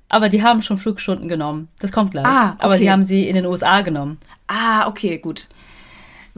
aber 0.09 0.29
die 0.29 0.43
haben 0.43 0.63
schon 0.63 0.79
Flugstunden 0.79 1.29
genommen. 1.29 1.69
Das 1.79 1.91
kommt 1.91 2.11
gleich. 2.11 2.27
Ah, 2.27 2.57
Aber 2.59 2.75
okay. 2.75 2.83
die 2.83 2.91
haben 2.91 3.05
sie 3.05 3.29
in 3.29 3.37
den 3.37 3.47
USA 3.47 3.81
genommen. 3.81 4.19
Ah, 4.47 4.87
okay, 4.89 5.19
gut. 5.19 5.49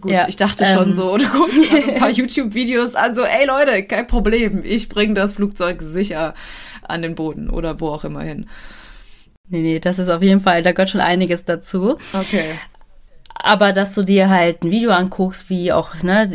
Gut, 0.00 0.12
Ja, 0.12 0.28
ich 0.28 0.36
dachte 0.36 0.66
schon 0.66 0.88
ähm. 0.88 0.92
so, 0.92 1.16
du 1.18 1.26
guckst 1.28 1.56
dir 1.56 1.82
so 1.82 1.88
ein 1.92 1.98
paar 1.98 2.10
YouTube-Videos 2.10 2.94
an, 2.94 3.14
so, 3.14 3.22
ey 3.22 3.46
Leute, 3.46 3.82
kein 3.84 4.06
Problem, 4.06 4.62
ich 4.64 4.88
bringe 4.88 5.14
das 5.14 5.32
Flugzeug 5.34 5.80
sicher 5.82 6.34
an 6.82 7.02
den 7.02 7.14
Boden 7.14 7.48
oder 7.50 7.80
wo 7.80 7.88
auch 7.88 8.04
immer 8.04 8.20
hin. 8.22 8.46
Nee, 9.48 9.62
nee, 9.62 9.78
das 9.80 9.98
ist 9.98 10.08
auf 10.10 10.22
jeden 10.22 10.40
Fall, 10.40 10.62
da 10.62 10.72
gehört 10.72 10.90
schon 10.90 11.00
einiges 11.00 11.44
dazu. 11.44 11.96
Okay. 12.12 12.58
Aber 13.36 13.72
dass 13.72 13.94
du 13.94 14.02
dir 14.02 14.28
halt 14.28 14.62
ein 14.64 14.70
Video 14.70 14.90
anguckst, 14.90 15.48
wie 15.50 15.72
auch, 15.72 16.02
ne, 16.02 16.26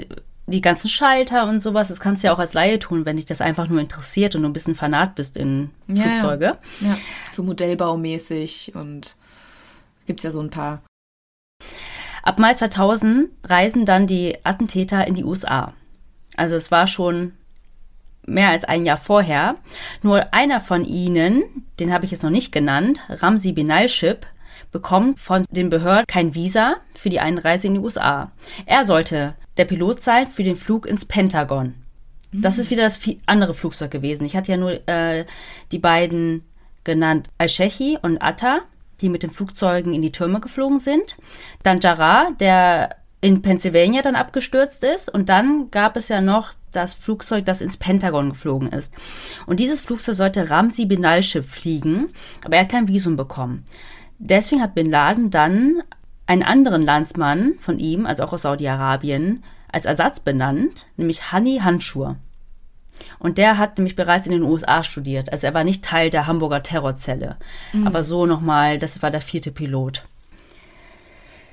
die- 0.47 0.61
ganzen 0.61 0.89
Schalter 0.89 1.47
und 1.47 1.61
sowas, 1.61 1.87
das 1.87 1.99
kannst 2.01 2.23
du 2.23 2.27
ja 2.27 2.33
auch 2.33 2.39
als 2.39 2.53
Laie 2.53 2.77
tun, 2.79 3.05
wenn 3.05 3.15
dich 3.15 3.25
das 3.25 3.39
einfach 3.41 3.69
nur 3.69 3.79
interessiert 3.79 4.35
und 4.35 4.41
du 4.41 4.49
ein 4.49 4.53
bisschen 4.53 4.75
fanat 4.75 5.15
bist 5.15 5.37
in 5.37 5.69
Ja, 5.87 5.95
ja. 5.95 6.01
Flugzeuge. 6.03 6.57
Ja. 6.81 6.97
So 7.31 7.43
modellbaumäßig 7.43 8.73
und 8.75 9.15
gibt's 10.07 10.23
ja 10.23 10.31
so 10.31 10.41
ein 10.41 10.49
paar. 10.49 10.81
Ab 12.23 12.39
Mai 12.39 12.53
2000 12.53 13.29
reisen 13.43 13.85
dann 13.85 14.07
die 14.07 14.37
Attentäter 14.43 15.07
in 15.07 15.15
die 15.15 15.23
USA. 15.23 15.73
Also 16.37 16.55
es 16.55 16.71
war 16.71 16.87
schon 16.87 17.33
mehr 18.25 18.49
als 18.49 18.63
ein 18.63 18.85
Jahr 18.85 18.97
vorher. 18.97 19.55
Nur 20.01 20.33
einer 20.33 20.59
von 20.59 20.85
ihnen, 20.85 21.43
den 21.79 21.91
habe 21.91 22.05
ich 22.05 22.11
jetzt 22.11 22.23
noch 22.23 22.29
nicht 22.29 22.51
genannt, 22.51 22.99
Ramsi 23.09 23.51
Benalship, 23.51 24.27
bekommt 24.71 25.19
von 25.19 25.45
den 25.51 25.69
Behörden 25.69 26.05
kein 26.07 26.35
Visa 26.35 26.77
für 26.97 27.09
die 27.09 27.19
Einreise 27.19 27.67
in 27.67 27.73
die 27.73 27.79
USA. 27.79 28.31
Er 28.65 28.85
sollte 28.85 29.35
der 29.57 29.65
Pilot 29.65 30.03
sein 30.03 30.27
für 30.27 30.43
den 30.43 30.55
Flug 30.55 30.85
ins 30.85 31.05
Pentagon. 31.05 31.75
Das 32.31 32.57
ist 32.57 32.71
wieder 32.71 32.83
das 32.83 32.99
andere 33.25 33.53
Flugzeug 33.53 33.91
gewesen. 33.91 34.25
Ich 34.25 34.37
hatte 34.37 34.51
ja 34.51 34.57
nur 34.57 34.87
äh, 34.87 35.25
die 35.71 35.79
beiden 35.79 36.45
genannt, 36.85 37.29
Al-Shechi 37.37 37.97
und 38.01 38.19
Atta, 38.19 38.61
die 39.01 39.09
mit 39.09 39.23
den 39.23 39.31
Flugzeugen 39.31 39.93
in 39.93 40.01
die 40.01 40.11
Türme 40.11 40.39
geflogen 40.39 40.79
sind. 40.79 41.17
Dann 41.63 41.79
Jarrah, 41.79 42.31
der 42.39 42.95
in 43.21 43.41
Pennsylvania 43.41 44.01
dann 44.01 44.15
abgestürzt 44.15 44.83
ist. 44.83 45.13
Und 45.13 45.29
dann 45.29 45.69
gab 45.71 45.95
es 45.95 46.09
ja 46.09 46.21
noch 46.21 46.53
das 46.71 46.93
Flugzeug, 46.93 47.45
das 47.45 47.61
ins 47.61 47.77
Pentagon 47.77 48.29
geflogen 48.29 48.69
ist. 48.69 48.93
Und 49.45 49.59
dieses 49.59 49.81
Flugzeug 49.81 50.15
sollte 50.15 50.49
Ramsi 50.49 50.85
Benalship 50.85 51.45
fliegen, 51.45 52.07
aber 52.43 52.55
er 52.55 52.63
hat 52.63 52.71
kein 52.71 52.87
Visum 52.87 53.15
bekommen. 53.15 53.65
Deswegen 54.17 54.61
hat 54.61 54.75
Bin 54.75 54.89
Laden 54.89 55.29
dann 55.29 55.81
einen 56.27 56.43
anderen 56.43 56.81
Landsmann 56.81 57.53
von 57.59 57.77
ihm, 57.77 58.05
also 58.05 58.23
auch 58.23 58.33
aus 58.33 58.43
Saudi-Arabien, 58.43 59.43
als 59.71 59.85
Ersatz 59.85 60.19
benannt, 60.19 60.85
nämlich 60.97 61.31
Hani 61.31 61.59
Hanschur. 61.59 62.17
Und 63.19 63.37
der 63.37 63.57
hat 63.57 63.77
nämlich 63.77 63.95
bereits 63.95 64.25
in 64.25 64.31
den 64.31 64.43
USA 64.43 64.83
studiert. 64.83 65.31
Also 65.31 65.47
er 65.47 65.53
war 65.53 65.63
nicht 65.63 65.83
Teil 65.83 66.09
der 66.09 66.27
Hamburger 66.27 66.63
Terrorzelle. 66.63 67.37
Aber 67.85 68.03
so 68.03 68.25
nochmal, 68.25 68.77
das 68.77 69.01
war 69.01 69.11
der 69.11 69.21
vierte 69.21 69.51
Pilot. 69.51 70.01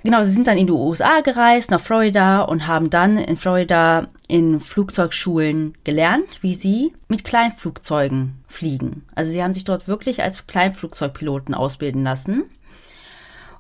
Genau, 0.05 0.23
sie 0.23 0.31
sind 0.31 0.47
dann 0.47 0.57
in 0.59 0.67
die 0.69 0.73
USA 0.73 1.21
gereist, 1.21 1.71
nach 1.71 1.81
Florida 1.81 2.43
und 2.43 2.67
haben 2.69 2.89
dann 2.89 3.19
in 3.19 3.37
Florida 3.37 4.07
in 4.29 4.61
Flugzeugschulen 4.61 5.77
gelernt, 5.85 6.39
wie 6.41 6.55
sie 6.55 6.93
mit 7.09 7.25
Kleinflugzeugen 7.25 8.35
fliegen. 8.47 9.05
Also 9.15 9.33
sie 9.33 9.43
haben 9.43 9.55
sich 9.55 9.65
dort 9.65 9.89
wirklich 9.89 10.23
als 10.23 10.47
Kleinflugzeugpiloten 10.47 11.53
ausbilden 11.55 12.05
lassen. 12.05 12.45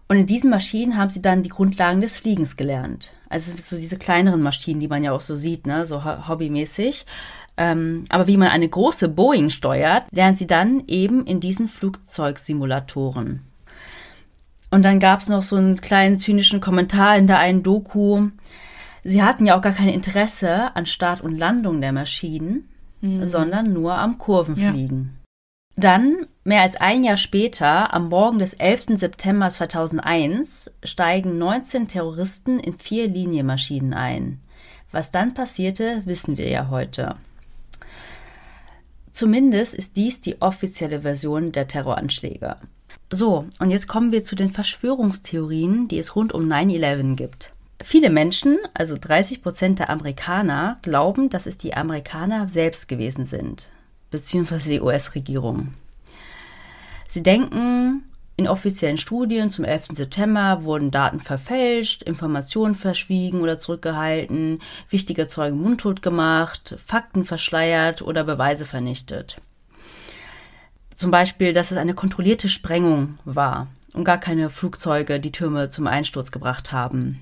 Und 0.06 0.16
in 0.16 0.26
diesen 0.26 0.48
Maschinen 0.48 0.96
haben 0.96 1.10
sie 1.10 1.20
dann 1.20 1.42
die 1.42 1.50
Grundlagen 1.50 2.00
des 2.00 2.18
Fliegens 2.18 2.56
gelernt. 2.56 3.10
Also 3.28 3.52
so 3.58 3.76
diese 3.76 3.98
kleineren 3.98 4.40
Maschinen, 4.40 4.80
die 4.80 4.88
man 4.88 5.04
ja 5.04 5.12
auch 5.12 5.20
so 5.20 5.36
sieht, 5.36 5.66
ne, 5.66 5.84
so 5.84 6.02
ho- 6.04 6.28
hobbymäßig. 6.28 7.04
Ähm, 7.58 8.04
aber 8.08 8.28
wie 8.28 8.36
man 8.36 8.48
eine 8.48 8.68
große 8.68 9.08
Boeing 9.08 9.50
steuert, 9.50 10.04
lernen 10.12 10.36
sie 10.36 10.46
dann 10.46 10.84
eben 10.86 11.26
in 11.26 11.40
diesen 11.40 11.68
Flugzeugsimulatoren. 11.68 13.42
Und 14.70 14.84
dann 14.84 15.00
gab 15.00 15.20
es 15.20 15.28
noch 15.28 15.42
so 15.42 15.56
einen 15.56 15.80
kleinen 15.80 16.18
zynischen 16.18 16.60
Kommentar 16.60 17.16
in 17.16 17.26
der 17.26 17.40
einen 17.40 17.64
Doku. 17.64 18.28
Sie 19.02 19.22
hatten 19.22 19.44
ja 19.44 19.58
auch 19.58 19.62
gar 19.62 19.72
kein 19.72 19.88
Interesse 19.88 20.74
an 20.76 20.86
Start 20.86 21.20
und 21.20 21.36
Landung 21.36 21.80
der 21.80 21.92
Maschinen, 21.92 22.68
sondern 23.00 23.72
nur 23.72 23.94
am 23.94 24.18
Kurvenfliegen. 24.18 25.18
Dann, 25.76 26.26
mehr 26.44 26.62
als 26.62 26.76
ein 26.76 27.04
Jahr 27.04 27.16
später, 27.16 27.94
am 27.94 28.08
Morgen 28.08 28.38
des 28.38 28.54
11. 28.54 28.98
September 28.98 29.48
2001, 29.48 30.70
steigen 30.82 31.38
19 31.38 31.88
Terroristen 31.88 32.58
in 32.58 32.78
vier 32.78 33.08
Linienmaschinen 33.08 33.94
ein. 33.94 34.40
Was 34.90 35.12
dann 35.12 35.34
passierte, 35.34 36.02
wissen 36.04 36.36
wir 36.36 36.48
ja 36.48 36.68
heute. 36.68 37.16
Zumindest 39.18 39.74
ist 39.74 39.96
dies 39.96 40.20
die 40.20 40.40
offizielle 40.40 41.00
Version 41.02 41.50
der 41.50 41.66
Terroranschläge. 41.66 42.54
So, 43.10 43.46
und 43.58 43.70
jetzt 43.70 43.88
kommen 43.88 44.12
wir 44.12 44.22
zu 44.22 44.36
den 44.36 44.50
Verschwörungstheorien, 44.50 45.88
die 45.88 45.98
es 45.98 46.14
rund 46.14 46.32
um 46.32 46.44
9-11 46.44 47.16
gibt. 47.16 47.52
Viele 47.82 48.10
Menschen, 48.10 48.58
also 48.74 48.96
30 48.96 49.42
Prozent 49.42 49.80
der 49.80 49.90
Amerikaner, 49.90 50.78
glauben, 50.82 51.30
dass 51.30 51.46
es 51.46 51.58
die 51.58 51.74
Amerikaner 51.74 52.48
selbst 52.48 52.86
gewesen 52.86 53.24
sind, 53.24 53.70
beziehungsweise 54.12 54.70
die 54.70 54.80
US-Regierung. 54.80 55.74
Sie 57.08 57.24
denken, 57.24 58.04
in 58.38 58.46
offiziellen 58.46 58.98
Studien 58.98 59.50
zum 59.50 59.64
11. 59.64 59.88
September 59.94 60.60
wurden 60.62 60.92
Daten 60.92 61.20
verfälscht, 61.20 62.04
Informationen 62.04 62.76
verschwiegen 62.76 63.40
oder 63.40 63.58
zurückgehalten, 63.58 64.60
wichtige 64.88 65.26
Zeugen 65.26 65.60
mundtot 65.60 66.02
gemacht, 66.02 66.76
Fakten 66.82 67.24
verschleiert 67.24 68.00
oder 68.00 68.22
Beweise 68.22 68.64
vernichtet. 68.64 69.40
Zum 70.94 71.10
Beispiel, 71.10 71.52
dass 71.52 71.72
es 71.72 71.78
eine 71.78 71.94
kontrollierte 71.94 72.48
Sprengung 72.48 73.18
war 73.24 73.66
und 73.92 74.04
gar 74.04 74.18
keine 74.18 74.50
Flugzeuge 74.50 75.18
die 75.18 75.32
Türme 75.32 75.68
zum 75.68 75.88
Einsturz 75.88 76.30
gebracht 76.30 76.70
haben. 76.70 77.20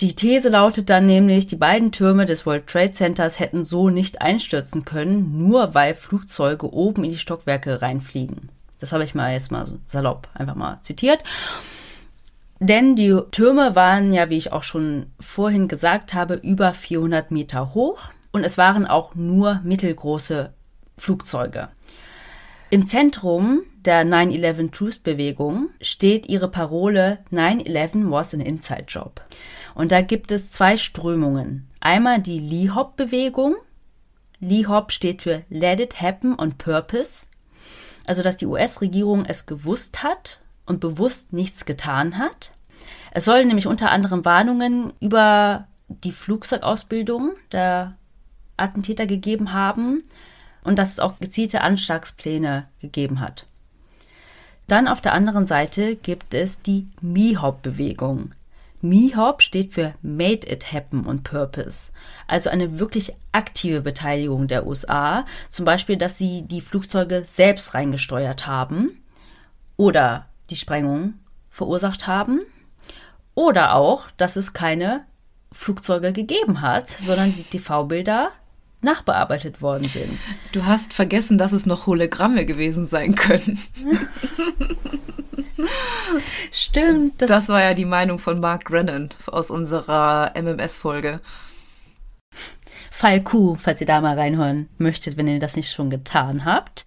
Die 0.00 0.16
These 0.16 0.48
lautet 0.48 0.90
dann 0.90 1.06
nämlich, 1.06 1.46
die 1.46 1.54
beiden 1.54 1.92
Türme 1.92 2.24
des 2.24 2.46
World 2.46 2.66
Trade 2.66 2.92
Centers 2.92 3.38
hätten 3.38 3.62
so 3.62 3.90
nicht 3.90 4.20
einstürzen 4.20 4.84
können, 4.84 5.38
nur 5.38 5.72
weil 5.74 5.94
Flugzeuge 5.94 6.72
oben 6.72 7.04
in 7.04 7.12
die 7.12 7.18
Stockwerke 7.18 7.80
reinfliegen. 7.80 8.50
Das 8.78 8.92
habe 8.92 9.04
ich 9.04 9.14
mal 9.14 9.32
jetzt 9.32 9.52
mal 9.52 9.66
salopp 9.86 10.28
einfach 10.34 10.54
mal 10.54 10.80
zitiert. 10.82 11.22
Denn 12.58 12.96
die 12.96 13.18
Türme 13.32 13.74
waren 13.74 14.12
ja, 14.12 14.30
wie 14.30 14.38
ich 14.38 14.52
auch 14.52 14.62
schon 14.62 15.12
vorhin 15.20 15.68
gesagt 15.68 16.14
habe, 16.14 16.34
über 16.34 16.72
400 16.72 17.30
Meter 17.30 17.74
hoch 17.74 18.10
und 18.32 18.44
es 18.44 18.56
waren 18.56 18.86
auch 18.86 19.14
nur 19.14 19.60
mittelgroße 19.62 20.52
Flugzeuge. 20.96 21.68
Im 22.70 22.86
Zentrum 22.86 23.62
der 23.84 24.04
9-11 24.04 24.72
Truth 24.72 25.02
Bewegung 25.04 25.68
steht 25.80 26.28
ihre 26.28 26.48
Parole 26.48 27.18
9-11 27.30 28.10
was 28.10 28.34
an 28.34 28.40
inside 28.40 28.86
job. 28.88 29.22
Und 29.74 29.92
da 29.92 30.00
gibt 30.00 30.32
es 30.32 30.50
zwei 30.50 30.76
Strömungen. 30.76 31.68
Einmal 31.80 32.20
die 32.20 32.40
Lee 32.40 32.70
Hop 32.70 32.96
Bewegung. 32.96 33.54
Lee 34.40 34.66
Hop 34.66 34.90
steht 34.90 35.22
für 35.22 35.42
Let 35.48 35.78
it 35.80 36.00
happen 36.00 36.34
on 36.38 36.58
purpose. 36.58 37.26
Also, 38.06 38.22
dass 38.22 38.36
die 38.36 38.46
US-Regierung 38.46 39.24
es 39.24 39.46
gewusst 39.46 40.02
hat 40.02 40.40
und 40.64 40.80
bewusst 40.80 41.32
nichts 41.32 41.64
getan 41.64 42.18
hat. 42.18 42.52
Es 43.10 43.24
soll 43.24 43.44
nämlich 43.44 43.66
unter 43.66 43.90
anderem 43.90 44.24
Warnungen 44.24 44.92
über 45.00 45.66
die 45.88 46.12
Flugzeugausbildung 46.12 47.32
der 47.52 47.96
Attentäter 48.56 49.06
gegeben 49.06 49.52
haben 49.52 50.02
und 50.62 50.78
dass 50.78 50.90
es 50.90 51.00
auch 51.00 51.18
gezielte 51.18 51.60
Anschlagspläne 51.60 52.68
gegeben 52.80 53.20
hat. 53.20 53.46
Dann 54.66 54.88
auf 54.88 55.00
der 55.00 55.14
anderen 55.14 55.46
Seite 55.46 55.96
gibt 55.96 56.34
es 56.34 56.60
die 56.60 56.88
MIHOP-Bewegung. 57.00 58.32
MIHOP 58.88 59.42
steht 59.42 59.74
für 59.74 59.94
Made 60.02 60.50
It 60.50 60.72
Happen 60.72 61.06
on 61.06 61.22
Purpose, 61.22 61.90
also 62.26 62.50
eine 62.50 62.78
wirklich 62.78 63.14
aktive 63.32 63.80
Beteiligung 63.80 64.48
der 64.48 64.66
USA, 64.66 65.24
zum 65.50 65.64
Beispiel, 65.64 65.96
dass 65.96 66.18
sie 66.18 66.42
die 66.42 66.60
Flugzeuge 66.60 67.24
selbst 67.24 67.74
reingesteuert 67.74 68.46
haben 68.46 69.02
oder 69.76 70.26
die 70.50 70.56
Sprengung 70.56 71.14
verursacht 71.50 72.06
haben 72.06 72.40
oder 73.34 73.74
auch, 73.74 74.10
dass 74.16 74.36
es 74.36 74.52
keine 74.52 75.04
Flugzeuge 75.52 76.12
gegeben 76.12 76.60
hat, 76.60 76.88
sondern 76.88 77.34
die 77.34 77.42
TV-Bilder 77.42 78.30
nachbearbeitet 78.82 79.62
worden 79.62 79.84
sind. 79.84 80.24
Du 80.52 80.64
hast 80.64 80.92
vergessen, 80.92 81.38
dass 81.38 81.52
es 81.52 81.66
noch 81.66 81.86
Hologramme 81.86 82.46
gewesen 82.46 82.86
sein 82.86 83.14
können. 83.14 83.58
Stimmt. 86.52 87.22
Das, 87.22 87.28
das, 87.28 87.48
war 87.48 87.62
ja 87.62 87.74
die 87.74 87.84
Meinung 87.84 88.18
von 88.18 88.40
Mark 88.40 88.66
Grennan 88.66 89.10
aus 89.26 89.50
unserer 89.50 90.32
MMS-Folge. 90.34 91.20
Fall 92.90 93.22
Q, 93.22 93.56
falls 93.60 93.80
ihr 93.80 93.86
da 93.86 94.00
mal 94.00 94.18
reinhören 94.18 94.68
möchtet, 94.78 95.16
wenn 95.16 95.28
ihr 95.28 95.38
das 95.38 95.56
nicht 95.56 95.72
schon 95.72 95.90
getan 95.90 96.44
habt. 96.44 96.86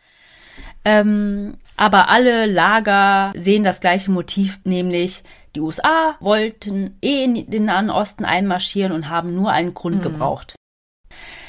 Ähm, 0.86 1.58
aber 1.78 2.10
alle 2.10 2.46
Lager 2.46 3.32
sehen 3.36 3.64
das 3.64 3.82
gleiche 3.82 4.12
Motiv, 4.12 4.62
nämlich 4.66 5.24
die 5.56 5.62
USA 5.62 6.16
wollten 6.20 6.98
eh 7.02 7.24
in 7.24 7.50
den 7.50 7.66
Nahen 7.66 7.90
Osten 7.90 8.26
einmarschieren 8.26 8.92
und 8.92 9.10
haben 9.10 9.36
nur 9.36 9.52
einen 9.52 9.74
Grund 9.74 9.98
mhm. 9.98 10.02
gebraucht. 10.02 10.56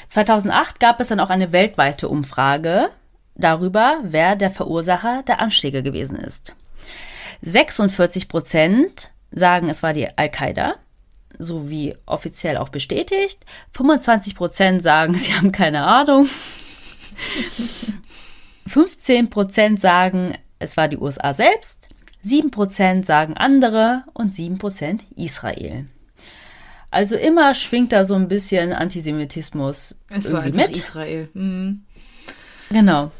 2008 0.07 0.79
gab 0.79 0.99
es 0.99 1.07
dann 1.07 1.19
auch 1.19 1.29
eine 1.29 1.51
weltweite 1.51 2.09
Umfrage 2.09 2.89
darüber, 3.35 3.99
wer 4.03 4.35
der 4.35 4.51
Verursacher 4.51 5.23
der 5.23 5.39
Anschläge 5.39 5.83
gewesen 5.83 6.17
ist. 6.17 6.55
46 7.41 8.27
Prozent 8.27 9.11
sagen, 9.31 9.69
es 9.69 9.81
war 9.83 9.93
die 9.93 10.07
Al-Qaida, 10.17 10.73
so 11.37 11.69
wie 11.69 11.95
offiziell 12.05 12.57
auch 12.57 12.69
bestätigt. 12.69 13.45
25 13.71 14.35
Prozent 14.35 14.83
sagen, 14.83 15.13
sie 15.17 15.33
haben 15.33 15.51
keine 15.51 15.83
Ahnung. 15.83 16.27
15 18.67 19.29
Prozent 19.29 19.81
sagen, 19.81 20.37
es 20.59 20.77
war 20.77 20.87
die 20.87 20.97
USA 20.97 21.33
selbst. 21.33 21.87
7 22.23 22.51
Prozent 22.51 23.05
sagen 23.05 23.35
andere 23.35 24.03
und 24.13 24.33
7 24.33 24.59
Prozent 24.59 25.05
Israel. 25.15 25.87
Also 26.91 27.15
immer 27.15 27.55
schwingt 27.55 27.93
da 27.93 28.03
so 28.03 28.15
ein 28.15 28.27
bisschen 28.27 28.73
Antisemitismus 28.73 29.97
es 30.09 30.31
war 30.31 30.43
mit. 30.43 30.77
Israel. 30.77 31.29
Mhm. 31.33 31.83
Genau. 32.69 33.11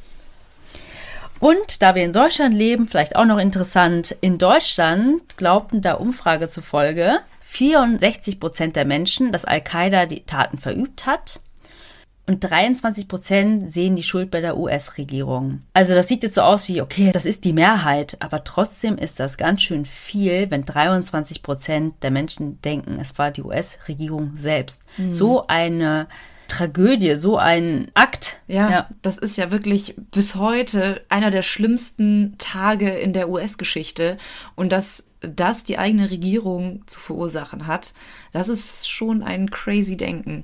Und 1.41 1.81
da 1.81 1.95
wir 1.95 2.03
in 2.03 2.13
Deutschland 2.13 2.55
leben, 2.55 2.87
vielleicht 2.87 3.15
auch 3.15 3.25
noch 3.25 3.39
interessant, 3.39 4.15
in 4.21 4.37
Deutschland 4.37 5.37
glaubten 5.37 5.81
der 5.81 5.99
Umfrage 5.99 6.49
zufolge 6.49 7.19
64 7.41 8.39
Prozent 8.39 8.75
der 8.75 8.85
Menschen, 8.85 9.31
dass 9.31 9.43
Al-Qaida 9.43 10.05
die 10.05 10.23
Taten 10.23 10.59
verübt 10.59 11.07
hat 11.07 11.41
und 12.27 12.39
23 12.39 13.07
Prozent 13.07 13.71
sehen 13.71 13.95
die 13.95 14.03
Schuld 14.03 14.29
bei 14.29 14.39
der 14.39 14.55
US-Regierung. 14.55 15.63
Also 15.73 15.95
das 15.95 16.07
sieht 16.07 16.23
jetzt 16.23 16.35
so 16.35 16.41
aus 16.41 16.69
wie, 16.69 16.81
okay, 16.81 17.11
das 17.11 17.25
ist 17.25 17.43
die 17.43 17.53
Mehrheit, 17.53 18.17
aber 18.19 18.43
trotzdem 18.43 18.97
ist 18.97 19.19
das 19.19 19.37
ganz 19.37 19.63
schön 19.63 19.85
viel, 19.85 20.51
wenn 20.51 20.63
23 20.63 21.41
Prozent 21.41 21.95
der 22.03 22.11
Menschen 22.11 22.61
denken, 22.61 22.99
es 23.01 23.17
war 23.17 23.31
die 23.31 23.41
US-Regierung 23.41 24.33
selbst. 24.35 24.83
Mhm. 24.97 25.11
So 25.11 25.47
eine 25.47 26.07
Tragödie, 26.51 27.15
so 27.15 27.37
ein 27.37 27.89
Akt. 27.93 28.41
Ja, 28.47 28.69
ja, 28.69 28.89
das 29.01 29.17
ist 29.17 29.37
ja 29.37 29.51
wirklich 29.51 29.95
bis 30.11 30.35
heute 30.35 31.01
einer 31.07 31.31
der 31.31 31.43
schlimmsten 31.43 32.35
Tage 32.39 32.89
in 32.89 33.13
der 33.13 33.29
US-Geschichte. 33.29 34.17
Und 34.55 34.73
dass 34.73 35.07
das 35.21 35.63
die 35.63 35.77
eigene 35.77 36.11
Regierung 36.11 36.83
zu 36.87 36.99
verursachen 36.99 37.67
hat, 37.67 37.93
das 38.33 38.49
ist 38.49 38.89
schon 38.89 39.23
ein 39.23 39.49
crazy 39.49 39.95
Denken. 39.95 40.43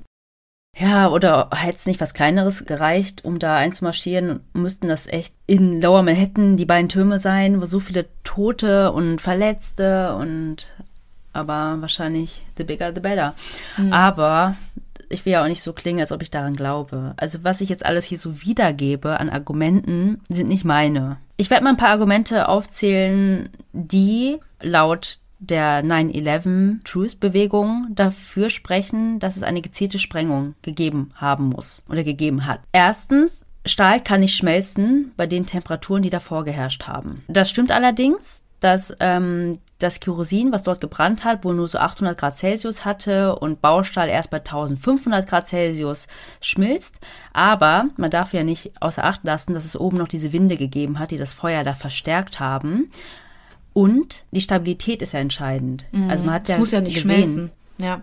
Ja, 0.74 1.10
oder 1.10 1.50
hätte 1.54 1.76
es 1.76 1.86
nicht 1.86 2.00
was 2.00 2.14
Kleineres 2.14 2.64
gereicht, 2.64 3.24
um 3.24 3.38
da 3.38 3.56
einzumarschieren? 3.56 4.40
Müssten 4.54 4.88
das 4.88 5.06
echt 5.06 5.34
in 5.46 5.82
Lower 5.82 6.02
Manhattan 6.02 6.56
die 6.56 6.64
beiden 6.64 6.88
Türme 6.88 7.18
sein, 7.18 7.60
wo 7.60 7.66
so 7.66 7.80
viele 7.80 8.06
Tote 8.24 8.92
und 8.92 9.20
Verletzte 9.20 10.14
und 10.14 10.72
aber 11.34 11.76
wahrscheinlich 11.80 12.42
the 12.56 12.64
bigger 12.64 12.94
the 12.94 13.00
better. 13.00 13.34
Mhm. 13.76 13.92
Aber 13.92 14.56
ich 15.08 15.24
will 15.24 15.32
ja 15.32 15.42
auch 15.42 15.48
nicht 15.48 15.62
so 15.62 15.72
klingen, 15.72 16.00
als 16.00 16.12
ob 16.12 16.22
ich 16.22 16.30
daran 16.30 16.54
glaube. 16.54 17.14
Also 17.16 17.44
was 17.44 17.60
ich 17.60 17.68
jetzt 17.68 17.84
alles 17.84 18.04
hier 18.04 18.18
so 18.18 18.42
wiedergebe 18.42 19.18
an 19.20 19.30
Argumenten, 19.30 20.20
sind 20.28 20.48
nicht 20.48 20.64
meine. 20.64 21.18
Ich 21.36 21.50
werde 21.50 21.64
mal 21.64 21.70
ein 21.70 21.76
paar 21.76 21.90
Argumente 21.90 22.48
aufzählen, 22.48 23.50
die 23.72 24.38
laut 24.60 25.18
der 25.38 25.84
9-11 25.84 26.84
Truth-Bewegung 26.84 27.86
dafür 27.90 28.50
sprechen, 28.50 29.20
dass 29.20 29.36
es 29.36 29.44
eine 29.44 29.62
gezielte 29.62 29.98
Sprengung 29.98 30.54
gegeben 30.62 31.10
haben 31.14 31.50
muss 31.50 31.84
oder 31.88 32.02
gegeben 32.02 32.46
hat. 32.46 32.60
Erstens, 32.72 33.46
Stahl 33.64 34.02
kann 34.02 34.20
nicht 34.20 34.36
schmelzen 34.36 35.12
bei 35.16 35.26
den 35.26 35.46
Temperaturen, 35.46 36.02
die 36.02 36.10
davor 36.10 36.44
geherrscht 36.44 36.88
haben. 36.88 37.22
Das 37.28 37.50
stimmt 37.50 37.70
allerdings, 37.70 38.44
dass 38.60 38.96
ähm, 38.98 39.58
das 39.78 40.00
Kerosin, 40.00 40.50
was 40.50 40.64
dort 40.64 40.80
gebrannt 40.80 41.24
hat, 41.24 41.44
wohl 41.44 41.54
nur 41.54 41.68
so 41.68 41.78
800 41.78 42.18
Grad 42.18 42.36
Celsius 42.36 42.84
hatte 42.84 43.36
und 43.36 43.62
Baustahl 43.62 44.08
erst 44.08 44.30
bei 44.30 44.38
1500 44.38 45.28
Grad 45.28 45.46
Celsius 45.46 46.08
schmilzt. 46.40 46.96
Aber 47.32 47.86
man 47.96 48.10
darf 48.10 48.32
ja 48.32 48.42
nicht 48.42 48.72
außer 48.80 49.04
Acht 49.04 49.22
lassen, 49.22 49.54
dass 49.54 49.64
es 49.64 49.78
oben 49.78 49.98
noch 49.98 50.08
diese 50.08 50.32
Winde 50.32 50.56
gegeben 50.56 50.98
hat, 50.98 51.12
die 51.12 51.18
das 51.18 51.32
Feuer 51.32 51.62
da 51.62 51.74
verstärkt 51.74 52.40
haben. 52.40 52.90
Und 53.72 54.24
die 54.32 54.40
Stabilität 54.40 55.02
ist 55.02 55.12
ja 55.12 55.20
entscheidend. 55.20 55.86
Mhm. 55.92 56.10
Also 56.10 56.24
man 56.24 56.34
hat 56.34 56.48
ja, 56.48 56.58
muss 56.58 56.72
ja 56.72 56.80
nicht 56.80 56.94
gesehen, 56.94 57.10
schmelzen. 57.10 57.50
Ja. 57.78 58.02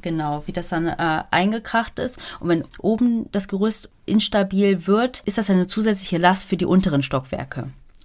Genau, 0.00 0.42
wie 0.46 0.52
das 0.52 0.68
dann 0.68 0.86
äh, 0.86 1.24
eingekracht 1.30 1.98
ist. 1.98 2.18
Und 2.40 2.48
wenn 2.48 2.64
oben 2.78 3.30
das 3.32 3.48
Gerüst 3.48 3.90
instabil 4.06 4.86
wird, 4.86 5.20
ist 5.26 5.36
das 5.36 5.50
eine 5.50 5.66
zusätzliche 5.66 6.16
Last 6.16 6.46
für 6.46 6.56
die 6.56 6.64
unteren 6.64 7.02
Stockwerke. 7.02 7.64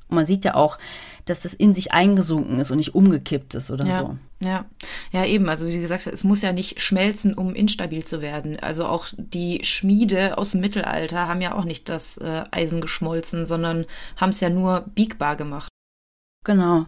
Und 0.09 0.15
man 0.15 0.25
sieht 0.25 0.43
ja 0.43 0.55
auch, 0.55 0.77
dass 1.25 1.41
das 1.41 1.53
in 1.53 1.73
sich 1.73 1.91
eingesunken 1.91 2.59
ist 2.59 2.71
und 2.71 2.77
nicht 2.77 2.95
umgekippt 2.95 3.55
ist 3.55 3.71
oder 3.71 3.85
ja, 3.85 3.99
so. 3.99 4.17
Ja, 4.39 4.65
ja, 5.11 5.25
eben. 5.25 5.49
Also 5.49 5.67
wie 5.67 5.79
gesagt, 5.79 6.07
es 6.07 6.23
muss 6.23 6.41
ja 6.41 6.53
nicht 6.53 6.81
schmelzen, 6.81 7.33
um 7.33 7.55
instabil 7.55 8.03
zu 8.03 8.21
werden. 8.21 8.59
Also 8.59 8.85
auch 8.85 9.07
die 9.17 9.63
Schmiede 9.63 10.37
aus 10.37 10.51
dem 10.51 10.61
Mittelalter 10.61 11.27
haben 11.27 11.41
ja 11.41 11.55
auch 11.55 11.65
nicht 11.65 11.89
das 11.89 12.17
äh, 12.17 12.43
Eisen 12.51 12.79
geschmolzen, 12.79 13.45
sondern 13.45 13.85
haben 14.17 14.29
es 14.29 14.39
ja 14.39 14.49
nur 14.49 14.81
biegbar 14.93 15.35
gemacht. 15.35 15.69
Genau. 16.43 16.85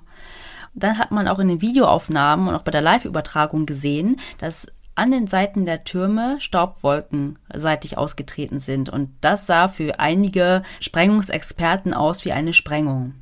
Dann 0.76 1.00
hat 1.00 1.10
man 1.10 1.28
auch 1.28 1.40
in 1.40 1.48
den 1.48 1.62
Videoaufnahmen 1.62 2.48
und 2.48 2.56
auch 2.56 2.62
bei 2.62 2.72
der 2.72 2.82
Live-Übertragung 2.82 3.66
gesehen, 3.66 4.20
dass 4.38 4.68
an 4.94 5.12
den 5.12 5.28
Seiten 5.28 5.66
der 5.66 5.84
Türme 5.84 6.40
Staubwolken 6.40 7.40
seitlich 7.54 7.98
ausgetreten 7.98 8.60
sind. 8.60 8.90
Und 8.90 9.10
das 9.22 9.46
sah 9.46 9.68
für 9.68 10.00
einige 10.00 10.64
Sprengungsexperten 10.80 11.94
aus 11.94 12.26
wie 12.26 12.32
eine 12.32 12.54
Sprengung. 12.54 13.16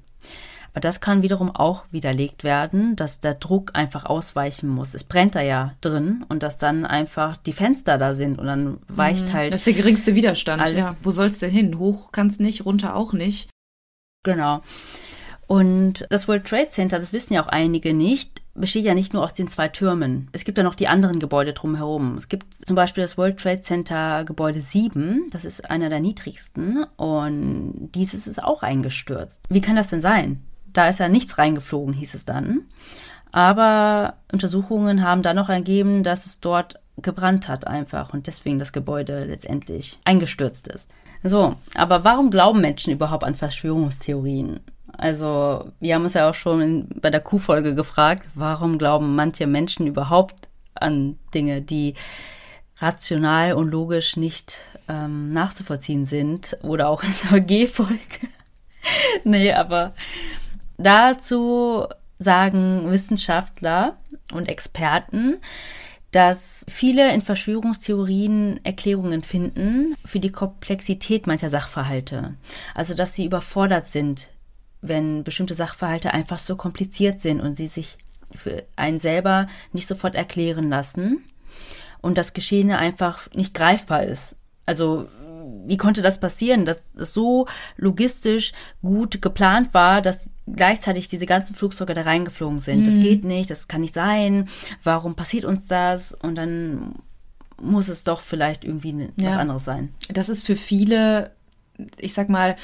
Aber 0.75 0.81
das 0.81 0.99
kann 0.99 1.21
wiederum 1.21 1.55
auch 1.55 1.85
widerlegt 1.91 2.43
werden, 2.43 2.97
dass 2.97 3.21
der 3.21 3.35
Druck 3.35 3.71
einfach 3.75 4.05
ausweichen 4.05 4.67
muss. 4.67 4.93
Es 4.93 5.05
brennt 5.05 5.33
da 5.33 5.41
ja 5.41 5.73
drin 5.79 6.25
und 6.27 6.43
dass 6.43 6.57
dann 6.57 6.85
einfach 6.85 7.37
die 7.37 7.53
Fenster 7.53 7.97
da 7.97 8.13
sind 8.13 8.39
und 8.39 8.45
dann 8.45 8.79
weicht 8.89 9.29
mhm. 9.29 9.33
halt. 9.33 9.53
Das 9.53 9.61
ist 9.61 9.67
der 9.67 9.73
geringste 9.73 10.15
Widerstand. 10.15 10.61
Alles. 10.61 10.83
Ja. 10.83 10.97
Wo 11.01 11.11
sollst 11.11 11.41
du 11.41 11.47
hin? 11.47 11.79
Hoch 11.79 12.11
kannst 12.11 12.41
nicht, 12.41 12.65
runter 12.65 12.93
auch 12.93 13.13
nicht. 13.13 13.49
Genau. 14.23 14.63
Und 15.47 16.05
das 16.09 16.27
World 16.27 16.45
Trade 16.45 16.67
Center, 16.67 16.99
das 16.99 17.13
wissen 17.13 17.35
ja 17.35 17.45
auch 17.45 17.47
einige 17.47 17.93
nicht, 17.93 18.41
besteht 18.53 18.83
ja 18.83 18.95
nicht 18.95 19.13
nur 19.13 19.23
aus 19.23 19.33
den 19.33 19.47
zwei 19.47 19.69
Türmen. 19.69 20.27
Es 20.33 20.43
gibt 20.43 20.57
ja 20.57 20.63
noch 20.65 20.75
die 20.75 20.89
anderen 20.89 21.19
Gebäude 21.19 21.53
drumherum. 21.53 22.15
Es 22.17 22.27
gibt 22.27 22.53
zum 22.53 22.75
Beispiel 22.75 23.01
das 23.01 23.17
World 23.17 23.39
Trade 23.39 23.61
Center 23.61 24.25
Gebäude 24.25 24.59
7, 24.59 25.29
das 25.31 25.45
ist 25.45 25.69
einer 25.69 25.87
der 25.87 26.01
niedrigsten 26.01 26.83
und 26.97 27.91
dieses 27.95 28.27
ist 28.27 28.43
auch 28.43 28.61
eingestürzt. 28.61 29.39
Wie 29.47 29.61
kann 29.61 29.77
das 29.77 29.89
denn 29.89 30.01
sein? 30.01 30.41
Da 30.75 30.89
ist 30.89 30.99
ja 30.99 31.09
nichts 31.09 31.37
reingeflogen, 31.37 31.93
hieß 31.93 32.13
es 32.13 32.25
dann. 32.25 32.65
Aber 33.31 34.15
Untersuchungen 34.31 35.03
haben 35.03 35.23
dann 35.23 35.35
noch 35.35 35.49
ergeben, 35.49 36.03
dass 36.03 36.25
es 36.25 36.41
dort 36.41 36.79
gebrannt 36.97 37.47
hat 37.47 37.67
einfach 37.67 38.13
und 38.13 38.27
deswegen 38.27 38.59
das 38.59 38.71
Gebäude 38.71 39.25
letztendlich 39.25 39.99
eingestürzt 40.05 40.67
ist. 40.67 40.91
So, 41.23 41.55
aber 41.73 42.03
warum 42.03 42.29
glauben 42.29 42.61
Menschen 42.61 42.93
überhaupt 42.93 43.23
an 43.23 43.35
Verschwörungstheorien? 43.35 44.59
Also, 44.97 45.71
wir 45.79 45.95
haben 45.95 46.03
uns 46.03 46.13
ja 46.13 46.29
auch 46.29 46.35
schon 46.35 46.87
bei 47.01 47.09
der 47.09 47.19
Q-Folge 47.19 47.75
gefragt, 47.75 48.27
warum 48.35 48.77
glauben 48.77 49.15
manche 49.15 49.47
Menschen 49.47 49.87
überhaupt 49.87 50.47
an 50.73 51.17
Dinge, 51.33 51.61
die 51.61 51.95
rational 52.77 53.53
und 53.53 53.69
logisch 53.69 54.17
nicht 54.17 54.57
ähm, 54.87 55.33
nachzuvollziehen 55.33 56.05
sind 56.05 56.57
oder 56.61 56.89
auch 56.89 57.03
in 57.03 57.13
der 57.31 57.41
G-Folge. 57.41 58.27
nee, 59.23 59.51
aber 59.51 59.93
dazu 60.77 61.85
sagen 62.19 62.89
Wissenschaftler 62.89 63.97
und 64.31 64.47
Experten, 64.47 65.37
dass 66.11 66.65
viele 66.69 67.13
in 67.13 67.21
Verschwörungstheorien 67.21 68.61
Erklärungen 68.63 69.21
finden 69.21 69.97
für 70.05 70.19
die 70.19 70.31
Komplexität 70.31 71.27
mancher 71.27 71.49
Sachverhalte. 71.49 72.35
Also, 72.73 72.93
dass 72.93 73.15
sie 73.15 73.25
überfordert 73.25 73.87
sind, 73.87 74.29
wenn 74.81 75.25
bestimmte 75.25 75.55
Sachverhalte 75.55 76.13
einfach 76.13 76.39
so 76.39 76.55
kompliziert 76.55 77.19
sind 77.19 77.41
und 77.41 77.55
sie 77.55 77.67
sich 77.67 77.97
für 78.33 78.63
einen 78.75 78.99
selber 78.99 79.47
nicht 79.73 79.87
sofort 79.87 80.15
erklären 80.15 80.69
lassen 80.69 81.23
und 82.01 82.17
das 82.17 82.33
Geschehene 82.33 82.77
einfach 82.77 83.29
nicht 83.33 83.53
greifbar 83.53 84.03
ist. 84.03 84.37
Also 84.65 85.07
wie 85.67 85.77
konnte 85.77 86.01
das 86.01 86.19
passieren, 86.19 86.65
dass 86.65 86.89
es 86.97 87.13
so 87.13 87.47
logistisch 87.77 88.53
gut 88.81 89.21
geplant 89.21 89.73
war, 89.73 90.01
dass 90.01 90.29
gleichzeitig 90.47 91.07
diese 91.07 91.25
ganzen 91.25 91.55
Flugzeuge 91.55 91.93
da 91.93 92.01
reingeflogen 92.01 92.59
sind. 92.59 92.81
Mhm. 92.81 92.85
Das 92.85 92.95
geht 92.95 93.23
nicht, 93.23 93.49
das 93.49 93.67
kann 93.67 93.81
nicht 93.81 93.93
sein. 93.93 94.49
Warum 94.83 95.15
passiert 95.15 95.45
uns 95.45 95.67
das? 95.67 96.13
Und 96.13 96.35
dann 96.35 96.95
muss 97.61 97.87
es 97.87 98.03
doch 98.03 98.21
vielleicht 98.21 98.63
irgendwie 98.63 99.09
ja. 99.17 99.29
was 99.29 99.37
anderes 99.37 99.65
sein. 99.65 99.93
Das 100.09 100.29
ist 100.29 100.45
für 100.45 100.55
viele, 100.55 101.31
ich 101.97 102.13
sag 102.13 102.29
mal, 102.29 102.55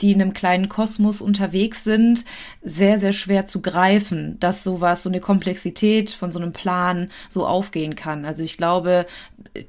die 0.00 0.12
in 0.12 0.22
einem 0.22 0.32
kleinen 0.32 0.68
Kosmos 0.68 1.20
unterwegs 1.20 1.82
sind, 1.82 2.24
sehr, 2.62 2.98
sehr 2.98 3.12
schwer 3.12 3.46
zu 3.46 3.60
greifen, 3.60 4.38
dass 4.38 4.62
sowas, 4.62 5.02
so 5.02 5.08
eine 5.08 5.20
Komplexität 5.20 6.12
von 6.12 6.30
so 6.30 6.38
einem 6.38 6.52
Plan 6.52 7.10
so 7.28 7.46
aufgehen 7.46 7.96
kann. 7.96 8.24
Also 8.24 8.42
ich 8.42 8.56
glaube, 8.56 9.06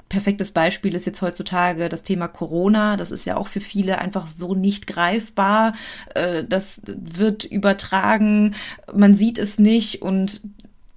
perfektes 0.08 0.52
Beispiel 0.52 0.94
ist 0.94 1.06
jetzt 1.06 1.22
heutzutage 1.22 1.90
das 1.90 2.04
Thema 2.04 2.28
Corona. 2.28 2.96
Das 2.96 3.12
ist 3.12 3.26
ja 3.26 3.38
auch 3.38 3.48
für 3.48 3.62
viele 3.62 3.98
einfach 3.98 4.28
so 4.28 4.54
nicht 4.54 4.86
greifbar. 4.88 5.74
Äh, 6.14 6.44
das 6.48 6.82
wird 6.86 7.46
übertragen, 7.46 8.56
man 8.94 9.16
sieht 9.16 9.40
es 9.40 9.58
nicht 9.58 10.02
und 10.02 10.42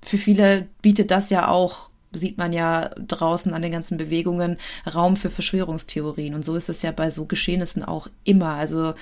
für 0.04 0.18
viele 0.18 0.66
bietet 0.82 1.10
das 1.10 1.30
ja 1.30 1.48
auch 1.48 1.91
sieht 2.14 2.38
man 2.38 2.52
ja 2.52 2.90
draußen 2.96 3.52
an 3.54 3.62
den 3.62 3.72
ganzen 3.72 3.96
Bewegungen 3.96 4.56
Raum 4.92 5.16
für 5.16 5.30
Verschwörungstheorien. 5.30 6.34
Und 6.34 6.44
so 6.44 6.56
ist 6.56 6.68
es 6.68 6.82
ja 6.82 6.92
bei 6.92 7.10
so 7.10 7.26
Geschehnissen 7.26 7.84
auch 7.84 8.08
immer. 8.24 8.54
Also 8.54 8.94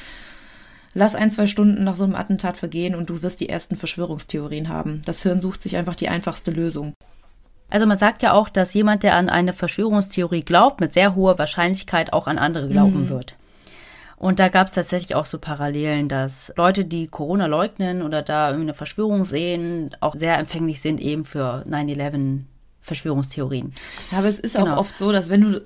lass 0.95 1.15
ein, 1.15 1.31
zwei 1.31 1.47
Stunden 1.47 1.85
nach 1.85 1.97
so 1.97 2.05
einem 2.05 2.15
Attentat 2.15 2.57
vergehen 2.57 2.95
und 2.95 3.11
du 3.11 3.23
wirst 3.23 3.41
die 3.41 3.49
ersten 3.49 3.77
Verschwörungstheorien 3.77 4.69
haben. 4.69 5.03
Das 5.05 5.23
Hirn 5.23 5.41
sucht 5.41 5.63
sich 5.63 5.77
einfach 5.77 5.97
die 5.97 6.09
einfachste 6.09 6.51
Lösung. 6.51 6.95
Also 7.69 7.87
man 7.87 7.97
sagt 7.97 8.23
ja 8.23 8.33
auch, 8.33 8.49
dass 8.49 8.75
jemand, 8.75 9.05
der 9.05 9.15
an 9.15 9.29
eine 9.29 9.53
Verschwörungstheorie 9.53 10.43
glaubt, 10.43 10.81
mit 10.81 10.93
sehr 10.93 11.15
hoher 11.15 11.39
Wahrscheinlichkeit 11.39 12.13
auch 12.13 12.27
an 12.27 12.39
andere 12.39 12.69
glauben 12.69 13.05
mhm. 13.05 13.09
wird. 13.09 13.37
Und 14.17 14.39
da 14.39 14.49
gab 14.49 14.67
es 14.67 14.75
tatsächlich 14.75 15.15
auch 15.15 15.25
so 15.25 15.39
Parallelen, 15.39 16.07
dass 16.09 16.53
Leute, 16.57 16.85
die 16.85 17.09
Corona 17.09 17.47
leugnen 17.47 18.03
oder 18.03 18.21
da 18.21 18.49
eine 18.49 18.75
Verschwörung 18.75 19.25
sehen, 19.25 19.97
auch 20.01 20.15
sehr 20.15 20.37
empfänglich 20.37 20.83
sind 20.83 21.01
eben 21.01 21.25
für 21.25 21.65
9-11 21.67 22.41
Verschwörungstheorien. 22.81 23.73
Ja, 24.11 24.19
aber 24.19 24.29
es 24.29 24.39
ist 24.39 24.57
genau. 24.57 24.75
auch 24.75 24.79
oft 24.79 24.99
so, 24.99 25.13
dass 25.13 25.31
wenn 25.31 25.41
du 25.43 25.65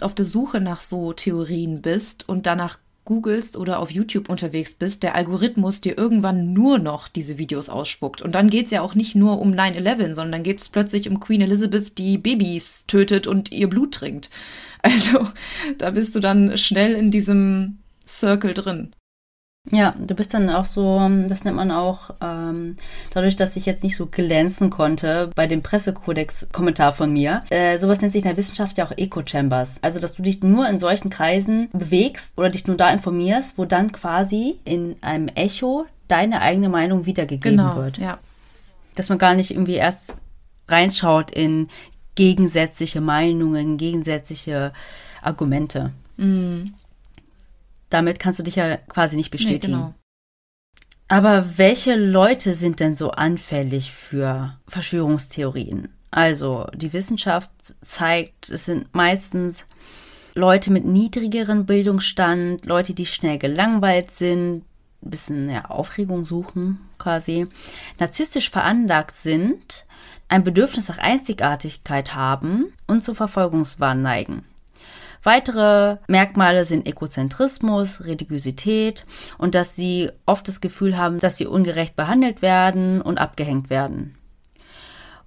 auf 0.00 0.14
der 0.14 0.24
Suche 0.24 0.60
nach 0.60 0.82
so 0.82 1.12
Theorien 1.12 1.82
bist 1.82 2.28
und 2.28 2.46
danach 2.46 2.78
googelst 3.06 3.56
oder 3.56 3.78
auf 3.78 3.90
YouTube 3.90 4.28
unterwegs 4.28 4.74
bist, 4.74 5.02
der 5.02 5.14
Algorithmus 5.14 5.80
dir 5.80 5.96
irgendwann 5.96 6.52
nur 6.52 6.78
noch 6.78 7.08
diese 7.08 7.38
Videos 7.38 7.70
ausspuckt. 7.70 8.20
Und 8.20 8.34
dann 8.34 8.50
geht 8.50 8.66
es 8.66 8.72
ja 8.72 8.82
auch 8.82 8.94
nicht 8.94 9.14
nur 9.14 9.40
um 9.40 9.52
9-11, 9.52 10.14
sondern 10.14 10.32
dann 10.32 10.42
geht 10.42 10.60
es 10.60 10.68
plötzlich 10.68 11.08
um 11.08 11.20
Queen 11.20 11.40
Elizabeth, 11.40 11.96
die 11.96 12.18
Babys 12.18 12.84
tötet 12.86 13.26
und 13.26 13.50
ihr 13.50 13.70
Blut 13.70 13.94
trinkt. 13.94 14.28
Also 14.82 15.26
da 15.78 15.90
bist 15.90 16.14
du 16.14 16.20
dann 16.20 16.56
schnell 16.56 16.94
in 16.94 17.10
diesem 17.10 17.78
Circle 18.06 18.54
drin. 18.54 18.92
Ja, 19.72 19.94
du 19.98 20.14
bist 20.14 20.32
dann 20.32 20.48
auch 20.48 20.64
so, 20.64 21.10
das 21.28 21.44
nennt 21.44 21.56
man 21.56 21.70
auch, 21.70 22.10
ähm, 22.20 22.76
dadurch, 23.12 23.36
dass 23.36 23.56
ich 23.56 23.66
jetzt 23.66 23.82
nicht 23.82 23.96
so 23.96 24.06
glänzen 24.06 24.70
konnte 24.70 25.30
bei 25.34 25.46
dem 25.46 25.62
Pressekodex-Kommentar 25.62 26.92
von 26.92 27.12
mir, 27.12 27.42
äh, 27.50 27.78
sowas 27.78 28.00
nennt 28.00 28.12
sich 28.12 28.22
in 28.22 28.28
der 28.28 28.36
Wissenschaft 28.36 28.78
ja 28.78 28.86
auch 28.86 28.96
Echo-Chambers. 28.96 29.82
Also, 29.82 29.98
dass 29.98 30.14
du 30.14 30.22
dich 30.22 30.42
nur 30.42 30.68
in 30.68 30.78
solchen 30.78 31.10
Kreisen 31.10 31.68
bewegst 31.72 32.38
oder 32.38 32.50
dich 32.50 32.66
nur 32.66 32.76
da 32.76 32.90
informierst, 32.90 33.58
wo 33.58 33.64
dann 33.64 33.90
quasi 33.90 34.58
in 34.64 34.96
einem 35.00 35.28
Echo 35.28 35.86
deine 36.06 36.42
eigene 36.42 36.68
Meinung 36.68 37.06
wiedergegeben 37.06 37.58
genau, 37.58 37.76
wird. 37.76 37.98
Ja. 37.98 38.18
Dass 38.94 39.08
man 39.08 39.18
gar 39.18 39.34
nicht 39.34 39.50
irgendwie 39.50 39.74
erst 39.74 40.18
reinschaut 40.68 41.32
in 41.32 41.68
gegensätzliche 42.14 43.00
Meinungen, 43.00 43.76
gegensätzliche 43.76 44.72
Argumente. 45.22 45.92
Mhm 46.16 46.74
damit 47.96 48.18
kannst 48.18 48.38
du 48.38 48.42
dich 48.42 48.56
ja 48.56 48.76
quasi 48.76 49.16
nicht 49.16 49.30
bestätigen. 49.30 49.72
Nee, 49.72 49.78
genau. 49.78 49.94
Aber 51.08 51.56
welche 51.56 51.94
Leute 51.94 52.54
sind 52.54 52.80
denn 52.80 52.94
so 52.94 53.10
anfällig 53.10 53.92
für 53.92 54.58
Verschwörungstheorien? 54.66 55.88
Also, 56.10 56.66
die 56.74 56.92
Wissenschaft 56.92 57.50
zeigt, 57.82 58.50
es 58.50 58.64
sind 58.66 58.94
meistens 58.94 59.66
Leute 60.34 60.70
mit 60.70 60.84
niedrigeren 60.84 61.64
Bildungsstand, 61.64 62.66
Leute, 62.66 62.92
die 62.92 63.06
schnell 63.06 63.38
gelangweilt 63.38 64.12
sind, 64.12 64.64
ein 65.02 65.10
bisschen 65.10 65.48
ja, 65.48 65.66
Aufregung 65.66 66.24
suchen 66.24 66.80
quasi, 66.98 67.46
narzisstisch 67.98 68.50
veranlagt 68.50 69.16
sind, 69.16 69.86
ein 70.28 70.44
Bedürfnis 70.44 70.88
nach 70.88 70.98
Einzigartigkeit 70.98 72.14
haben 72.14 72.72
und 72.86 73.04
zu 73.04 73.14
Verfolgungswahn 73.14 74.02
neigen. 74.02 74.44
Weitere 75.22 75.98
Merkmale 76.08 76.64
sind 76.64 76.86
Ekozentrismus, 76.86 78.04
Religiosität 78.04 79.06
und 79.38 79.54
dass 79.54 79.76
sie 79.76 80.10
oft 80.26 80.48
das 80.48 80.60
Gefühl 80.60 80.96
haben, 80.96 81.18
dass 81.18 81.36
sie 81.36 81.46
ungerecht 81.46 81.96
behandelt 81.96 82.42
werden 82.42 83.00
und 83.00 83.18
abgehängt 83.18 83.70
werden. 83.70 84.15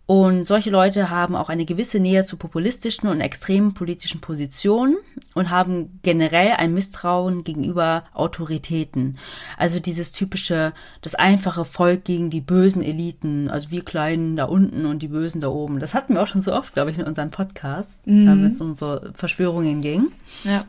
Und 0.10 0.46
solche 0.46 0.72
Leute 0.72 1.12
haben 1.12 1.36
auch 1.36 1.50
eine 1.50 1.66
gewisse 1.66 2.00
Nähe 2.00 2.26
zu 2.26 2.38
populistischen 2.38 3.08
und 3.10 3.22
extremen 3.22 3.76
politischen 3.76 4.22
Positionen 4.22 4.98
und 5.36 5.52
haben 5.52 6.00
generell 6.02 6.54
ein 6.54 6.74
Misstrauen 6.74 7.44
gegenüber 7.44 8.06
Autoritäten. 8.16 9.20
Also 9.56 9.80
dieses 9.80 10.12
typische, 10.12 10.74
das 11.02 11.14
einfache 11.14 11.64
Volk 11.64 12.06
gegen 12.06 12.32
die 12.32 12.42
bösen 12.42 12.82
Eliten, 12.82 13.52
also 13.52 13.70
wir 13.70 13.86
Kleinen 13.86 14.36
da 14.36 14.46
unten 14.46 14.88
und 14.88 15.04
die 15.04 15.10
Bösen 15.10 15.42
da 15.42 15.50
oben. 15.50 15.80
Das 15.80 15.94
hatten 15.94 16.16
wir 16.16 16.24
auch 16.24 16.28
schon 16.28 16.42
so 16.42 16.54
oft, 16.54 16.74
glaube 16.74 16.90
ich, 16.90 16.98
in 16.98 17.06
unseren 17.06 17.30
Podcasts, 17.30 18.02
mhm. 18.06 18.26
wenn 18.26 18.46
es 18.48 18.60
um 18.60 18.76
so 18.76 19.00
Verschwörungen 19.14 19.82
ging. 19.82 20.08
Ja. 20.44 20.66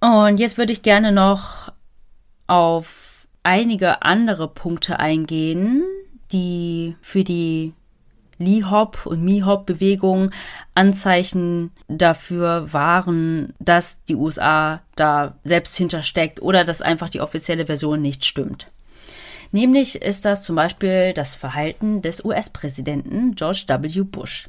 Und 0.00 0.40
jetzt 0.40 0.56
würde 0.56 0.72
ich 0.72 0.80
gerne 0.80 1.12
noch 1.12 1.70
auf 2.46 3.28
einige 3.42 4.00
andere 4.00 4.48
Punkte 4.48 4.98
eingehen, 4.98 5.84
die 6.32 6.96
für 7.02 7.22
die 7.22 7.74
Lee-Hop 8.38 9.06
und 9.06 9.22
Mi-Hop-Bewegung 9.22 10.30
Anzeichen 10.74 11.70
dafür 11.88 12.72
waren, 12.72 13.54
dass 13.58 14.04
die 14.04 14.16
USA 14.16 14.82
da 14.94 15.36
selbst 15.44 15.76
hintersteckt 15.76 16.42
oder 16.42 16.64
dass 16.64 16.82
einfach 16.82 17.08
die 17.08 17.20
offizielle 17.20 17.66
Version 17.66 18.02
nicht 18.02 18.24
stimmt. 18.24 18.70
Nämlich 19.52 20.02
ist 20.02 20.24
das 20.24 20.42
zum 20.42 20.56
Beispiel 20.56 21.12
das 21.12 21.34
Verhalten 21.34 22.02
des 22.02 22.24
US-Präsidenten 22.24 23.34
George 23.34 23.64
W. 23.68 24.02
Bush. 24.02 24.48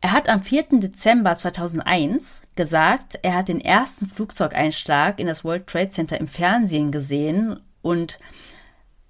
Er 0.00 0.12
hat 0.12 0.28
am 0.28 0.42
4. 0.42 0.80
Dezember 0.80 1.34
2001 1.34 2.42
gesagt, 2.54 3.18
er 3.22 3.34
hat 3.34 3.48
den 3.48 3.60
ersten 3.60 4.08
Flugzeugeinschlag 4.08 5.18
in 5.18 5.26
das 5.26 5.44
World 5.44 5.66
Trade 5.66 5.88
Center 5.88 6.18
im 6.18 6.28
Fernsehen 6.28 6.92
gesehen 6.92 7.60
und 7.82 8.18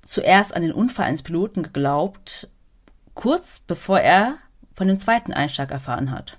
zuerst 0.02 0.56
an 0.56 0.62
den 0.62 0.72
Unfall 0.72 1.06
eines 1.06 1.22
Piloten 1.22 1.62
geglaubt 1.62 2.48
kurz 3.18 3.58
bevor 3.58 3.98
er 3.98 4.36
von 4.74 4.86
dem 4.86 5.00
zweiten 5.00 5.32
Einschlag 5.32 5.72
erfahren 5.72 6.12
hat. 6.12 6.38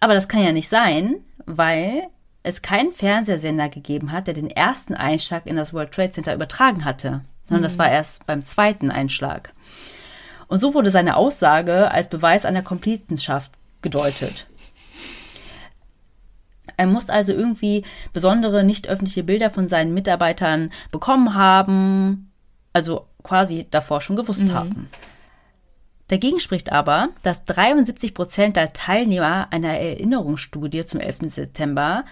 Aber 0.00 0.12
das 0.12 0.26
kann 0.26 0.42
ja 0.42 0.50
nicht 0.50 0.68
sein, 0.68 1.20
weil 1.46 2.08
es 2.42 2.62
keinen 2.62 2.90
Fernsehsender 2.90 3.68
gegeben 3.68 4.10
hat, 4.10 4.26
der 4.26 4.34
den 4.34 4.50
ersten 4.50 4.94
Einschlag 4.94 5.46
in 5.46 5.54
das 5.54 5.72
World 5.72 5.92
Trade 5.92 6.10
Center 6.10 6.34
übertragen 6.34 6.84
hatte, 6.84 7.20
sondern 7.44 7.60
mhm. 7.60 7.62
das 7.62 7.78
war 7.78 7.88
erst 7.88 8.26
beim 8.26 8.44
zweiten 8.44 8.90
Einschlag. 8.90 9.52
Und 10.48 10.58
so 10.58 10.74
wurde 10.74 10.90
seine 10.90 11.16
Aussage 11.16 11.92
als 11.92 12.08
Beweis 12.08 12.44
einer 12.44 12.62
Komplizenschaft 12.62 13.52
gedeutet. 13.82 14.48
Er 16.76 16.88
muss 16.88 17.08
also 17.08 17.32
irgendwie 17.32 17.84
besondere 18.12 18.64
nicht 18.64 18.88
öffentliche 18.88 19.22
Bilder 19.22 19.50
von 19.50 19.68
seinen 19.68 19.94
Mitarbeitern 19.94 20.72
bekommen 20.90 21.34
haben, 21.34 22.32
also 22.72 23.06
quasi 23.24 23.66
davor 23.70 24.00
schon 24.00 24.14
gewusst 24.14 24.44
mhm. 24.44 24.54
haben. 24.54 24.88
Dagegen 26.08 26.38
spricht 26.38 26.70
aber, 26.70 27.08
dass 27.22 27.44
73 27.46 28.14
Prozent 28.14 28.56
der 28.56 28.72
Teilnehmer 28.72 29.48
einer 29.50 29.78
Erinnerungsstudie 29.78 30.84
zum 30.84 31.00
11. 31.00 31.18
September 31.26 32.04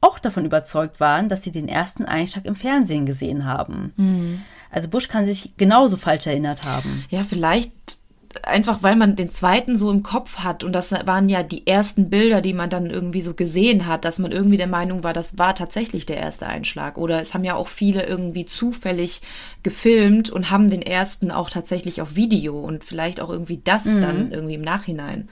auch 0.00 0.18
davon 0.18 0.44
überzeugt 0.44 1.00
waren, 1.00 1.28
dass 1.28 1.42
sie 1.42 1.50
den 1.50 1.68
ersten 1.68 2.04
Einschlag 2.04 2.46
im 2.46 2.56
Fernsehen 2.56 3.06
gesehen 3.06 3.44
haben. 3.44 3.92
Mhm. 3.96 4.42
Also 4.70 4.88
Bush 4.88 5.08
kann 5.08 5.26
sich 5.26 5.56
genauso 5.56 5.96
falsch 5.96 6.26
erinnert 6.26 6.64
haben. 6.64 7.04
Ja, 7.08 7.22
vielleicht 7.22 7.98
einfach 8.42 8.82
weil 8.82 8.96
man 8.96 9.16
den 9.16 9.30
zweiten 9.30 9.76
so 9.76 9.90
im 9.90 10.02
Kopf 10.02 10.38
hat 10.38 10.64
und 10.64 10.72
das 10.72 10.92
waren 10.92 11.28
ja 11.28 11.42
die 11.42 11.66
ersten 11.66 12.10
Bilder, 12.10 12.40
die 12.40 12.52
man 12.52 12.70
dann 12.70 12.90
irgendwie 12.90 13.22
so 13.22 13.34
gesehen 13.34 13.86
hat, 13.86 14.04
dass 14.04 14.18
man 14.18 14.32
irgendwie 14.32 14.56
der 14.56 14.66
Meinung 14.66 15.04
war, 15.04 15.12
das 15.12 15.38
war 15.38 15.54
tatsächlich 15.54 16.06
der 16.06 16.18
erste 16.18 16.46
Einschlag. 16.46 16.98
Oder 16.98 17.20
es 17.20 17.34
haben 17.34 17.44
ja 17.44 17.54
auch 17.54 17.68
viele 17.68 18.04
irgendwie 18.04 18.46
zufällig 18.46 19.22
gefilmt 19.62 20.30
und 20.30 20.50
haben 20.50 20.70
den 20.70 20.82
ersten 20.82 21.30
auch 21.30 21.50
tatsächlich 21.50 22.00
auf 22.00 22.16
Video 22.16 22.58
und 22.58 22.84
vielleicht 22.84 23.20
auch 23.20 23.30
irgendwie 23.30 23.60
das 23.62 23.84
mhm. 23.84 24.00
dann 24.00 24.32
irgendwie 24.32 24.54
im 24.54 24.62
Nachhinein. 24.62 25.28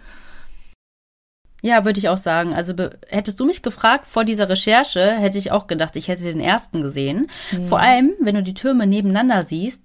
Ja, 1.64 1.86
würde 1.86 1.98
ich 1.98 2.10
auch 2.10 2.18
sagen. 2.18 2.52
Also 2.52 2.74
hättest 3.08 3.40
du 3.40 3.46
mich 3.46 3.62
gefragt 3.62 4.06
vor 4.06 4.24
dieser 4.24 4.50
Recherche, 4.50 5.12
hätte 5.12 5.38
ich 5.38 5.50
auch 5.50 5.66
gedacht, 5.66 5.96
ich 5.96 6.08
hätte 6.08 6.24
den 6.24 6.40
ersten 6.40 6.82
gesehen. 6.82 7.28
Mhm. 7.52 7.64
Vor 7.64 7.80
allem, 7.80 8.12
wenn 8.20 8.34
du 8.34 8.42
die 8.42 8.52
Türme 8.52 8.86
nebeneinander 8.86 9.42
siehst, 9.42 9.82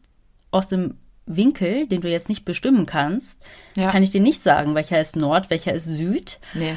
aus 0.51 0.67
dem 0.67 0.97
Winkel, 1.29 1.87
den 1.87 2.01
du 2.01 2.09
jetzt 2.09 2.27
nicht 2.27 2.43
bestimmen 2.43 2.85
kannst, 2.85 3.41
ja. 3.75 3.91
kann 3.91 4.03
ich 4.03 4.09
dir 4.09 4.19
nicht 4.19 4.41
sagen, 4.41 4.75
welcher 4.75 4.99
ist 4.99 5.15
Nord, 5.15 5.49
welcher 5.49 5.73
ist 5.73 5.85
Süd. 5.85 6.39
Nee. 6.53 6.75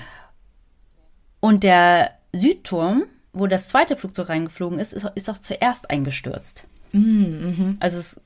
Und 1.40 1.64
der 1.64 2.12
Südturm, 2.32 3.04
wo 3.32 3.46
das 3.46 3.68
zweite 3.68 3.96
Flugzeug 3.96 4.28
reingeflogen 4.28 4.78
ist, 4.78 4.92
ist, 4.92 5.10
ist 5.14 5.30
auch 5.30 5.38
zuerst 5.38 5.90
eingestürzt. 5.90 6.64
Mhm, 6.92 7.56
mhm. 7.56 7.76
Also 7.80 7.98
es, 7.98 8.20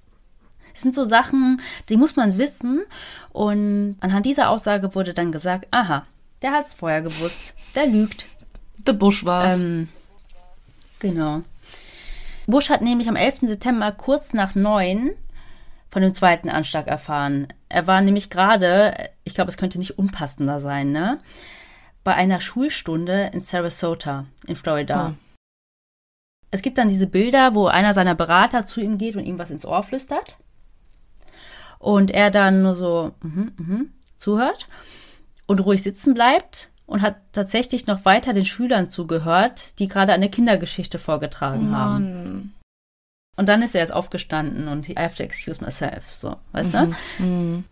es 0.74 0.83
sind 0.83 0.95
so 0.95 1.05
Sachen, 1.05 1.62
die 1.89 1.97
muss 1.97 2.16
man 2.16 2.39
wissen. 2.39 2.83
Und 3.33 3.97
anhand 4.01 4.27
dieser 4.27 4.51
Aussage 4.51 4.95
wurde 4.95 5.14
dann 5.14 5.31
gesagt, 5.31 5.68
aha, 5.70 6.07
der 6.43 6.53
hat 6.53 6.66
es 6.66 6.74
vorher 6.74 7.03
gewusst, 7.03 7.55
der 7.77 7.87
lügt. 7.87 8.27
Der 8.79 8.93
Bush 8.93 9.24
war's. 9.24 9.62
Ähm, 9.62 9.89
genau. 10.99 11.43
Bush 12.47 12.68
hat 12.68 12.83
nämlich 12.83 13.09
am 13.09 13.16
11. 13.16 13.41
September 13.43 13.93
kurz 13.93 14.33
nach 14.33 14.55
neun 14.55 15.12
von 15.89 16.03
dem 16.03 16.14
zweiten 16.14 16.49
Anschlag 16.49 16.87
erfahren. 16.87 17.49
Er 17.68 17.87
war 17.87 18.01
nämlich 18.01 18.30
gerade, 18.30 19.11
ich 19.24 19.34
glaube, 19.34 19.51
es 19.51 19.57
könnte 19.57 19.78
nicht 19.78 19.99
unpassender 19.99 20.61
sein, 20.61 20.93
ne? 20.93 21.18
Bei 22.05 22.14
einer 22.14 22.41
Schulstunde 22.41 23.30
in 23.32 23.41
Sarasota 23.41 24.26
in 24.47 24.57
Florida. 24.57 25.09
Hm. 25.09 25.18
Es 26.51 26.62
gibt 26.62 26.78
dann 26.78 26.89
diese 26.89 27.07
Bilder, 27.07 27.55
wo 27.55 27.66
einer 27.66 27.95
seiner 27.95 28.14
Berater 28.14 28.66
zu 28.66 28.80
ihm 28.80 28.99
geht 28.99 29.16
und 29.16 29.24
ihm 29.24 29.39
was 29.39 29.51
ins 29.51 29.66
Ohr 29.66 29.82
flüstert. 29.82 30.37
Und 31.78 32.11
er 32.11 32.30
dann 32.30 32.62
nur 32.62 32.74
so 32.74 33.12
mm 33.22 33.51
-hmm, 33.59 33.87
zuhört 34.16 34.68
und 35.47 35.61
ruhig 35.61 35.82
sitzen 35.82 36.14
bleibt 36.14 36.70
und 36.87 37.03
hat 37.03 37.16
tatsächlich 37.32 37.87
noch 37.87 38.05
weiter 38.05 38.32
den 38.32 38.47
Schülern 38.47 38.91
zugehört, 38.91 39.78
die 39.78 39.89
gerade 39.89 40.12
eine 40.12 40.30
Kindergeschichte 40.30 40.99
vorgetragen 40.99 41.70
oh 41.70 41.76
haben. 41.76 42.55
Und 43.37 43.49
dann 43.49 43.62
ist 43.62 43.74
er 43.74 43.82
jetzt 43.82 43.93
aufgestanden 43.93 44.68
und 44.68 44.89
I 44.89 44.95
have 44.97 45.16
to 45.16 45.22
excuse 45.22 45.62
myself, 45.62 46.05
so, 46.11 46.37
weißt 46.53 46.74
mhm. 46.74 46.97
du? 47.18 47.22
Mhm. 47.22 47.64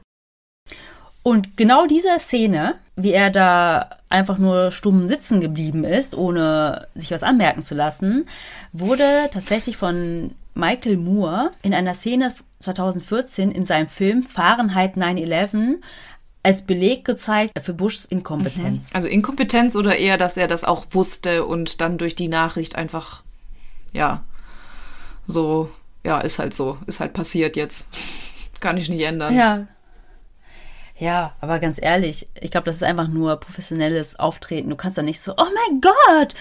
Und 1.23 1.57
genau 1.57 1.87
diese 1.87 2.21
Szene, 2.21 2.75
wie 2.97 3.13
er 3.13 3.31
da 3.31 3.99
einfach 4.11 4.37
nur 4.37 4.71
stumm 4.71 5.09
sitzen 5.09 5.41
geblieben 5.41 5.83
ist, 5.83 6.15
ohne 6.15 6.87
sich 6.95 7.11
was 7.11 7.23
anmerken 7.23 7.63
zu 7.63 7.75
lassen, 7.75 8.27
wurde 8.73 9.31
tatsächlich 9.33 9.79
von 9.79 10.35
Michael 10.53 10.99
Moore 10.99 11.53
in 11.63 11.73
einer 11.73 11.95
Szene 11.95 12.35
2014 12.61 13.51
in 13.51 13.65
seinem 13.65 13.89
Film 13.89 14.23
Fahrenheit 14.23 14.97
9-11 14.97 15.77
als 16.43 16.61
Beleg 16.61 17.07
gezeigt 17.07 17.59
für 17.63 17.73
Bushs 17.73 18.05
Inkompetenz. 18.05 18.91
Mhm. 18.91 18.97
Also 18.97 19.09
Inkompetenz 19.09 19.77
oder 19.77 19.97
eher, 19.97 20.19
dass 20.19 20.37
er 20.37 20.47
das 20.47 20.63
auch 20.63 20.87
wusste 20.91 21.47
und 21.47 21.81
dann 21.81 21.97
durch 21.97 22.15
die 22.15 22.29
Nachricht 22.29 22.77
einfach, 22.77 23.23
ja, 23.95 24.23
so, 25.27 25.71
ja, 26.05 26.21
ist 26.21 26.39
halt 26.39 26.55
so, 26.55 26.79
ist 26.87 27.01
halt 27.01 27.13
passiert 27.13 27.57
jetzt. 27.57 27.89
Kann 28.61 28.77
ich 28.77 28.89
nicht 28.89 29.03
ändern. 29.03 29.35
Ja. 29.35 29.67
Ja, 30.97 31.35
aber 31.41 31.59
ganz 31.59 31.83
ehrlich, 31.83 32.29
ich 32.41 32.53
glaube, 32.53 32.67
das 32.67 32.77
ist 32.77 32.85
einfach 32.85 33.09
nur 33.09 33.37
professionelles 33.37 34.19
Auftreten. 34.21 34.71
Du 34.71 34.77
kannst 34.77 34.97
da 34.97 35.03
nicht 35.03 35.21
so, 35.21 35.33
oh 35.33 35.45
mein 35.45 35.81
Gott, 35.81 36.35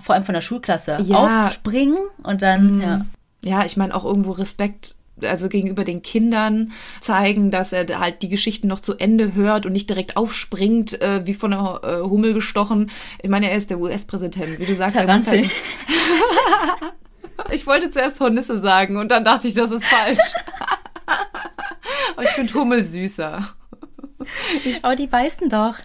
vor 0.00 0.14
allem 0.14 0.22
von 0.22 0.34
der 0.34 0.40
Schulklasse, 0.40 0.98
ja. 1.02 1.46
aufspringen 1.46 1.98
und 2.22 2.42
dann, 2.42 2.76
mhm. 2.76 2.80
ja. 2.80 3.06
Ja, 3.44 3.64
ich 3.64 3.76
meine 3.76 3.94
auch 3.94 4.04
irgendwo 4.04 4.32
Respekt 4.32 4.96
also 5.22 5.48
gegenüber 5.48 5.84
den 5.84 6.02
Kindern 6.02 6.72
zeigen, 7.00 7.50
dass 7.50 7.72
er 7.72 7.86
halt 7.98 8.22
die 8.22 8.28
Geschichten 8.28 8.68
noch 8.68 8.80
zu 8.80 8.96
Ende 8.96 9.34
hört 9.34 9.66
und 9.66 9.72
nicht 9.72 9.90
direkt 9.90 10.16
aufspringt, 10.16 11.00
äh, 11.00 11.26
wie 11.26 11.34
von 11.34 11.52
einer 11.52 11.80
äh, 11.82 12.02
Hummel 12.02 12.34
gestochen. 12.34 12.90
Ich 13.22 13.30
meine, 13.30 13.50
er 13.50 13.56
ist 13.56 13.70
der 13.70 13.80
US-Präsident, 13.80 14.58
wie 14.58 14.66
du 14.66 14.76
sagst. 14.76 14.96
Er 14.96 15.12
muss 15.12 15.26
halt 15.26 15.46
Ich 17.50 17.66
wollte 17.66 17.90
zuerst 17.90 18.20
Hornisse 18.20 18.60
sagen 18.60 18.96
und 18.96 19.08
dann 19.08 19.24
dachte 19.24 19.48
ich, 19.48 19.54
das 19.54 19.70
ist 19.70 19.86
falsch. 19.86 20.18
Aber 22.16 22.24
ich 22.24 22.30
finde 22.30 22.54
Hummel 22.54 22.82
süßer. 22.82 23.42
Ich, 24.64 24.84
aber 24.84 24.96
die 24.96 25.06
beißen 25.06 25.48
doch. 25.48 25.76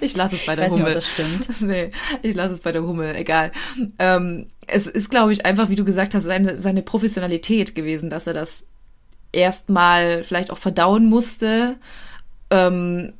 ich 0.00 0.14
lasse 0.14 0.36
es 0.36 0.46
bei 0.46 0.54
der 0.54 0.70
Hummel. 0.70 0.94
Nicht, 0.94 0.96
das 0.96 1.08
stimmt. 1.08 1.60
Nee, 1.62 1.90
ich 2.22 2.34
lasse 2.34 2.54
es 2.54 2.60
bei 2.60 2.72
der 2.72 2.82
Hummel, 2.82 3.16
egal. 3.16 3.52
Ähm, 3.98 4.50
es 4.66 4.86
ist, 4.86 5.10
glaube 5.10 5.32
ich, 5.32 5.44
einfach, 5.44 5.68
wie 5.68 5.74
du 5.74 5.84
gesagt 5.84 6.14
hast, 6.14 6.24
seine, 6.24 6.58
seine 6.58 6.82
Professionalität 6.82 7.74
gewesen, 7.74 8.10
dass 8.10 8.26
er 8.26 8.34
das 8.34 8.66
erstmal 9.32 10.24
vielleicht 10.24 10.50
auch 10.50 10.58
verdauen 10.58 11.06
musste, 11.06 11.76
ähm, 12.50 13.14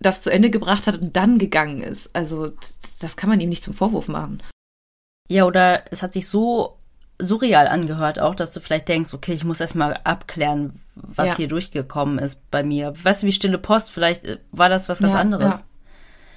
das 0.00 0.22
zu 0.22 0.30
Ende 0.30 0.50
gebracht 0.50 0.86
hat 0.86 1.00
und 1.00 1.16
dann 1.16 1.38
gegangen 1.38 1.80
ist. 1.80 2.14
Also, 2.14 2.52
das 3.00 3.16
kann 3.16 3.28
man 3.28 3.40
ihm 3.40 3.48
nicht 3.48 3.64
zum 3.64 3.74
Vorwurf 3.74 4.08
machen. 4.08 4.40
Ja, 5.28 5.44
oder 5.44 5.82
es 5.90 6.02
hat 6.02 6.12
sich 6.12 6.28
so 6.28 6.76
surreal 7.18 7.66
angehört 7.68 8.20
auch, 8.20 8.34
dass 8.34 8.52
du 8.52 8.60
vielleicht 8.60 8.88
denkst, 8.88 9.14
okay, 9.14 9.32
ich 9.32 9.44
muss 9.44 9.60
erstmal 9.60 9.98
abklären, 10.04 10.80
was 10.94 11.28
ja. 11.28 11.36
hier 11.36 11.48
durchgekommen 11.48 12.18
ist 12.18 12.50
bei 12.50 12.62
mir. 12.62 12.92
Weißt 13.02 13.22
du, 13.22 13.26
wie 13.26 13.32
Stille 13.32 13.58
Post, 13.58 13.90
vielleicht 13.90 14.24
äh, 14.24 14.38
war 14.52 14.68
das 14.68 14.88
was 14.88 14.98
ganz 15.00 15.14
ja, 15.14 15.20
anderes. 15.20 15.66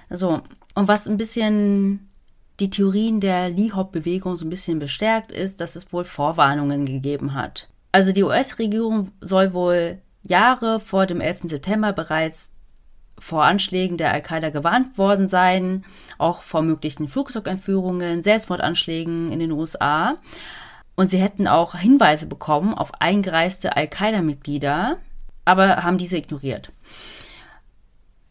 Ja. 0.09 0.15
So, 0.15 0.41
und 0.75 0.87
was 0.87 1.07
ein 1.07 1.17
bisschen 1.17 2.09
die 2.59 2.69
Theorien 2.69 3.19
der 3.19 3.49
Lee-Hop-Bewegung 3.49 4.35
so 4.35 4.45
ein 4.45 4.49
bisschen 4.49 4.79
bestärkt 4.79 5.31
ist, 5.31 5.61
dass 5.61 5.75
es 5.75 5.93
wohl 5.93 6.03
Vorwarnungen 6.03 6.85
gegeben 6.85 7.33
hat. 7.33 7.69
Also 7.91 8.11
die 8.11 8.23
US-Regierung 8.23 9.11
soll 9.21 9.53
wohl 9.53 9.99
Jahre 10.23 10.79
vor 10.79 11.05
dem 11.05 11.21
11. 11.21 11.41
September 11.43 11.93
bereits 11.93 12.53
vor 13.20 13.43
Anschlägen 13.43 13.97
der 13.97 14.11
Al-Qaida 14.11 14.49
gewarnt 14.49 14.97
worden 14.97 15.28
sein, 15.28 15.86
auch 16.17 16.41
vor 16.41 16.61
möglichen 16.61 17.07
Flugzeugentführungen, 17.07 18.24
Selbstmordanschlägen 18.24 19.32
in 19.32 19.39
den 19.39 19.51
USA. 19.51 20.17
Und 20.95 21.11
sie 21.11 21.20
hätten 21.20 21.47
auch 21.47 21.76
Hinweise 21.76 22.28
bekommen 22.28 22.74
auf 22.74 23.01
eingereiste 23.01 23.76
Al-Qaida-Mitglieder, 23.76 24.97
aber 25.45 25.84
haben 25.84 25.97
diese 25.97 26.17
ignoriert. 26.17 26.72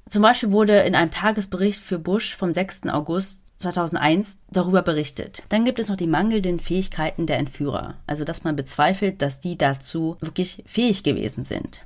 Zum 0.09 0.23
Beispiel 0.23 0.51
wurde 0.51 0.81
in 0.81 0.95
einem 0.95 1.11
Tagesbericht 1.11 1.81
für 1.81 1.99
Bush 1.99 2.35
vom 2.35 2.53
6. 2.53 2.87
August 2.89 3.43
2001 3.59 4.41
darüber 4.51 4.83
berichtet. 4.83 5.43
Dann 5.49 5.65
gibt 5.65 5.79
es 5.79 5.89
noch 5.89 5.97
die 5.97 6.07
mangelnden 6.07 6.61
Fähigkeiten 6.61 7.27
der 7.27 7.39
Entführer, 7.39 7.95
also 8.07 8.25
dass 8.25 8.45
man 8.45 8.57
bezweifelt, 8.57 9.21
dass 9.21 9.41
die 9.41 9.59
dazu 9.59 10.17
wirklich 10.21 10.63
fähig 10.67 11.03
gewesen 11.03 11.45
sind. 11.45 11.83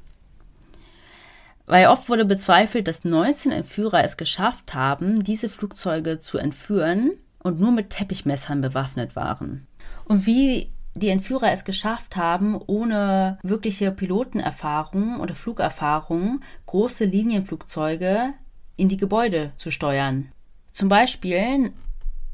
Weil 1.72 1.86
oft 1.86 2.10
wurde 2.10 2.26
bezweifelt, 2.26 2.86
dass 2.86 3.02
19 3.02 3.50
Entführer 3.50 4.04
es 4.04 4.18
geschafft 4.18 4.74
haben, 4.74 5.24
diese 5.24 5.48
Flugzeuge 5.48 6.18
zu 6.18 6.36
entführen 6.36 7.12
und 7.42 7.60
nur 7.60 7.72
mit 7.72 7.88
Teppichmessern 7.88 8.60
bewaffnet 8.60 9.16
waren. 9.16 9.66
Und 10.04 10.26
wie 10.26 10.70
die 10.94 11.08
Entführer 11.08 11.50
es 11.50 11.64
geschafft 11.64 12.14
haben, 12.14 12.60
ohne 12.66 13.38
wirkliche 13.42 13.90
Pilotenerfahrung 13.90 15.18
oder 15.18 15.34
Flugerfahrung 15.34 16.42
große 16.66 17.06
Linienflugzeuge 17.06 18.34
in 18.76 18.90
die 18.90 18.98
Gebäude 18.98 19.52
zu 19.56 19.70
steuern. 19.70 20.30
Zum 20.72 20.90
Beispiel 20.90 21.72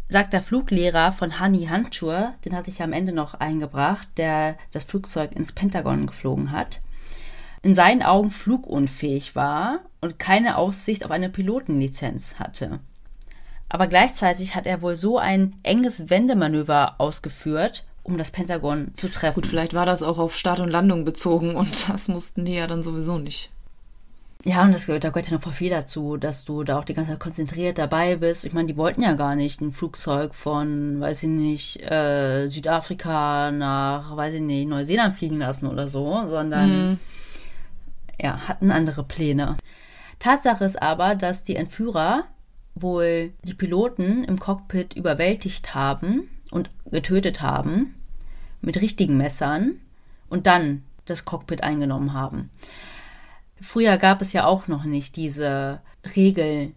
sagt 0.09 0.33
der 0.33 0.43
Fluglehrer 0.43 1.13
von 1.13 1.39
Hani 1.39 1.67
Handschuhe, 1.67 2.35
den 2.45 2.57
hatte 2.57 2.71
ich 2.71 2.83
am 2.83 2.93
Ende 2.93 3.13
noch 3.13 3.35
eingebracht, 3.35 4.09
der 4.17 4.57
das 4.73 4.83
Flugzeug 4.83 5.31
ins 5.31 5.53
Pentagon 5.53 6.09
geflogen 6.09 6.51
hat, 6.51 6.81
in 7.63 7.75
seinen 7.75 8.03
Augen 8.03 8.31
flugunfähig 8.31 9.35
war 9.35 9.81
und 10.01 10.19
keine 10.19 10.57
Aussicht 10.57 11.05
auf 11.05 11.11
eine 11.11 11.29
Pilotenlizenz 11.29 12.39
hatte. 12.39 12.81
Aber 13.69 13.87
gleichzeitig 13.87 14.55
hat 14.55 14.67
er 14.67 14.83
wohl 14.83 14.97
so 14.97 15.19
ein 15.19 15.57
enges 15.63 16.09
Wendemanöver 16.09 16.95
ausgeführt, 16.99 17.85
um 18.03 18.17
das 18.17 18.31
Pentagon 18.31 18.95
zu 18.95 19.11
treffen. 19.11 19.35
Gut, 19.35 19.47
vielleicht 19.47 19.75
war 19.75 19.85
das 19.85 20.03
auch 20.03 20.19
auf 20.19 20.37
Start 20.37 20.61
und 20.61 20.71
Landung 20.71 21.05
bezogen 21.05 21.57
und 21.57 21.89
das 21.89 22.09
mussten 22.09 22.45
die 22.45 22.55
ja 22.55 22.67
dann 22.67 22.83
sowieso 22.83 23.19
nicht. 23.19 23.51
Ja, 24.45 24.63
und 24.63 24.73
das, 24.73 24.87
da 24.87 24.97
gehört 24.97 25.27
ja 25.27 25.35
noch 25.35 25.43
voll 25.43 25.53
viel 25.53 25.71
dazu, 25.71 26.17
dass 26.17 26.45
du 26.45 26.63
da 26.63 26.79
auch 26.79 26.85
die 26.85 26.95
ganze 26.95 27.11
Zeit 27.11 27.21
konzentriert 27.21 27.77
dabei 27.77 28.15
bist. 28.17 28.45
Ich 28.45 28.53
meine, 28.53 28.69
die 28.69 28.77
wollten 28.77 29.03
ja 29.03 29.15
gar 29.15 29.35
nicht 29.35 29.61
ein 29.61 29.73
Flugzeug 29.73 30.33
von, 30.33 31.01
weiß 31.01 31.25
ich 31.25 31.29
nicht, 31.29 31.83
äh, 31.83 32.47
Südafrika 32.47 33.51
nach, 33.51 34.17
weiß 34.17 34.35
ich 34.35 34.41
nicht, 34.41 34.69
Neuseeland 34.69 35.17
fliegen 35.17 35.39
lassen 35.39 35.67
oder 35.67 35.89
so, 35.89 36.25
sondern 36.25 36.91
mhm. 36.91 36.99
Ja, 38.21 38.49
hatten 38.49 38.71
andere 38.71 39.05
Pläne. 39.05 39.57
Tatsache 40.19 40.65
ist 40.65 40.81
aber, 40.83 41.15
dass 41.15 41.45
die 41.45 41.57
Entführer 41.57 42.25
wohl 42.75 43.33
die 43.45 43.55
Piloten 43.55 44.25
im 44.25 44.39
Cockpit 44.39 44.95
überwältigt 44.95 45.75
haben 45.75 46.29
und 46.51 46.71
getötet 46.91 47.41
haben 47.41 47.95
mit 48.61 48.81
richtigen 48.81 49.17
Messern 49.17 49.81
und 50.29 50.47
dann 50.47 50.85
das 51.05 51.25
Cockpit 51.25 51.63
eingenommen 51.63 52.13
haben. 52.13 52.51
Früher 53.61 53.97
gab 53.99 54.21
es 54.23 54.33
ja 54.33 54.45
auch 54.45 54.69
noch 54.69 54.85
nicht 54.85 55.17
diese 55.17 55.81
Regel, 56.17 56.73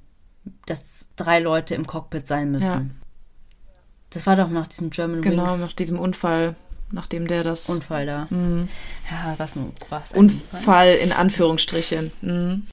dass 0.66 1.10
drei 1.16 1.40
Leute 1.40 1.76
im 1.76 1.86
Cockpit 1.86 2.28
sein 2.28 2.52
müssen. 2.52 2.68
Ja. 2.90 3.82
Das 4.10 4.26
war 4.26 4.36
doch 4.36 4.50
nach 4.50 4.68
diesem 4.68 4.90
German 4.90 5.22
genau, 5.22 5.44
Wings. 5.44 5.54
Genau, 5.54 5.66
nach 5.66 5.74
diesem 5.74 6.00
Unfall, 6.00 6.56
nachdem 6.92 7.28
der 7.28 7.44
das. 7.44 7.70
Unfall 7.70 8.06
da. 8.06 8.28
Mhm. 8.30 8.68
Ja, 9.10 9.36
was 9.38 9.58
was? 9.90 10.14
Unfall, 10.14 10.60
Unfall 10.60 10.94
in 10.96 11.12
Anführungsstrichen. 11.12 12.12
Mhm. 12.22 12.68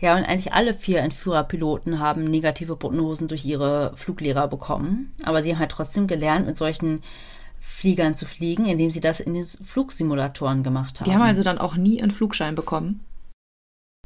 Ja, 0.00 0.16
und 0.16 0.24
eigentlich 0.24 0.52
alle 0.52 0.74
vier 0.74 1.00
Entführerpiloten 1.00 1.98
haben 1.98 2.24
negative 2.24 2.76
Prognosen 2.76 3.28
durch 3.28 3.44
ihre 3.44 3.92
Fluglehrer 3.96 4.48
bekommen. 4.48 5.12
Aber 5.24 5.42
sie 5.42 5.52
haben 5.52 5.58
halt 5.58 5.70
trotzdem 5.70 6.06
gelernt, 6.06 6.46
mit 6.46 6.56
solchen 6.56 7.02
Fliegern 7.60 8.14
zu 8.14 8.26
fliegen, 8.26 8.66
indem 8.66 8.90
sie 8.90 9.00
das 9.00 9.20
in 9.20 9.34
den 9.34 9.44
Flugsimulatoren 9.44 10.62
gemacht 10.62 11.00
haben. 11.00 11.04
Die 11.04 11.14
haben 11.14 11.22
also 11.22 11.42
dann 11.42 11.58
auch 11.58 11.76
nie 11.76 12.00
einen 12.00 12.10
Flugschein 12.10 12.54
bekommen? 12.54 13.00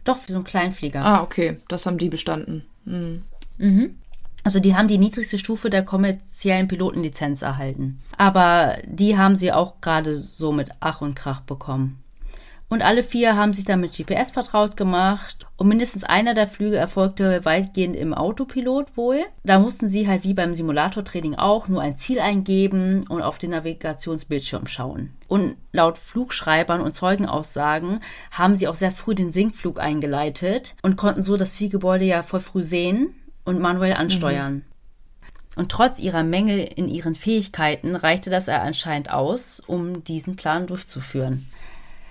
Doch, 0.05 0.17
für 0.17 0.33
so 0.33 0.39
einen 0.39 0.45
Kleinflieger. 0.45 1.05
Ah, 1.05 1.23
okay. 1.23 1.59
Das 1.69 1.87
haben 1.87 1.99
die 1.99 2.09
bestanden. 2.09 2.67
Mhm. 2.85 3.23
Mhm. 3.59 3.99
Also 4.45 4.61
die 4.61 4.76
haben 4.76 4.88
die 4.88 4.99
niedrigste 4.99 5.38
Stufe 5.38 5.70
der 5.70 5.84
kommerziellen 5.84 6.68
Pilotenlizenz 6.68 7.42
erhalten. 7.42 8.01
Aber 8.18 8.76
die 8.86 9.16
haben 9.16 9.36
sie 9.36 9.53
auch 9.53 9.80
gerade 9.80 10.16
so 10.16 10.53
mit 10.53 10.70
Ach 10.80 11.01
und 11.01 11.14
Krach 11.14 11.40
bekommen. 11.40 12.05
Und 12.68 12.82
alle 12.82 13.03
vier 13.03 13.36
haben 13.36 13.55
sich 13.55 13.64
dann 13.64 13.80
mit 13.80 13.97
GPS 13.97 14.32
vertraut 14.32 14.76
gemacht. 14.76 15.47
Und 15.57 15.68
mindestens 15.68 16.03
einer 16.05 16.34
der 16.34 16.49
Flüge 16.49 16.76
erfolgte 16.76 17.45
weitgehend 17.45 17.95
im 17.95 18.12
Autopilot 18.12 18.97
wohl. 18.97 19.24
Da 19.45 19.59
mussten 19.59 19.88
sie 19.88 20.09
halt 20.09 20.24
wie 20.24 20.34
beim 20.34 20.55
Simulatortraining 20.55 21.36
auch 21.36 21.68
nur 21.68 21.82
ein 21.82 21.97
Ziel 21.97 22.20
eingeben 22.20 23.07
und 23.09 23.22
auf 23.22 23.38
den 23.38 23.51
Navigationsbildschirm 23.51 24.66
schauen. 24.66 25.11
Und 25.28 25.57
laut 25.72 25.99
Flugschreibern 25.99 26.80
und 26.80 26.97
Zeugenaussagen 26.97 28.01
haben 28.30 28.57
sie 28.57 28.66
auch 28.66 28.74
sehr 28.74 28.92
früh 28.92 29.14
den 29.14 29.30
Sinkflug 29.30 29.78
eingeleitet 29.78 30.74
und 30.82 30.97
konnten 30.97 31.22
so 31.22 31.36
das 31.36 31.55
Zielgebäude 31.55 32.05
ja 32.05 32.22
voll 32.22 32.40
früh 32.40 32.62
sehen 32.62 33.14
und 33.45 33.61
manuell 33.61 33.95
ansteuern. 33.95 34.55
Mhm. 34.55 34.64
Und 35.57 35.70
trotz 35.70 35.99
ihrer 35.99 36.24
Mängel 36.24 36.59
in 36.59 36.88
ihren 36.88 37.14
Fähigkeiten 37.14 37.95
reichte 37.95 38.28
das 38.28 38.49
anscheinend 38.49 39.11
aus, 39.11 39.61
um 39.61 40.03
diesen 40.03 40.34
Plan 40.34 40.66
durchzuführen. 40.66 41.47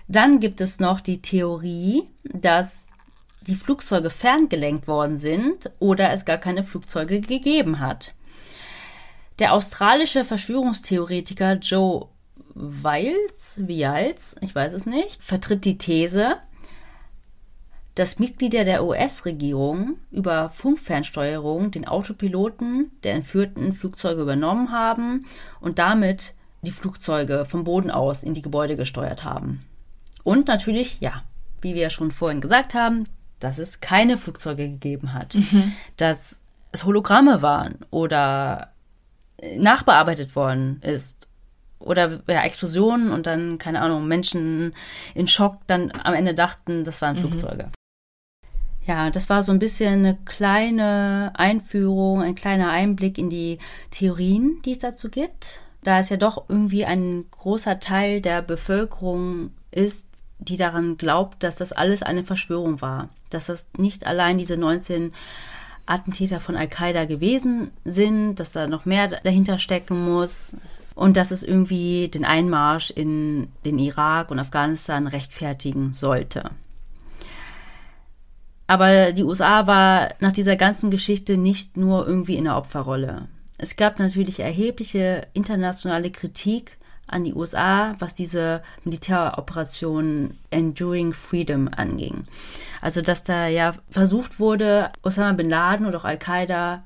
Dann 0.08 0.40
gibt 0.40 0.62
es 0.62 0.80
noch 0.80 1.02
die 1.02 1.22
Theorie, 1.22 2.04
dass 2.24 2.88
die 3.42 3.56
Flugzeuge 3.56 4.10
ferngelenkt 4.10 4.88
worden 4.88 5.18
sind 5.18 5.70
oder 5.80 6.12
es 6.12 6.24
gar 6.24 6.38
keine 6.38 6.64
Flugzeuge 6.64 7.20
gegeben 7.20 7.80
hat. 7.80 8.14
Der 9.40 9.54
australische 9.54 10.24
Verschwörungstheoretiker 10.24 11.56
Joe 11.56 12.08
Wiles, 12.56 13.62
Wiles, 13.66 14.36
ich 14.42 14.54
weiß 14.54 14.74
es 14.74 14.86
nicht, 14.86 15.24
vertritt 15.24 15.66
die 15.66 15.78
These, 15.78 16.38
dass 17.96 18.20
Mitglieder 18.20 18.66
der 18.66 18.84
US-Regierung 18.84 19.98
über 20.12 20.50
Funkfernsteuerung 20.50 21.72
den 21.72 21.88
Autopiloten 21.88 22.92
der 23.04 23.14
entführten 23.14 23.74
Flugzeuge 23.74 24.22
übernommen 24.22 24.72
haben 24.72 25.26
und 25.60 25.80
damit 25.80 26.34
die 26.64 26.72
Flugzeuge 26.72 27.46
vom 27.46 27.64
Boden 27.64 27.92
aus 27.92 28.24
in 28.24 28.34
die 28.34 28.42
Gebäude 28.42 28.78
gesteuert 28.78 29.24
haben. 29.24 29.66
Und 30.24 30.48
natürlich, 30.48 31.02
ja, 31.02 31.24
wie 31.62 31.76
wir 31.76 31.90
schon 31.90 32.12
vorhin 32.12 32.42
gesagt 32.42 32.74
haben, 32.74 33.06
dass 33.40 33.60
es 33.60 33.82
keine 33.82 34.18
Flugzeuge 34.18 34.70
gegeben 34.70 35.14
hat, 35.14 35.36
mhm. 35.36 35.74
dass 35.98 36.42
es 36.72 36.86
Hologramme 36.86 37.42
waren 37.42 37.80
oder 37.92 38.74
nachbearbeitet 39.58 40.36
worden 40.36 40.80
ist 40.82 41.28
oder 41.80 42.22
ja, 42.28 42.44
Explosionen 42.44 43.12
und 43.12 43.28
dann, 43.28 43.58
keine 43.58 43.82
Ahnung, 43.82 44.08
Menschen 44.08 44.74
in 45.14 45.28
Schock 45.28 45.58
dann 45.68 45.92
am 46.04 46.14
Ende 46.14 46.34
dachten, 46.34 46.86
das 46.86 47.02
waren 47.02 47.18
mhm. 47.18 47.74
Ja, 48.86 49.10
das 49.10 49.30
war 49.30 49.44
so 49.44 49.52
ein 49.52 49.60
bisschen 49.60 50.00
eine 50.00 50.18
kleine 50.26 51.32
Einführung, 51.36 52.22
ein 52.22 52.36
kleiner 52.36 52.70
Einblick 52.70 53.18
in 53.18 53.30
die 53.30 53.58
Theorien, 53.92 54.62
die 54.66 54.74
es 54.74 54.80
dazu 54.80 55.10
gibt. 55.10 55.62
Da 55.84 56.00
es 56.00 56.10
ja 56.10 56.18
doch 56.18 56.46
irgendwie 56.50 56.86
ein 56.86 57.26
großer 57.32 57.80
Teil 57.80 58.22
der 58.22 58.42
Bevölkerung 58.42 59.52
ist, 59.72 60.08
die 60.40 60.58
daran 60.58 60.98
glaubt, 60.98 61.44
dass 61.44 61.56
das 61.56 61.72
alles 61.72 62.04
eine 62.04 62.24
Verschwörung 62.24 62.82
war. 62.82 63.10
Dass 63.30 63.46
das 63.46 63.68
nicht 63.78 64.06
allein 64.06 64.38
diese 64.38 64.58
19 64.58 65.14
Attentäter 65.86 66.40
von 66.40 66.56
Al-Qaida 66.56 67.06
gewesen 67.06 67.72
sind, 67.86 68.36
dass 68.36 68.52
da 68.52 68.68
noch 68.68 68.86
mehr 68.86 69.08
dahinter 69.08 69.60
stecken 69.60 70.06
muss 70.06 70.56
und 70.96 71.18
dass 71.18 71.32
es 71.32 71.44
irgendwie 71.44 72.10
den 72.10 72.26
Einmarsch 72.26 72.92
in 72.92 73.50
den 73.66 73.80
Irak 73.80 74.32
und 74.32 74.40
Afghanistan 74.40 75.08
rechtfertigen 75.08 75.94
sollte. 75.94 76.52
Aber 78.68 79.12
die 79.12 79.24
USA 79.24 79.68
war 79.68 80.14
nach 80.20 80.32
dieser 80.32 80.56
ganzen 80.56 80.90
Geschichte 80.90 81.38
nicht 81.38 81.78
nur 81.78 82.08
irgendwie 82.08 82.36
in 82.36 82.46
der 82.46 82.58
Opferrolle. 82.58 83.28
Es 83.58 83.76
gab 83.76 84.00
natürlich 84.00 84.40
erhebliche 84.40 85.28
internationale 85.34 86.12
Kritik 86.12 86.78
an 87.08 87.24
die 87.24 87.34
USA, 87.34 87.96
was 88.00 88.14
diese 88.16 88.64
Militäroperation 88.84 90.38
Enduring 90.50 91.14
Freedom 91.14 91.70
anging. 91.70 92.24
Also, 92.82 93.02
dass 93.02 93.24
da 93.24 93.48
ja 93.48 93.76
versucht 93.90 94.40
wurde, 94.40 94.90
Osama 95.04 95.34
bin 95.34 95.50
Laden 95.50 95.86
oder 95.86 96.00
auch 96.00 96.06
Al-Qaida 96.06 96.84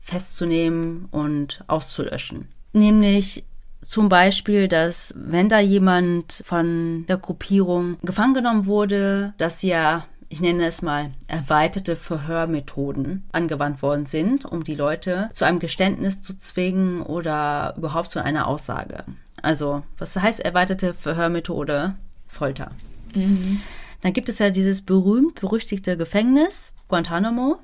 festzunehmen 0.00 1.08
und 1.10 1.62
auszulöschen. 1.66 2.48
Nämlich 2.72 3.44
zum 3.82 4.08
Beispiel, 4.08 4.68
dass 4.68 5.14
wenn 5.16 5.48
da 5.48 5.60
jemand 5.60 6.42
von 6.44 7.04
der 7.08 7.18
Gruppierung 7.18 7.98
gefangen 8.02 8.34
genommen 8.34 8.66
wurde, 8.66 9.34
dass 9.38 9.62
ja 9.62 10.06
ich 10.28 10.40
nenne 10.40 10.66
es 10.66 10.82
mal, 10.82 11.10
erweiterte 11.26 11.96
Verhörmethoden 11.96 13.24
angewandt 13.32 13.82
worden 13.82 14.04
sind, 14.04 14.44
um 14.44 14.64
die 14.64 14.74
Leute 14.74 15.28
zu 15.32 15.46
einem 15.46 15.58
Geständnis 15.58 16.22
zu 16.22 16.38
zwingen 16.38 17.02
oder 17.02 17.74
überhaupt 17.76 18.10
zu 18.10 18.22
einer 18.22 18.46
Aussage. 18.46 19.04
Also, 19.40 19.82
was 19.96 20.16
heißt 20.16 20.40
erweiterte 20.40 20.94
Verhörmethode? 20.94 21.94
Folter. 22.26 22.72
Mhm. 23.14 23.60
Dann 24.02 24.12
gibt 24.12 24.28
es 24.28 24.38
ja 24.38 24.50
dieses 24.50 24.82
berühmt-berüchtigte 24.82 25.96
Gefängnis, 25.96 26.74
Guantanamo. 26.88 27.58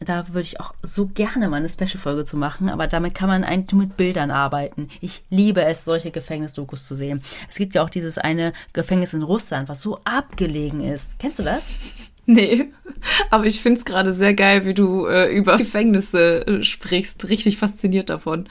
Da 0.00 0.28
würde 0.28 0.42
ich 0.42 0.60
auch 0.60 0.74
so 0.82 1.06
gerne 1.06 1.48
mal 1.48 1.56
eine 1.56 1.68
Special-Folge 1.68 2.24
zu 2.24 2.36
machen, 2.36 2.68
aber 2.68 2.86
damit 2.86 3.14
kann 3.14 3.28
man 3.28 3.44
eigentlich 3.44 3.72
nur 3.72 3.82
mit 3.82 3.96
Bildern 3.96 4.30
arbeiten. 4.30 4.88
Ich 5.00 5.22
liebe 5.30 5.64
es, 5.64 5.84
solche 5.84 6.10
Gefängnisdokus 6.10 6.86
zu 6.86 6.94
sehen. 6.94 7.22
Es 7.48 7.56
gibt 7.56 7.74
ja 7.74 7.82
auch 7.82 7.90
dieses 7.90 8.18
eine 8.18 8.52
Gefängnis 8.72 9.14
in 9.14 9.22
Russland, 9.22 9.68
was 9.68 9.80
so 9.80 9.98
abgelegen 10.04 10.80
ist. 10.80 11.18
Kennst 11.18 11.38
du 11.38 11.42
das? 11.42 11.62
Nee, 12.26 12.70
aber 13.28 13.44
ich 13.44 13.60
finde 13.60 13.78
es 13.78 13.84
gerade 13.84 14.14
sehr 14.14 14.32
geil, 14.32 14.64
wie 14.64 14.72
du 14.72 15.06
äh, 15.06 15.30
über 15.30 15.58
Gefängnisse 15.58 16.46
äh, 16.46 16.64
sprichst. 16.64 17.28
Richtig 17.28 17.58
fasziniert 17.58 18.08
davon. 18.08 18.48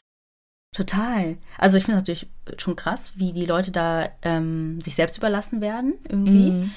Total. 0.74 1.38
Also 1.58 1.78
ich 1.78 1.84
finde 1.84 1.98
es 1.98 2.02
natürlich 2.04 2.28
schon 2.58 2.76
krass, 2.76 3.14
wie 3.16 3.32
die 3.32 3.46
Leute 3.46 3.72
da 3.72 4.10
ähm, 4.24 4.82
sich 4.82 4.96
selbst 4.96 5.18
überlassen 5.18 5.62
werden 5.62 5.94
irgendwie. 6.08 6.52
Mhm. 6.52 6.72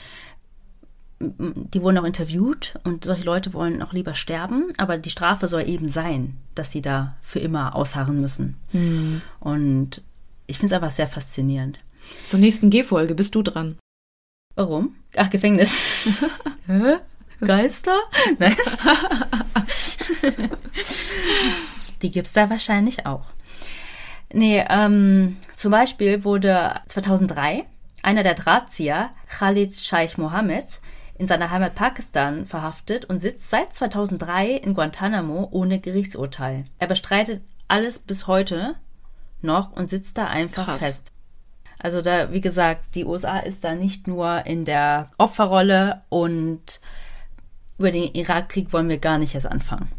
Die 1.19 1.81
wurden 1.81 1.97
auch 1.97 2.05
interviewt 2.05 2.79
und 2.85 3.05
solche 3.05 3.25
Leute 3.25 3.55
wollen 3.55 3.83
auch 3.83 3.95
lieber 3.95 4.14
sterben, 4.14 4.71
aber 4.77 4.99
die 4.99 5.11
Strafe 5.11 5.49
soll 5.49 5.67
eben 5.67 5.89
sein, 5.89 6.37
dass 6.55 6.73
sie 6.73 6.83
da 6.83 7.17
für 7.23 7.39
immer 7.39 7.75
ausharren 7.75 8.21
müssen. 8.21 8.57
Mhm. 8.73 9.23
Und 9.41 10.03
ich 10.47 10.59
finde 10.59 10.75
es 10.75 10.83
einfach 10.83 10.95
sehr 10.95 11.09
faszinierend. 11.09 11.79
Zur 12.27 12.39
nächsten 12.39 12.69
G-Folge 12.69 13.14
bist 13.14 13.35
du 13.35 13.43
dran. 13.43 13.77
Warum? 14.55 14.95
Ach, 15.17 15.31
Gefängnis. 15.31 16.09
Hä? 16.67 16.97
Geister? 17.41 17.99
Nein. 18.39 18.57
die 22.03 22.11
gibt 22.11 22.27
es 22.27 22.33
da 22.33 22.49
wahrscheinlich 22.49 23.07
auch. 23.07 23.27
Nee, 24.33 24.64
ähm, 24.69 25.37
zum 25.55 25.71
Beispiel 25.71 26.25
wurde 26.25 26.81
2003 26.87 27.64
einer 28.03 28.23
der 28.23 28.35
Drahtzieher, 28.35 29.11
Khalid 29.29 29.75
Scheich 29.75 30.17
Mohammed, 30.17 30.81
in 31.19 31.27
seiner 31.27 31.51
Heimat 31.51 31.75
Pakistan 31.75 32.47
verhaftet 32.47 33.05
und 33.07 33.21
sitzt 33.21 33.51
seit 33.51 33.75
2003 33.75 34.53
in 34.53 34.75
Guantanamo 34.75 35.49
ohne 35.51 35.79
Gerichtsurteil. 35.79 36.64
Er 36.79 36.87
bestreitet 36.87 37.43
alles 37.69 37.99
bis 37.99 38.27
heute 38.27 38.77
noch 39.43 39.73
und 39.73 39.89
sitzt 39.89 40.19
da 40.19 40.27
einfach 40.27 40.67
Krass. 40.67 40.79
fest. 40.79 41.12
Also 41.79 42.01
da, 42.01 42.33
wie 42.33 42.41
gesagt, 42.41 42.95
die 42.95 43.05
USA 43.05 43.39
ist 43.39 43.64
da 43.64 43.75
nicht 43.75 44.07
nur 44.07 44.47
in 44.47 44.64
der 44.64 45.11
Opferrolle 45.19 46.03
und 46.09 46.81
über 47.79 47.91
den 47.91 48.14
Irakkrieg 48.14 48.73
wollen 48.73 48.89
wir 48.89 48.99
gar 48.99 49.19
nicht 49.19 49.35
erst 49.35 49.47
anfangen. 49.47 49.91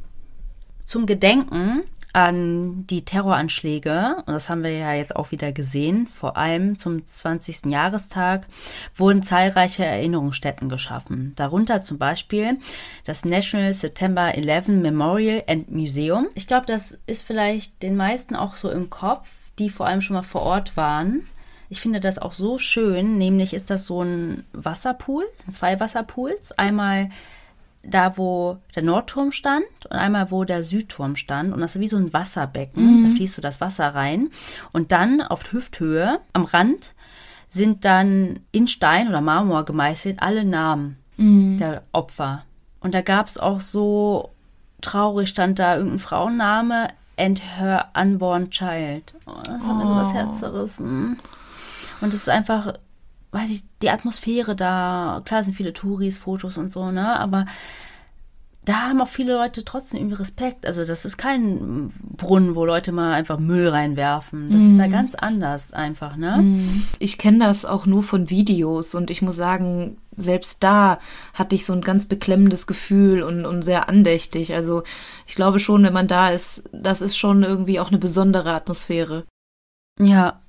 Zum 0.85 1.05
Gedenken 1.05 1.83
an 2.13 2.87
die 2.87 3.05
Terroranschläge, 3.05 4.17
und 4.25 4.33
das 4.33 4.49
haben 4.49 4.63
wir 4.63 4.71
ja 4.71 4.93
jetzt 4.93 5.15
auch 5.15 5.31
wieder 5.31 5.51
gesehen, 5.51 6.07
vor 6.07 6.37
allem 6.37 6.79
zum 6.79 7.05
20. 7.05 7.65
Jahrestag, 7.65 8.47
wurden 8.95 9.23
zahlreiche 9.23 9.85
Erinnerungsstätten 9.85 10.69
geschaffen. 10.69 11.33
Darunter 11.35 11.83
zum 11.83 11.97
Beispiel 11.97 12.57
das 13.05 13.25
National 13.25 13.73
September 13.73 14.33
11 14.33 14.69
Memorial 14.69 15.43
and 15.47 15.71
Museum. 15.71 16.27
Ich 16.33 16.47
glaube, 16.47 16.65
das 16.65 16.97
ist 17.05 17.23
vielleicht 17.23 17.83
den 17.83 17.95
meisten 17.95 18.35
auch 18.35 18.55
so 18.55 18.71
im 18.71 18.89
Kopf, 18.89 19.27
die 19.59 19.69
vor 19.69 19.87
allem 19.87 20.01
schon 20.01 20.15
mal 20.15 20.23
vor 20.23 20.41
Ort 20.41 20.77
waren. 20.77 21.27
Ich 21.69 21.81
finde 21.81 21.99
das 21.99 22.17
auch 22.17 22.33
so 22.33 22.57
schön, 22.57 23.17
nämlich 23.17 23.53
ist 23.53 23.69
das 23.69 23.85
so 23.85 24.01
ein 24.01 24.45
Wasserpool, 24.53 25.25
sind 25.37 25.53
zwei 25.53 25.79
Wasserpools. 25.79 26.53
Einmal 26.53 27.09
da, 27.83 28.17
wo 28.17 28.57
der 28.75 28.83
Nordturm 28.83 29.31
stand 29.31 29.65
und 29.85 29.95
einmal, 29.95 30.31
wo 30.31 30.43
der 30.43 30.63
Südturm 30.63 31.15
stand. 31.15 31.53
Und 31.53 31.61
das 31.61 31.75
ist 31.75 31.81
wie 31.81 31.87
so 31.87 31.97
ein 31.97 32.13
Wasserbecken. 32.13 33.01
Mhm. 33.01 33.03
Da 33.03 33.15
fließt 33.15 33.35
so 33.35 33.41
das 33.41 33.61
Wasser 33.61 33.95
rein. 33.95 34.29
Und 34.73 34.91
dann 34.91 35.21
auf 35.21 35.51
Hüfthöhe 35.51 36.19
am 36.33 36.43
Rand 36.43 36.93
sind 37.49 37.85
dann 37.85 38.41
in 38.51 38.67
Stein 38.67 39.07
oder 39.07 39.21
Marmor 39.21 39.65
gemeißelt 39.65 40.21
alle 40.21 40.43
Namen 40.43 40.97
mhm. 41.17 41.57
der 41.57 41.83
Opfer. 41.91 42.43
Und 42.79 42.93
da 42.93 43.01
gab 43.01 43.27
es 43.27 43.37
auch 43.37 43.61
so 43.61 44.31
traurig, 44.81 45.29
stand 45.29 45.59
da 45.59 45.75
irgendein 45.75 45.99
Frauenname 45.99 46.89
and 47.17 47.41
her 47.57 47.87
unborn 47.95 48.51
child. 48.51 49.13
Oh, 49.25 49.41
das 49.43 49.65
hat 49.65 49.71
oh. 49.71 49.73
mir 49.73 49.87
so 49.87 49.95
das 49.95 50.13
Herz 50.13 50.39
zerrissen. 50.39 51.19
Und 52.01 52.13
es 52.13 52.21
ist 52.21 52.29
einfach, 52.29 52.73
weiß 53.37 53.49
ich, 53.51 53.61
die 53.81 53.89
Atmosphäre 53.89 54.55
da, 54.55 55.21
klar 55.25 55.43
sind 55.43 55.53
viele 55.53 55.73
Touris, 55.73 56.17
Fotos 56.17 56.57
und 56.57 56.71
so, 56.71 56.91
ne, 56.91 57.19
aber 57.19 57.45
da 58.67 58.89
haben 58.89 59.01
auch 59.01 59.07
viele 59.07 59.33
Leute 59.33 59.63
trotzdem 59.63 60.01
irgendwie 60.01 60.17
Respekt. 60.17 60.65
Also 60.65 60.83
das 60.83 61.05
ist 61.05 61.15
kein 61.15 61.93
Brunnen, 62.17 62.53
wo 62.53 62.65
Leute 62.65 62.91
mal 62.91 63.13
einfach 63.13 63.39
Müll 63.39 63.69
reinwerfen. 63.69 64.51
Das 64.51 64.61
mm. 64.61 64.71
ist 64.71 64.77
da 64.77 64.87
mhm. 64.87 64.91
ganz 64.91 65.15
anders 65.15 65.71
einfach, 65.71 66.17
ne? 66.17 66.39
Mhm. 66.41 66.83
Ich 66.99 67.17
kenne 67.17 67.39
das 67.39 67.63
auch 67.63 67.85
nur 67.85 68.03
von 68.03 68.29
Videos 68.29 68.93
und 68.93 69.09
ich 69.09 69.21
muss 69.21 69.37
sagen, 69.37 69.95
selbst 70.17 70.63
da 70.63 70.99
hatte 71.33 71.55
ich 71.55 71.65
so 71.65 71.71
ein 71.71 71.81
ganz 71.81 72.07
beklemmendes 72.07 72.67
Gefühl 72.67 73.23
und, 73.23 73.45
und 73.45 73.61
sehr 73.61 73.87
andächtig. 73.87 74.53
Also 74.53 74.83
ich 75.25 75.35
glaube 75.35 75.59
schon, 75.59 75.83
wenn 75.83 75.93
man 75.93 76.09
da 76.09 76.31
ist, 76.31 76.69
das 76.73 76.99
ist 76.99 77.17
schon 77.17 77.43
irgendwie 77.43 77.79
auch 77.79 77.87
eine 77.87 77.99
besondere 77.99 78.51
Atmosphäre. 78.51 79.23
Ja, 79.97 80.41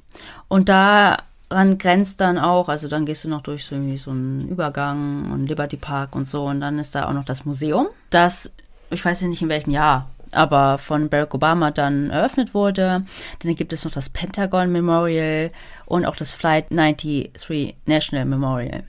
und 0.48 0.68
da 0.68 1.18
ran 1.50 1.78
grenzt 1.78 2.20
dann 2.20 2.38
auch, 2.38 2.68
also 2.68 2.88
dann 2.88 3.06
gehst 3.06 3.24
du 3.24 3.28
noch 3.28 3.42
durch 3.42 3.64
so, 3.64 3.76
so 3.96 4.10
einen 4.10 4.48
Übergang 4.48 5.30
und 5.30 5.46
Liberty 5.46 5.76
Park 5.76 6.14
und 6.14 6.28
so 6.28 6.46
und 6.46 6.60
dann 6.60 6.78
ist 6.78 6.94
da 6.94 7.08
auch 7.08 7.12
noch 7.12 7.24
das 7.24 7.44
Museum, 7.44 7.88
das, 8.10 8.52
ich 8.90 9.04
weiß 9.04 9.22
nicht 9.22 9.42
in 9.42 9.48
welchem 9.48 9.70
Jahr, 9.70 10.10
aber 10.32 10.78
von 10.78 11.08
Barack 11.08 11.34
Obama 11.34 11.70
dann 11.70 12.10
eröffnet 12.10 12.54
wurde. 12.54 13.04
Dann 13.38 13.54
gibt 13.54 13.72
es 13.72 13.84
noch 13.84 13.92
das 13.92 14.10
Pentagon 14.10 14.70
Memorial 14.70 15.50
und 15.86 16.04
auch 16.04 16.16
das 16.16 16.32
Flight 16.32 16.70
93 16.70 17.76
National 17.86 18.26
Memorial. 18.26 18.84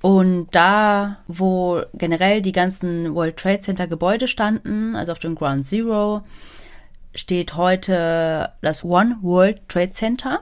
Und 0.00 0.48
da, 0.52 1.16
wo 1.26 1.82
generell 1.94 2.40
die 2.40 2.52
ganzen 2.52 3.14
World 3.14 3.36
Trade 3.36 3.60
Center 3.60 3.88
Gebäude 3.88 4.28
standen, 4.28 4.94
also 4.94 5.12
auf 5.12 5.18
dem 5.18 5.34
Ground 5.34 5.66
Zero, 5.66 6.22
steht 7.14 7.56
heute 7.56 8.52
das 8.62 8.84
One 8.84 9.18
World 9.22 9.68
Trade 9.68 9.90
Center. 9.90 10.40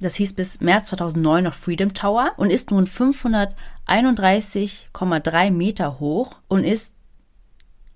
Das 0.00 0.16
hieß 0.16 0.34
bis 0.34 0.60
März 0.60 0.88
2009 0.88 1.44
noch 1.44 1.54
Freedom 1.54 1.94
Tower 1.94 2.32
und 2.36 2.50
ist 2.50 2.70
nun 2.70 2.86
531,3 2.86 5.50
Meter 5.50 5.98
hoch 6.00 6.36
und 6.48 6.64
ist 6.64 6.94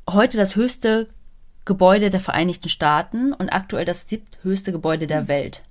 heute 0.09 0.39
das 0.39 0.57
höchste 0.57 1.09
Gebäude 1.67 2.09
der 2.11 2.21
Vereinigten 2.21 2.71
Staaten 2.71 3.33
und 3.33 3.51
aktuell 3.51 3.85
das 3.85 4.09
siebthöchste 4.09 4.73
Gebäude 4.73 5.07
der 5.07 5.29
Welt. 5.29 5.63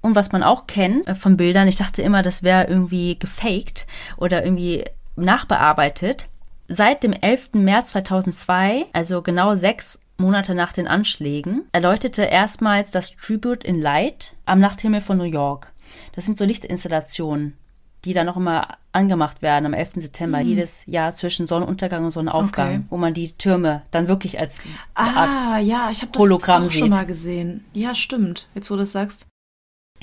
Und 0.00 0.14
was 0.14 0.32
man 0.32 0.42
auch 0.42 0.66
kennt 0.66 1.06
äh, 1.06 1.14
von 1.14 1.36
Bildern, 1.36 1.68
ich 1.68 1.76
dachte 1.76 2.02
immer, 2.02 2.22
das 2.22 2.42
wäre 2.42 2.66
irgendwie 2.66 3.18
gefaked 3.18 3.86
oder 4.16 4.44
irgendwie 4.44 4.84
nachbearbeitet. 5.16 6.26
Seit 6.68 7.02
dem 7.02 7.12
11. 7.12 7.54
März 7.54 7.90
2002, 7.90 8.86
also 8.92 9.22
genau 9.22 9.54
sechs 9.54 9.98
Monate 10.20 10.54
nach 10.54 10.72
den 10.72 10.88
Anschlägen, 10.88 11.62
erleuchtete 11.72 12.22
erstmals 12.22 12.90
das 12.90 13.14
Tribute 13.14 13.62
in 13.62 13.80
Light 13.80 14.34
am 14.46 14.58
Nachthimmel 14.58 15.00
von 15.00 15.16
New 15.16 15.24
York. 15.24 15.72
Das 16.12 16.26
sind 16.26 16.36
so 16.36 16.44
Lichtinstallationen, 16.44 17.56
die 18.04 18.14
dann 18.14 18.26
noch 18.26 18.36
immer 18.36 18.78
angemacht 18.90 19.42
werden 19.42 19.66
am 19.66 19.74
11. 19.74 19.90
September, 19.96 20.42
mhm. 20.42 20.48
jedes 20.48 20.84
Jahr 20.86 21.14
zwischen 21.14 21.46
Sonnenuntergang 21.46 22.04
und 22.04 22.10
Sonnenaufgang, 22.10 22.68
okay. 22.68 22.84
wo 22.90 22.96
man 22.96 23.14
die 23.14 23.32
Türme 23.32 23.82
dann 23.92 24.08
wirklich 24.08 24.40
als 24.40 24.66
ah, 24.94 25.04
Art 25.04 25.62
ja, 25.62 25.88
ich 25.90 26.02
habe 26.02 26.10
das 26.12 26.20
Hologramm 26.20 26.66
auch 26.66 26.70
schon 26.70 26.90
mal 26.90 27.06
gesehen. 27.06 27.64
Ja, 27.72 27.94
stimmt. 27.94 28.48
Jetzt 28.54 28.70
wo 28.70 28.74
du 28.74 28.80
das 28.80 28.92
sagst. 28.92 29.26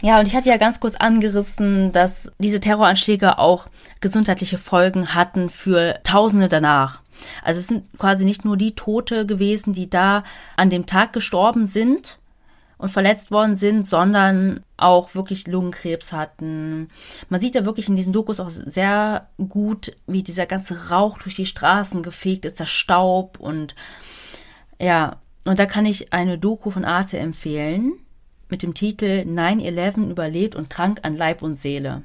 Ja, 0.02 0.20
und 0.20 0.28
ich 0.28 0.36
hatte 0.36 0.50
ja 0.50 0.58
ganz 0.58 0.80
kurz 0.80 0.96
angerissen, 0.96 1.92
dass 1.92 2.32
diese 2.40 2.60
Terroranschläge 2.60 3.40
auch 3.40 3.68
gesundheitliche 4.02 4.58
Folgen 4.58 5.14
hatten 5.14 5.50
für 5.50 6.00
Tausende 6.04 6.50
danach. 6.50 7.02
Also 7.44 7.60
es 7.60 7.68
sind 7.68 7.86
quasi 7.98 8.26
nicht 8.26 8.46
nur 8.46 8.58
die 8.58 8.76
Tote 8.76 9.26
gewesen, 9.26 9.74
die 9.74 9.90
da 9.90 10.24
an 10.56 10.70
dem 10.70 10.86
Tag 10.86 11.14
gestorben 11.14 11.68
sind 11.68 12.20
und 12.78 12.90
verletzt 12.90 13.32
worden 13.32 13.56
sind, 13.56 13.88
sondern 13.88 14.62
auch 14.78 15.16
wirklich 15.16 15.48
Lungenkrebs 15.48 16.12
hatten. 16.12 16.90
Man 17.30 17.40
sieht 17.40 17.56
ja 17.56 17.66
wirklich 17.66 17.88
in 17.88 17.96
diesen 17.96 18.14
Dokus 18.14 18.40
auch 18.40 18.50
sehr 18.50 19.30
gut, 19.50 19.96
wie 20.08 20.24
dieser 20.24 20.46
ganze 20.46 20.90
Rauch 20.90 21.18
durch 21.20 21.36
die 21.36 21.46
Straßen 21.46 22.04
gefegt 22.04 22.46
ist, 22.46 22.60
der 22.60 22.66
Staub 22.66 23.40
und 23.40 23.76
ja, 24.80 25.22
und 25.46 25.60
da 25.60 25.66
kann 25.66 25.86
ich 25.86 26.12
eine 26.12 26.38
Doku 26.38 26.72
von 26.72 26.86
Arte 26.86 27.18
empfehlen 27.18 27.94
mit 28.50 28.64
dem 28.64 28.74
Titel 28.74 29.26
9-11 29.28 30.10
überlebt 30.10 30.56
und 30.56 30.70
krank 30.70 31.00
an 31.04 31.16
Leib 31.16 31.42
und 31.42 31.62
Seele. 31.62 32.04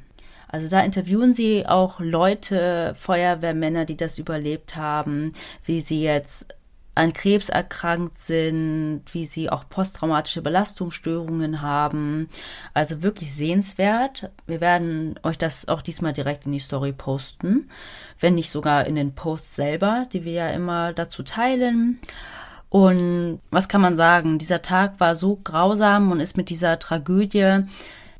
Also 0.50 0.68
da 0.68 0.80
interviewen 0.80 1.32
sie 1.32 1.66
auch 1.66 2.00
Leute, 2.00 2.94
Feuerwehrmänner, 2.98 3.84
die 3.84 3.96
das 3.96 4.18
überlebt 4.18 4.76
haben, 4.76 5.32
wie 5.64 5.80
sie 5.80 6.02
jetzt 6.02 6.54
an 6.96 7.12
Krebs 7.12 7.48
erkrankt 7.48 8.18
sind, 8.18 9.02
wie 9.12 9.24
sie 9.24 9.48
auch 9.48 9.68
posttraumatische 9.68 10.42
Belastungsstörungen 10.42 11.62
haben. 11.62 12.28
Also 12.74 13.02
wirklich 13.02 13.32
sehenswert. 13.32 14.30
Wir 14.46 14.60
werden 14.60 15.18
euch 15.22 15.38
das 15.38 15.68
auch 15.68 15.82
diesmal 15.82 16.12
direkt 16.12 16.46
in 16.46 16.52
die 16.52 16.58
Story 16.58 16.92
posten, 16.92 17.70
wenn 18.18 18.34
nicht 18.34 18.50
sogar 18.50 18.86
in 18.86 18.96
den 18.96 19.14
Posts 19.14 19.56
selber, 19.56 20.06
die 20.12 20.24
wir 20.24 20.32
ja 20.32 20.50
immer 20.50 20.92
dazu 20.92 21.22
teilen. 21.22 22.00
Und 22.68 23.40
was 23.50 23.68
kann 23.68 23.80
man 23.80 23.96
sagen? 23.96 24.38
Dieser 24.38 24.62
Tag 24.62 25.00
war 25.00 25.14
so 25.14 25.36
grausam 25.42 26.10
und 26.12 26.20
ist 26.20 26.36
mit 26.36 26.50
dieser 26.50 26.78
Tragödie 26.78 27.64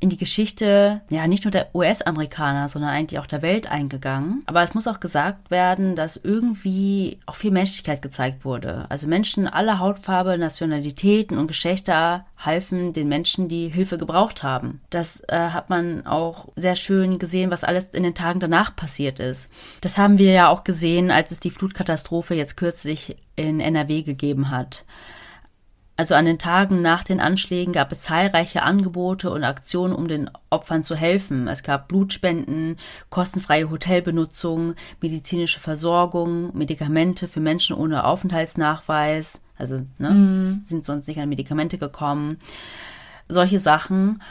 in 0.01 0.09
die 0.09 0.17
Geschichte, 0.17 1.03
ja, 1.11 1.27
nicht 1.27 1.45
nur 1.45 1.51
der 1.51 1.75
US-Amerikaner, 1.75 2.71
sondern 2.71 2.91
eigentlich 2.91 3.21
auch 3.21 3.27
der 3.27 3.43
Welt 3.43 3.71
eingegangen. 3.71 4.43
Aber 4.47 4.63
es 4.63 4.75
muss 4.75 4.89
auch 4.89 4.99
gesagt 4.99 5.51
werden, 5.51 5.95
dass 5.95 6.17
irgendwie 6.17 7.19
auch 7.27 7.35
viel 7.35 7.51
Menschlichkeit 7.51 8.01
gezeigt 8.01 8.47
wurde. 8.47 8.87
Also 8.89 9.07
Menschen 9.07 9.47
aller 9.47 9.79
Hautfarbe, 9.79 10.39
Nationalitäten 10.39 11.37
und 11.37 11.49
Geschlechter 11.49 12.25
halfen 12.39 12.95
den 12.95 13.09
Menschen, 13.09 13.49
die 13.49 13.69
Hilfe 13.69 13.99
gebraucht 13.99 14.43
haben. 14.43 14.81
Das 14.89 15.23
äh, 15.29 15.37
hat 15.37 15.69
man 15.69 16.07
auch 16.07 16.49
sehr 16.57 16.77
schön 16.77 17.19
gesehen, 17.19 17.51
was 17.51 17.63
alles 17.63 17.91
in 17.91 18.03
den 18.03 18.15
Tagen 18.15 18.41
danach 18.41 18.75
passiert 18.75 19.21
ist. 19.21 19.51
Das 19.83 19.99
haben 19.99 20.17
wir 20.17 20.33
ja 20.33 20.49
auch 20.49 20.65
gesehen, 20.65 21.11
als 21.11 21.31
es 21.31 21.41
die 21.41 21.51
Flutkatastrophe 21.51 22.35
jetzt 22.35 22.57
kürzlich 22.57 23.17
in 23.37 23.61
NRW 23.61 24.03
gegeben 24.03 24.51
hat. 24.51 24.85
Also 26.01 26.15
an 26.15 26.25
den 26.25 26.39
Tagen 26.39 26.81
nach 26.81 27.05
den 27.05 27.21
Anschlägen 27.21 27.75
gab 27.75 27.93
es 27.93 28.05
zahlreiche 28.05 28.63
Angebote 28.63 29.31
und 29.31 29.45
Aktionen, 29.45 29.95
um 29.95 30.09
den 30.09 30.31
Opfern 30.49 30.83
zu 30.83 30.97
helfen. 30.97 31.47
Es 31.47 31.63
gab 31.63 31.89
Blutspenden, 31.89 32.79
kostenfreie 33.11 33.69
Hotelbenutzung, 33.69 34.77
medizinische 35.03 35.61
Versorgung, 35.61 36.57
Medikamente 36.57 37.29
für 37.29 37.41
Menschen 37.41 37.77
ohne 37.77 38.05
Aufenthaltsnachweis. 38.05 39.43
Also 39.59 39.83
ne, 39.99 40.11
mm. 40.11 40.63
sind 40.65 40.87
sonst 40.87 41.07
nicht 41.07 41.21
an 41.21 41.29
Medikamente 41.29 41.77
gekommen. 41.77 42.39
Solche 43.29 43.61
Sachen. 43.61 44.23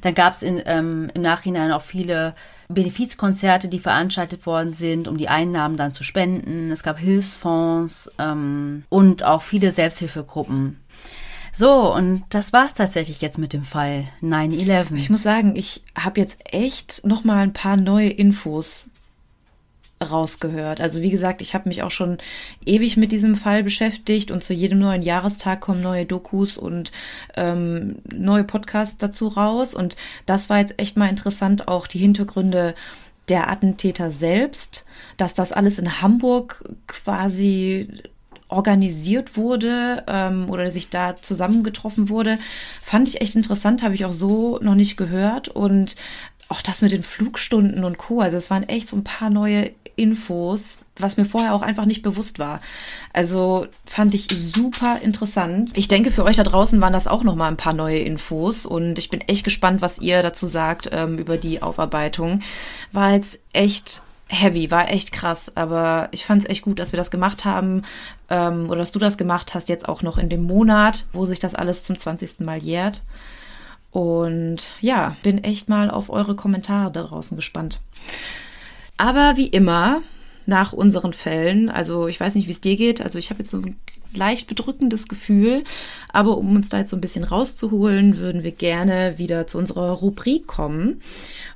Dann 0.00 0.14
gab 0.14 0.32
es 0.32 0.42
ähm, 0.42 1.10
im 1.12 1.20
Nachhinein 1.20 1.72
auch 1.72 1.82
viele 1.82 2.34
Benefizkonzerte, 2.72 3.68
die 3.68 3.78
veranstaltet 3.78 4.46
worden 4.46 4.72
sind, 4.72 5.08
um 5.08 5.16
die 5.16 5.28
Einnahmen 5.28 5.76
dann 5.76 5.92
zu 5.92 6.04
spenden. 6.04 6.70
Es 6.70 6.82
gab 6.82 6.98
Hilfsfonds 6.98 8.10
ähm, 8.18 8.84
und 8.88 9.22
auch 9.22 9.42
viele 9.42 9.70
Selbsthilfegruppen. 9.70 10.78
So, 11.54 11.94
und 11.94 12.24
das 12.30 12.54
war's 12.54 12.74
tatsächlich 12.74 13.20
jetzt 13.20 13.36
mit 13.36 13.52
dem 13.52 13.64
Fall 13.64 14.04
9-11. 14.22 14.96
Ich 14.96 15.10
muss 15.10 15.22
sagen, 15.22 15.54
ich 15.54 15.84
habe 15.96 16.18
jetzt 16.18 16.40
echt 16.46 17.04
noch 17.04 17.24
mal 17.24 17.40
ein 17.40 17.52
paar 17.52 17.76
neue 17.76 18.08
Infos 18.08 18.88
rausgehört. 20.02 20.80
Also 20.80 21.00
wie 21.00 21.10
gesagt, 21.10 21.42
ich 21.42 21.54
habe 21.54 21.68
mich 21.68 21.82
auch 21.82 21.90
schon 21.90 22.18
ewig 22.64 22.96
mit 22.96 23.12
diesem 23.12 23.36
Fall 23.36 23.62
beschäftigt 23.62 24.30
und 24.30 24.44
zu 24.44 24.52
jedem 24.52 24.78
neuen 24.78 25.02
Jahrestag 25.02 25.60
kommen 25.60 25.82
neue 25.82 26.06
Dokus 26.06 26.56
und 26.56 26.92
ähm, 27.36 27.96
neue 28.14 28.44
Podcasts 28.44 28.98
dazu 28.98 29.28
raus. 29.28 29.74
Und 29.74 29.96
das 30.26 30.50
war 30.50 30.58
jetzt 30.58 30.78
echt 30.78 30.96
mal 30.96 31.08
interessant, 31.08 31.68
auch 31.68 31.86
die 31.86 31.98
Hintergründe 31.98 32.74
der 33.28 33.48
Attentäter 33.48 34.10
selbst, 34.10 34.84
dass 35.16 35.34
das 35.34 35.52
alles 35.52 35.78
in 35.78 36.02
Hamburg 36.02 36.64
quasi 36.86 37.88
organisiert 38.52 39.36
wurde 39.36 40.04
ähm, 40.06 40.48
oder 40.50 40.70
sich 40.70 40.90
da 40.90 41.16
zusammengetroffen 41.16 42.08
wurde, 42.08 42.38
fand 42.82 43.08
ich 43.08 43.20
echt 43.20 43.34
interessant, 43.34 43.82
habe 43.82 43.94
ich 43.94 44.04
auch 44.04 44.12
so 44.12 44.58
noch 44.60 44.74
nicht 44.74 44.96
gehört 44.96 45.48
und 45.48 45.96
auch 46.52 46.62
das 46.62 46.82
mit 46.82 46.92
den 46.92 47.02
Flugstunden 47.02 47.84
und 47.84 47.98
Co. 47.98 48.20
Also 48.20 48.36
es 48.36 48.50
waren 48.50 48.68
echt 48.68 48.88
so 48.88 48.96
ein 48.96 49.04
paar 49.04 49.30
neue 49.30 49.70
Infos, 49.96 50.84
was 50.96 51.16
mir 51.16 51.24
vorher 51.24 51.54
auch 51.54 51.62
einfach 51.62 51.86
nicht 51.86 52.02
bewusst 52.02 52.38
war. 52.38 52.60
Also 53.12 53.66
fand 53.86 54.14
ich 54.14 54.28
super 54.30 54.98
interessant. 55.02 55.72
Ich 55.74 55.88
denke, 55.88 56.10
für 56.10 56.24
euch 56.24 56.36
da 56.36 56.44
draußen 56.44 56.80
waren 56.80 56.92
das 56.92 57.06
auch 57.06 57.24
noch 57.24 57.34
mal 57.34 57.48
ein 57.48 57.56
paar 57.56 57.74
neue 57.74 57.98
Infos 57.98 58.66
und 58.66 58.98
ich 58.98 59.10
bin 59.10 59.20
echt 59.22 59.44
gespannt, 59.44 59.82
was 59.82 59.98
ihr 59.98 60.22
dazu 60.22 60.46
sagt 60.46 60.90
ähm, 60.92 61.18
über 61.18 61.36
die 61.36 61.62
Aufarbeitung. 61.62 62.40
War 62.92 63.12
jetzt 63.12 63.40
echt 63.52 64.02
heavy, 64.28 64.70
war 64.70 64.90
echt 64.90 65.12
krass, 65.12 65.56
aber 65.56 66.08
ich 66.10 66.24
fand 66.24 66.42
es 66.42 66.48
echt 66.48 66.62
gut, 66.62 66.78
dass 66.78 66.92
wir 66.92 66.96
das 66.96 67.10
gemacht 67.10 67.44
haben 67.44 67.82
ähm, 68.30 68.68
oder 68.68 68.78
dass 68.78 68.92
du 68.92 68.98
das 68.98 69.18
gemacht 69.18 69.54
hast, 69.54 69.68
jetzt 69.68 69.88
auch 69.88 70.02
noch 70.02 70.16
in 70.16 70.30
dem 70.30 70.44
Monat, 70.44 71.06
wo 71.12 71.26
sich 71.26 71.38
das 71.38 71.54
alles 71.54 71.84
zum 71.84 71.98
20. 71.98 72.40
Mal 72.40 72.58
jährt. 72.58 73.02
Und 73.92 74.70
ja, 74.80 75.16
bin 75.22 75.44
echt 75.44 75.68
mal 75.68 75.90
auf 75.90 76.10
eure 76.10 76.34
Kommentare 76.34 76.90
da 76.90 77.02
draußen 77.02 77.36
gespannt. 77.36 77.80
Aber 78.96 79.36
wie 79.36 79.48
immer, 79.48 80.02
nach 80.46 80.72
unseren 80.72 81.12
Fällen, 81.12 81.68
also 81.68 82.08
ich 82.08 82.18
weiß 82.18 82.34
nicht, 82.34 82.48
wie 82.48 82.52
es 82.52 82.60
dir 82.60 82.76
geht, 82.76 83.00
also 83.00 83.18
ich 83.18 83.30
habe 83.30 83.40
jetzt 83.40 83.50
so 83.50 83.58
ein 83.58 83.76
leicht 84.14 84.46
bedrückendes 84.46 85.08
Gefühl, 85.08 85.62
aber 86.08 86.36
um 86.38 86.56
uns 86.56 86.68
da 86.68 86.78
jetzt 86.78 86.90
so 86.90 86.96
ein 86.96 87.00
bisschen 87.00 87.24
rauszuholen, 87.24 88.18
würden 88.18 88.42
wir 88.42 88.52
gerne 88.52 89.18
wieder 89.18 89.46
zu 89.46 89.58
unserer 89.58 89.90
Rubrik 89.90 90.46
kommen. 90.46 91.00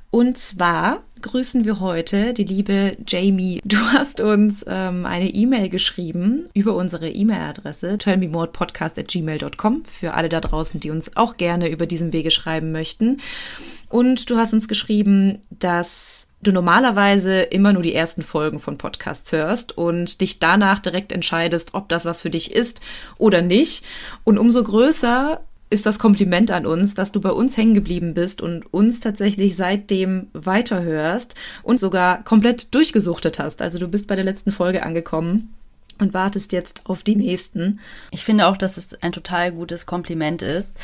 Und 0.09 0.37
zwar 0.37 1.03
grüßen 1.21 1.65
wir 1.65 1.79
heute 1.79 2.33
die 2.33 2.43
liebe 2.43 2.97
Jamie. 3.07 3.61
Du 3.63 3.77
hast 3.77 4.21
uns 4.21 4.63
ähm, 4.67 5.05
eine 5.05 5.29
E-Mail 5.29 5.69
geschrieben 5.69 6.49
über 6.53 6.75
unsere 6.75 7.09
E-Mail-Adresse 7.09 7.97
tellmemorepodcast.gmail.com 7.97 9.83
für 9.85 10.13
alle 10.13 10.29
da 10.29 10.39
draußen, 10.39 10.79
die 10.79 10.91
uns 10.91 11.15
auch 11.15 11.37
gerne 11.37 11.69
über 11.69 11.85
diesen 11.85 12.13
Wege 12.13 12.31
schreiben 12.31 12.71
möchten. 12.71 13.17
Und 13.89 14.29
du 14.29 14.37
hast 14.37 14.53
uns 14.53 14.67
geschrieben, 14.67 15.41
dass 15.49 16.27
du 16.41 16.51
normalerweise 16.51 17.39
immer 17.41 17.73
nur 17.73 17.81
die 17.81 17.95
ersten 17.95 18.21
Folgen 18.21 18.59
von 18.59 18.77
Podcasts 18.77 19.31
hörst 19.31 19.77
und 19.77 20.21
dich 20.21 20.39
danach 20.39 20.79
direkt 20.79 21.11
entscheidest, 21.11 21.73
ob 21.73 21.89
das 21.89 22.05
was 22.05 22.21
für 22.21 22.29
dich 22.29 22.51
ist 22.53 22.81
oder 23.17 23.41
nicht. 23.41 23.83
Und 24.23 24.37
umso 24.37 24.63
größer 24.63 25.41
ist 25.69 25.85
das 25.85 25.99
Kompliment 25.99 26.51
an 26.51 26.65
uns, 26.65 26.93
dass 26.93 27.11
du 27.11 27.19
bei 27.19 27.31
uns 27.31 27.57
hängen 27.57 27.73
geblieben 27.73 28.13
bist 28.13 28.41
und 28.41 28.73
uns 28.73 28.99
tatsächlich 28.99 29.55
seitdem 29.55 30.27
weiterhörst 30.33 31.35
und 31.63 31.79
sogar 31.79 32.23
komplett 32.23 32.73
durchgesuchtet 32.73 33.39
hast. 33.39 33.61
Also 33.61 33.77
du 33.77 33.87
bist 33.87 34.07
bei 34.07 34.15
der 34.15 34.23
letzten 34.23 34.51
Folge 34.51 34.83
angekommen 34.83 35.53
und 35.99 36.13
wartest 36.13 36.53
jetzt 36.53 36.81
auf 36.85 37.03
die 37.03 37.15
nächsten. 37.15 37.79
Ich 38.11 38.23
finde 38.23 38.47
auch, 38.47 38.57
dass 38.57 38.77
es 38.77 38.93
ein 39.01 39.11
total 39.11 39.51
gutes 39.51 39.85
Kompliment 39.85 40.41
ist. 40.41 40.77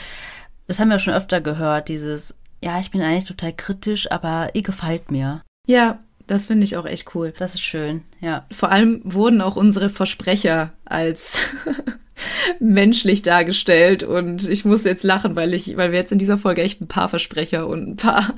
Das 0.67 0.79
haben 0.79 0.89
wir 0.89 0.99
schon 0.99 1.13
öfter 1.13 1.39
gehört, 1.39 1.89
dieses, 1.89 2.35
ja, 2.63 2.79
ich 2.79 2.91
bin 2.91 3.01
eigentlich 3.01 3.25
total 3.25 3.53
kritisch, 3.53 4.11
aber 4.11 4.49
ihr 4.53 4.63
gefällt 4.63 5.11
mir. 5.11 5.41
Ja, 5.67 5.99
das 6.27 6.47
finde 6.47 6.63
ich 6.63 6.77
auch 6.77 6.85
echt 6.85 7.15
cool. 7.15 7.33
Das 7.37 7.55
ist 7.55 7.61
schön, 7.61 8.01
ja. 8.21 8.45
Vor 8.51 8.71
allem 8.71 9.01
wurden 9.03 9.41
auch 9.41 9.55
unsere 9.55 9.89
Versprecher 9.89 10.71
als 10.85 11.39
menschlich 12.59 13.21
dargestellt 13.21 14.03
und 14.03 14.47
ich 14.47 14.65
muss 14.65 14.83
jetzt 14.83 15.03
lachen, 15.03 15.35
weil 15.35 15.53
ich, 15.53 15.75
weil 15.77 15.91
wir 15.91 15.99
jetzt 15.99 16.11
in 16.11 16.19
dieser 16.19 16.37
Folge 16.37 16.61
echt 16.61 16.81
ein 16.81 16.87
paar 16.87 17.09
Versprecher 17.09 17.67
und 17.67 17.87
ein 17.87 17.95
paar 17.95 18.33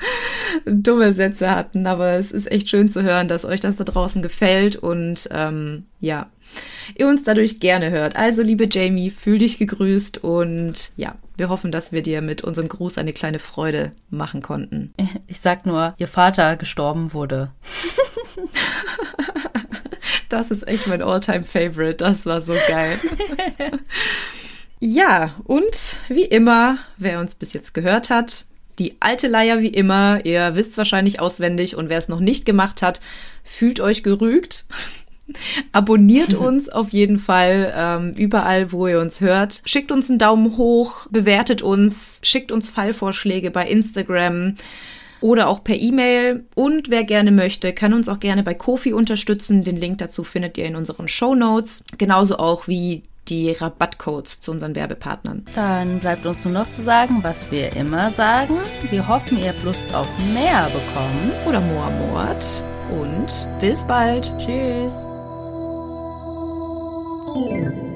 dumme 0.66 1.12
Sätze 1.12 1.50
hatten, 1.50 1.86
aber 1.86 2.12
es 2.14 2.32
ist 2.32 2.50
echt 2.50 2.68
schön 2.68 2.88
zu 2.88 3.02
hören, 3.02 3.28
dass 3.28 3.44
euch 3.44 3.60
das 3.60 3.76
da 3.76 3.84
draußen 3.84 4.22
gefällt 4.22 4.76
und 4.76 5.28
ähm, 5.32 5.84
ja, 6.00 6.30
ihr 6.96 7.08
uns 7.08 7.24
dadurch 7.24 7.60
gerne 7.60 7.90
hört. 7.90 8.16
Also, 8.16 8.42
liebe 8.42 8.68
Jamie, 8.70 9.10
fühl 9.10 9.38
dich 9.38 9.58
gegrüßt 9.58 10.24
und 10.24 10.92
ja, 10.96 11.16
wir 11.38 11.48
hoffen, 11.48 11.72
dass 11.72 11.92
wir 11.92 12.02
dir 12.02 12.20
mit 12.20 12.42
unserem 12.42 12.68
Gruß 12.68 12.98
eine 12.98 13.12
kleine 13.12 13.38
Freude 13.38 13.92
machen 14.10 14.42
konnten. 14.42 14.92
Ich 15.26 15.40
sag 15.40 15.66
nur, 15.66 15.94
ihr 15.98 16.08
Vater 16.08 16.56
gestorben 16.56 17.12
wurde. 17.12 17.50
das 20.28 20.50
ist 20.50 20.66
echt 20.66 20.88
mein 20.88 21.02
Alltime 21.02 21.44
favorite 21.44 21.96
Das 21.96 22.24
war 22.24 22.40
so 22.40 22.54
geil. 22.66 22.98
ja, 24.80 25.34
und 25.44 25.96
wie 26.08 26.24
immer, 26.24 26.78
wer 26.96 27.20
uns 27.20 27.34
bis 27.34 27.52
jetzt 27.52 27.74
gehört 27.74 28.08
hat, 28.10 28.46
die 28.78 28.96
alte 29.00 29.28
Leier 29.28 29.60
wie 29.60 29.68
immer. 29.68 30.24
Ihr 30.24 30.56
wisst 30.56 30.72
es 30.72 30.78
wahrscheinlich 30.78 31.20
auswendig 31.20 31.76
und 31.76 31.90
wer 31.90 31.98
es 31.98 32.08
noch 32.08 32.20
nicht 32.20 32.46
gemacht 32.46 32.80
hat, 32.82 33.00
fühlt 33.44 33.80
euch 33.80 34.02
gerügt. 34.02 34.64
Abonniert 35.72 36.34
uns 36.34 36.68
auf 36.68 36.90
jeden 36.90 37.18
Fall 37.18 37.72
ähm, 37.76 38.12
überall, 38.14 38.72
wo 38.72 38.86
ihr 38.86 39.00
uns 39.00 39.20
hört. 39.20 39.62
Schickt 39.64 39.92
uns 39.92 40.08
einen 40.08 40.18
Daumen 40.18 40.56
hoch, 40.56 41.06
bewertet 41.10 41.62
uns, 41.62 42.20
schickt 42.22 42.52
uns 42.52 42.68
Fallvorschläge 42.68 43.50
bei 43.50 43.68
Instagram 43.68 44.54
oder 45.20 45.48
auch 45.48 45.64
per 45.64 45.76
E-Mail. 45.76 46.44
Und 46.54 46.90
wer 46.90 47.04
gerne 47.04 47.32
möchte, 47.32 47.72
kann 47.72 47.92
uns 47.92 48.08
auch 48.08 48.20
gerne 48.20 48.42
bei 48.42 48.54
Kofi 48.54 48.92
unterstützen. 48.92 49.64
Den 49.64 49.76
Link 49.76 49.98
dazu 49.98 50.24
findet 50.24 50.58
ihr 50.58 50.66
in 50.66 50.76
unseren 50.76 51.08
Show 51.08 51.34
Notes. 51.34 51.84
Genauso 51.98 52.38
auch 52.38 52.68
wie 52.68 53.02
die 53.28 53.50
Rabattcodes 53.52 54.40
zu 54.40 54.52
unseren 54.52 54.74
Werbepartnern. 54.74 55.44
Dann 55.54 56.00
bleibt 56.00 56.24
uns 56.24 56.44
nur 56.44 56.54
noch 56.54 56.70
zu 56.70 56.82
sagen, 56.82 57.18
was 57.22 57.50
wir 57.50 57.76
immer 57.76 58.10
sagen. 58.10 58.56
Wir 58.90 59.06
hoffen, 59.06 59.38
ihr 59.38 59.48
habt 59.48 59.64
Lust 59.64 59.94
auf 59.94 60.08
mehr 60.32 60.70
bekommen. 60.70 61.32
Oder 61.46 61.60
Moor 61.60 61.90
Mord. 61.90 62.64
Und 62.90 63.48
bis 63.60 63.86
bald. 63.86 64.32
Tschüss. 64.38 65.17
Thank 67.38 67.76
you. 67.76 67.87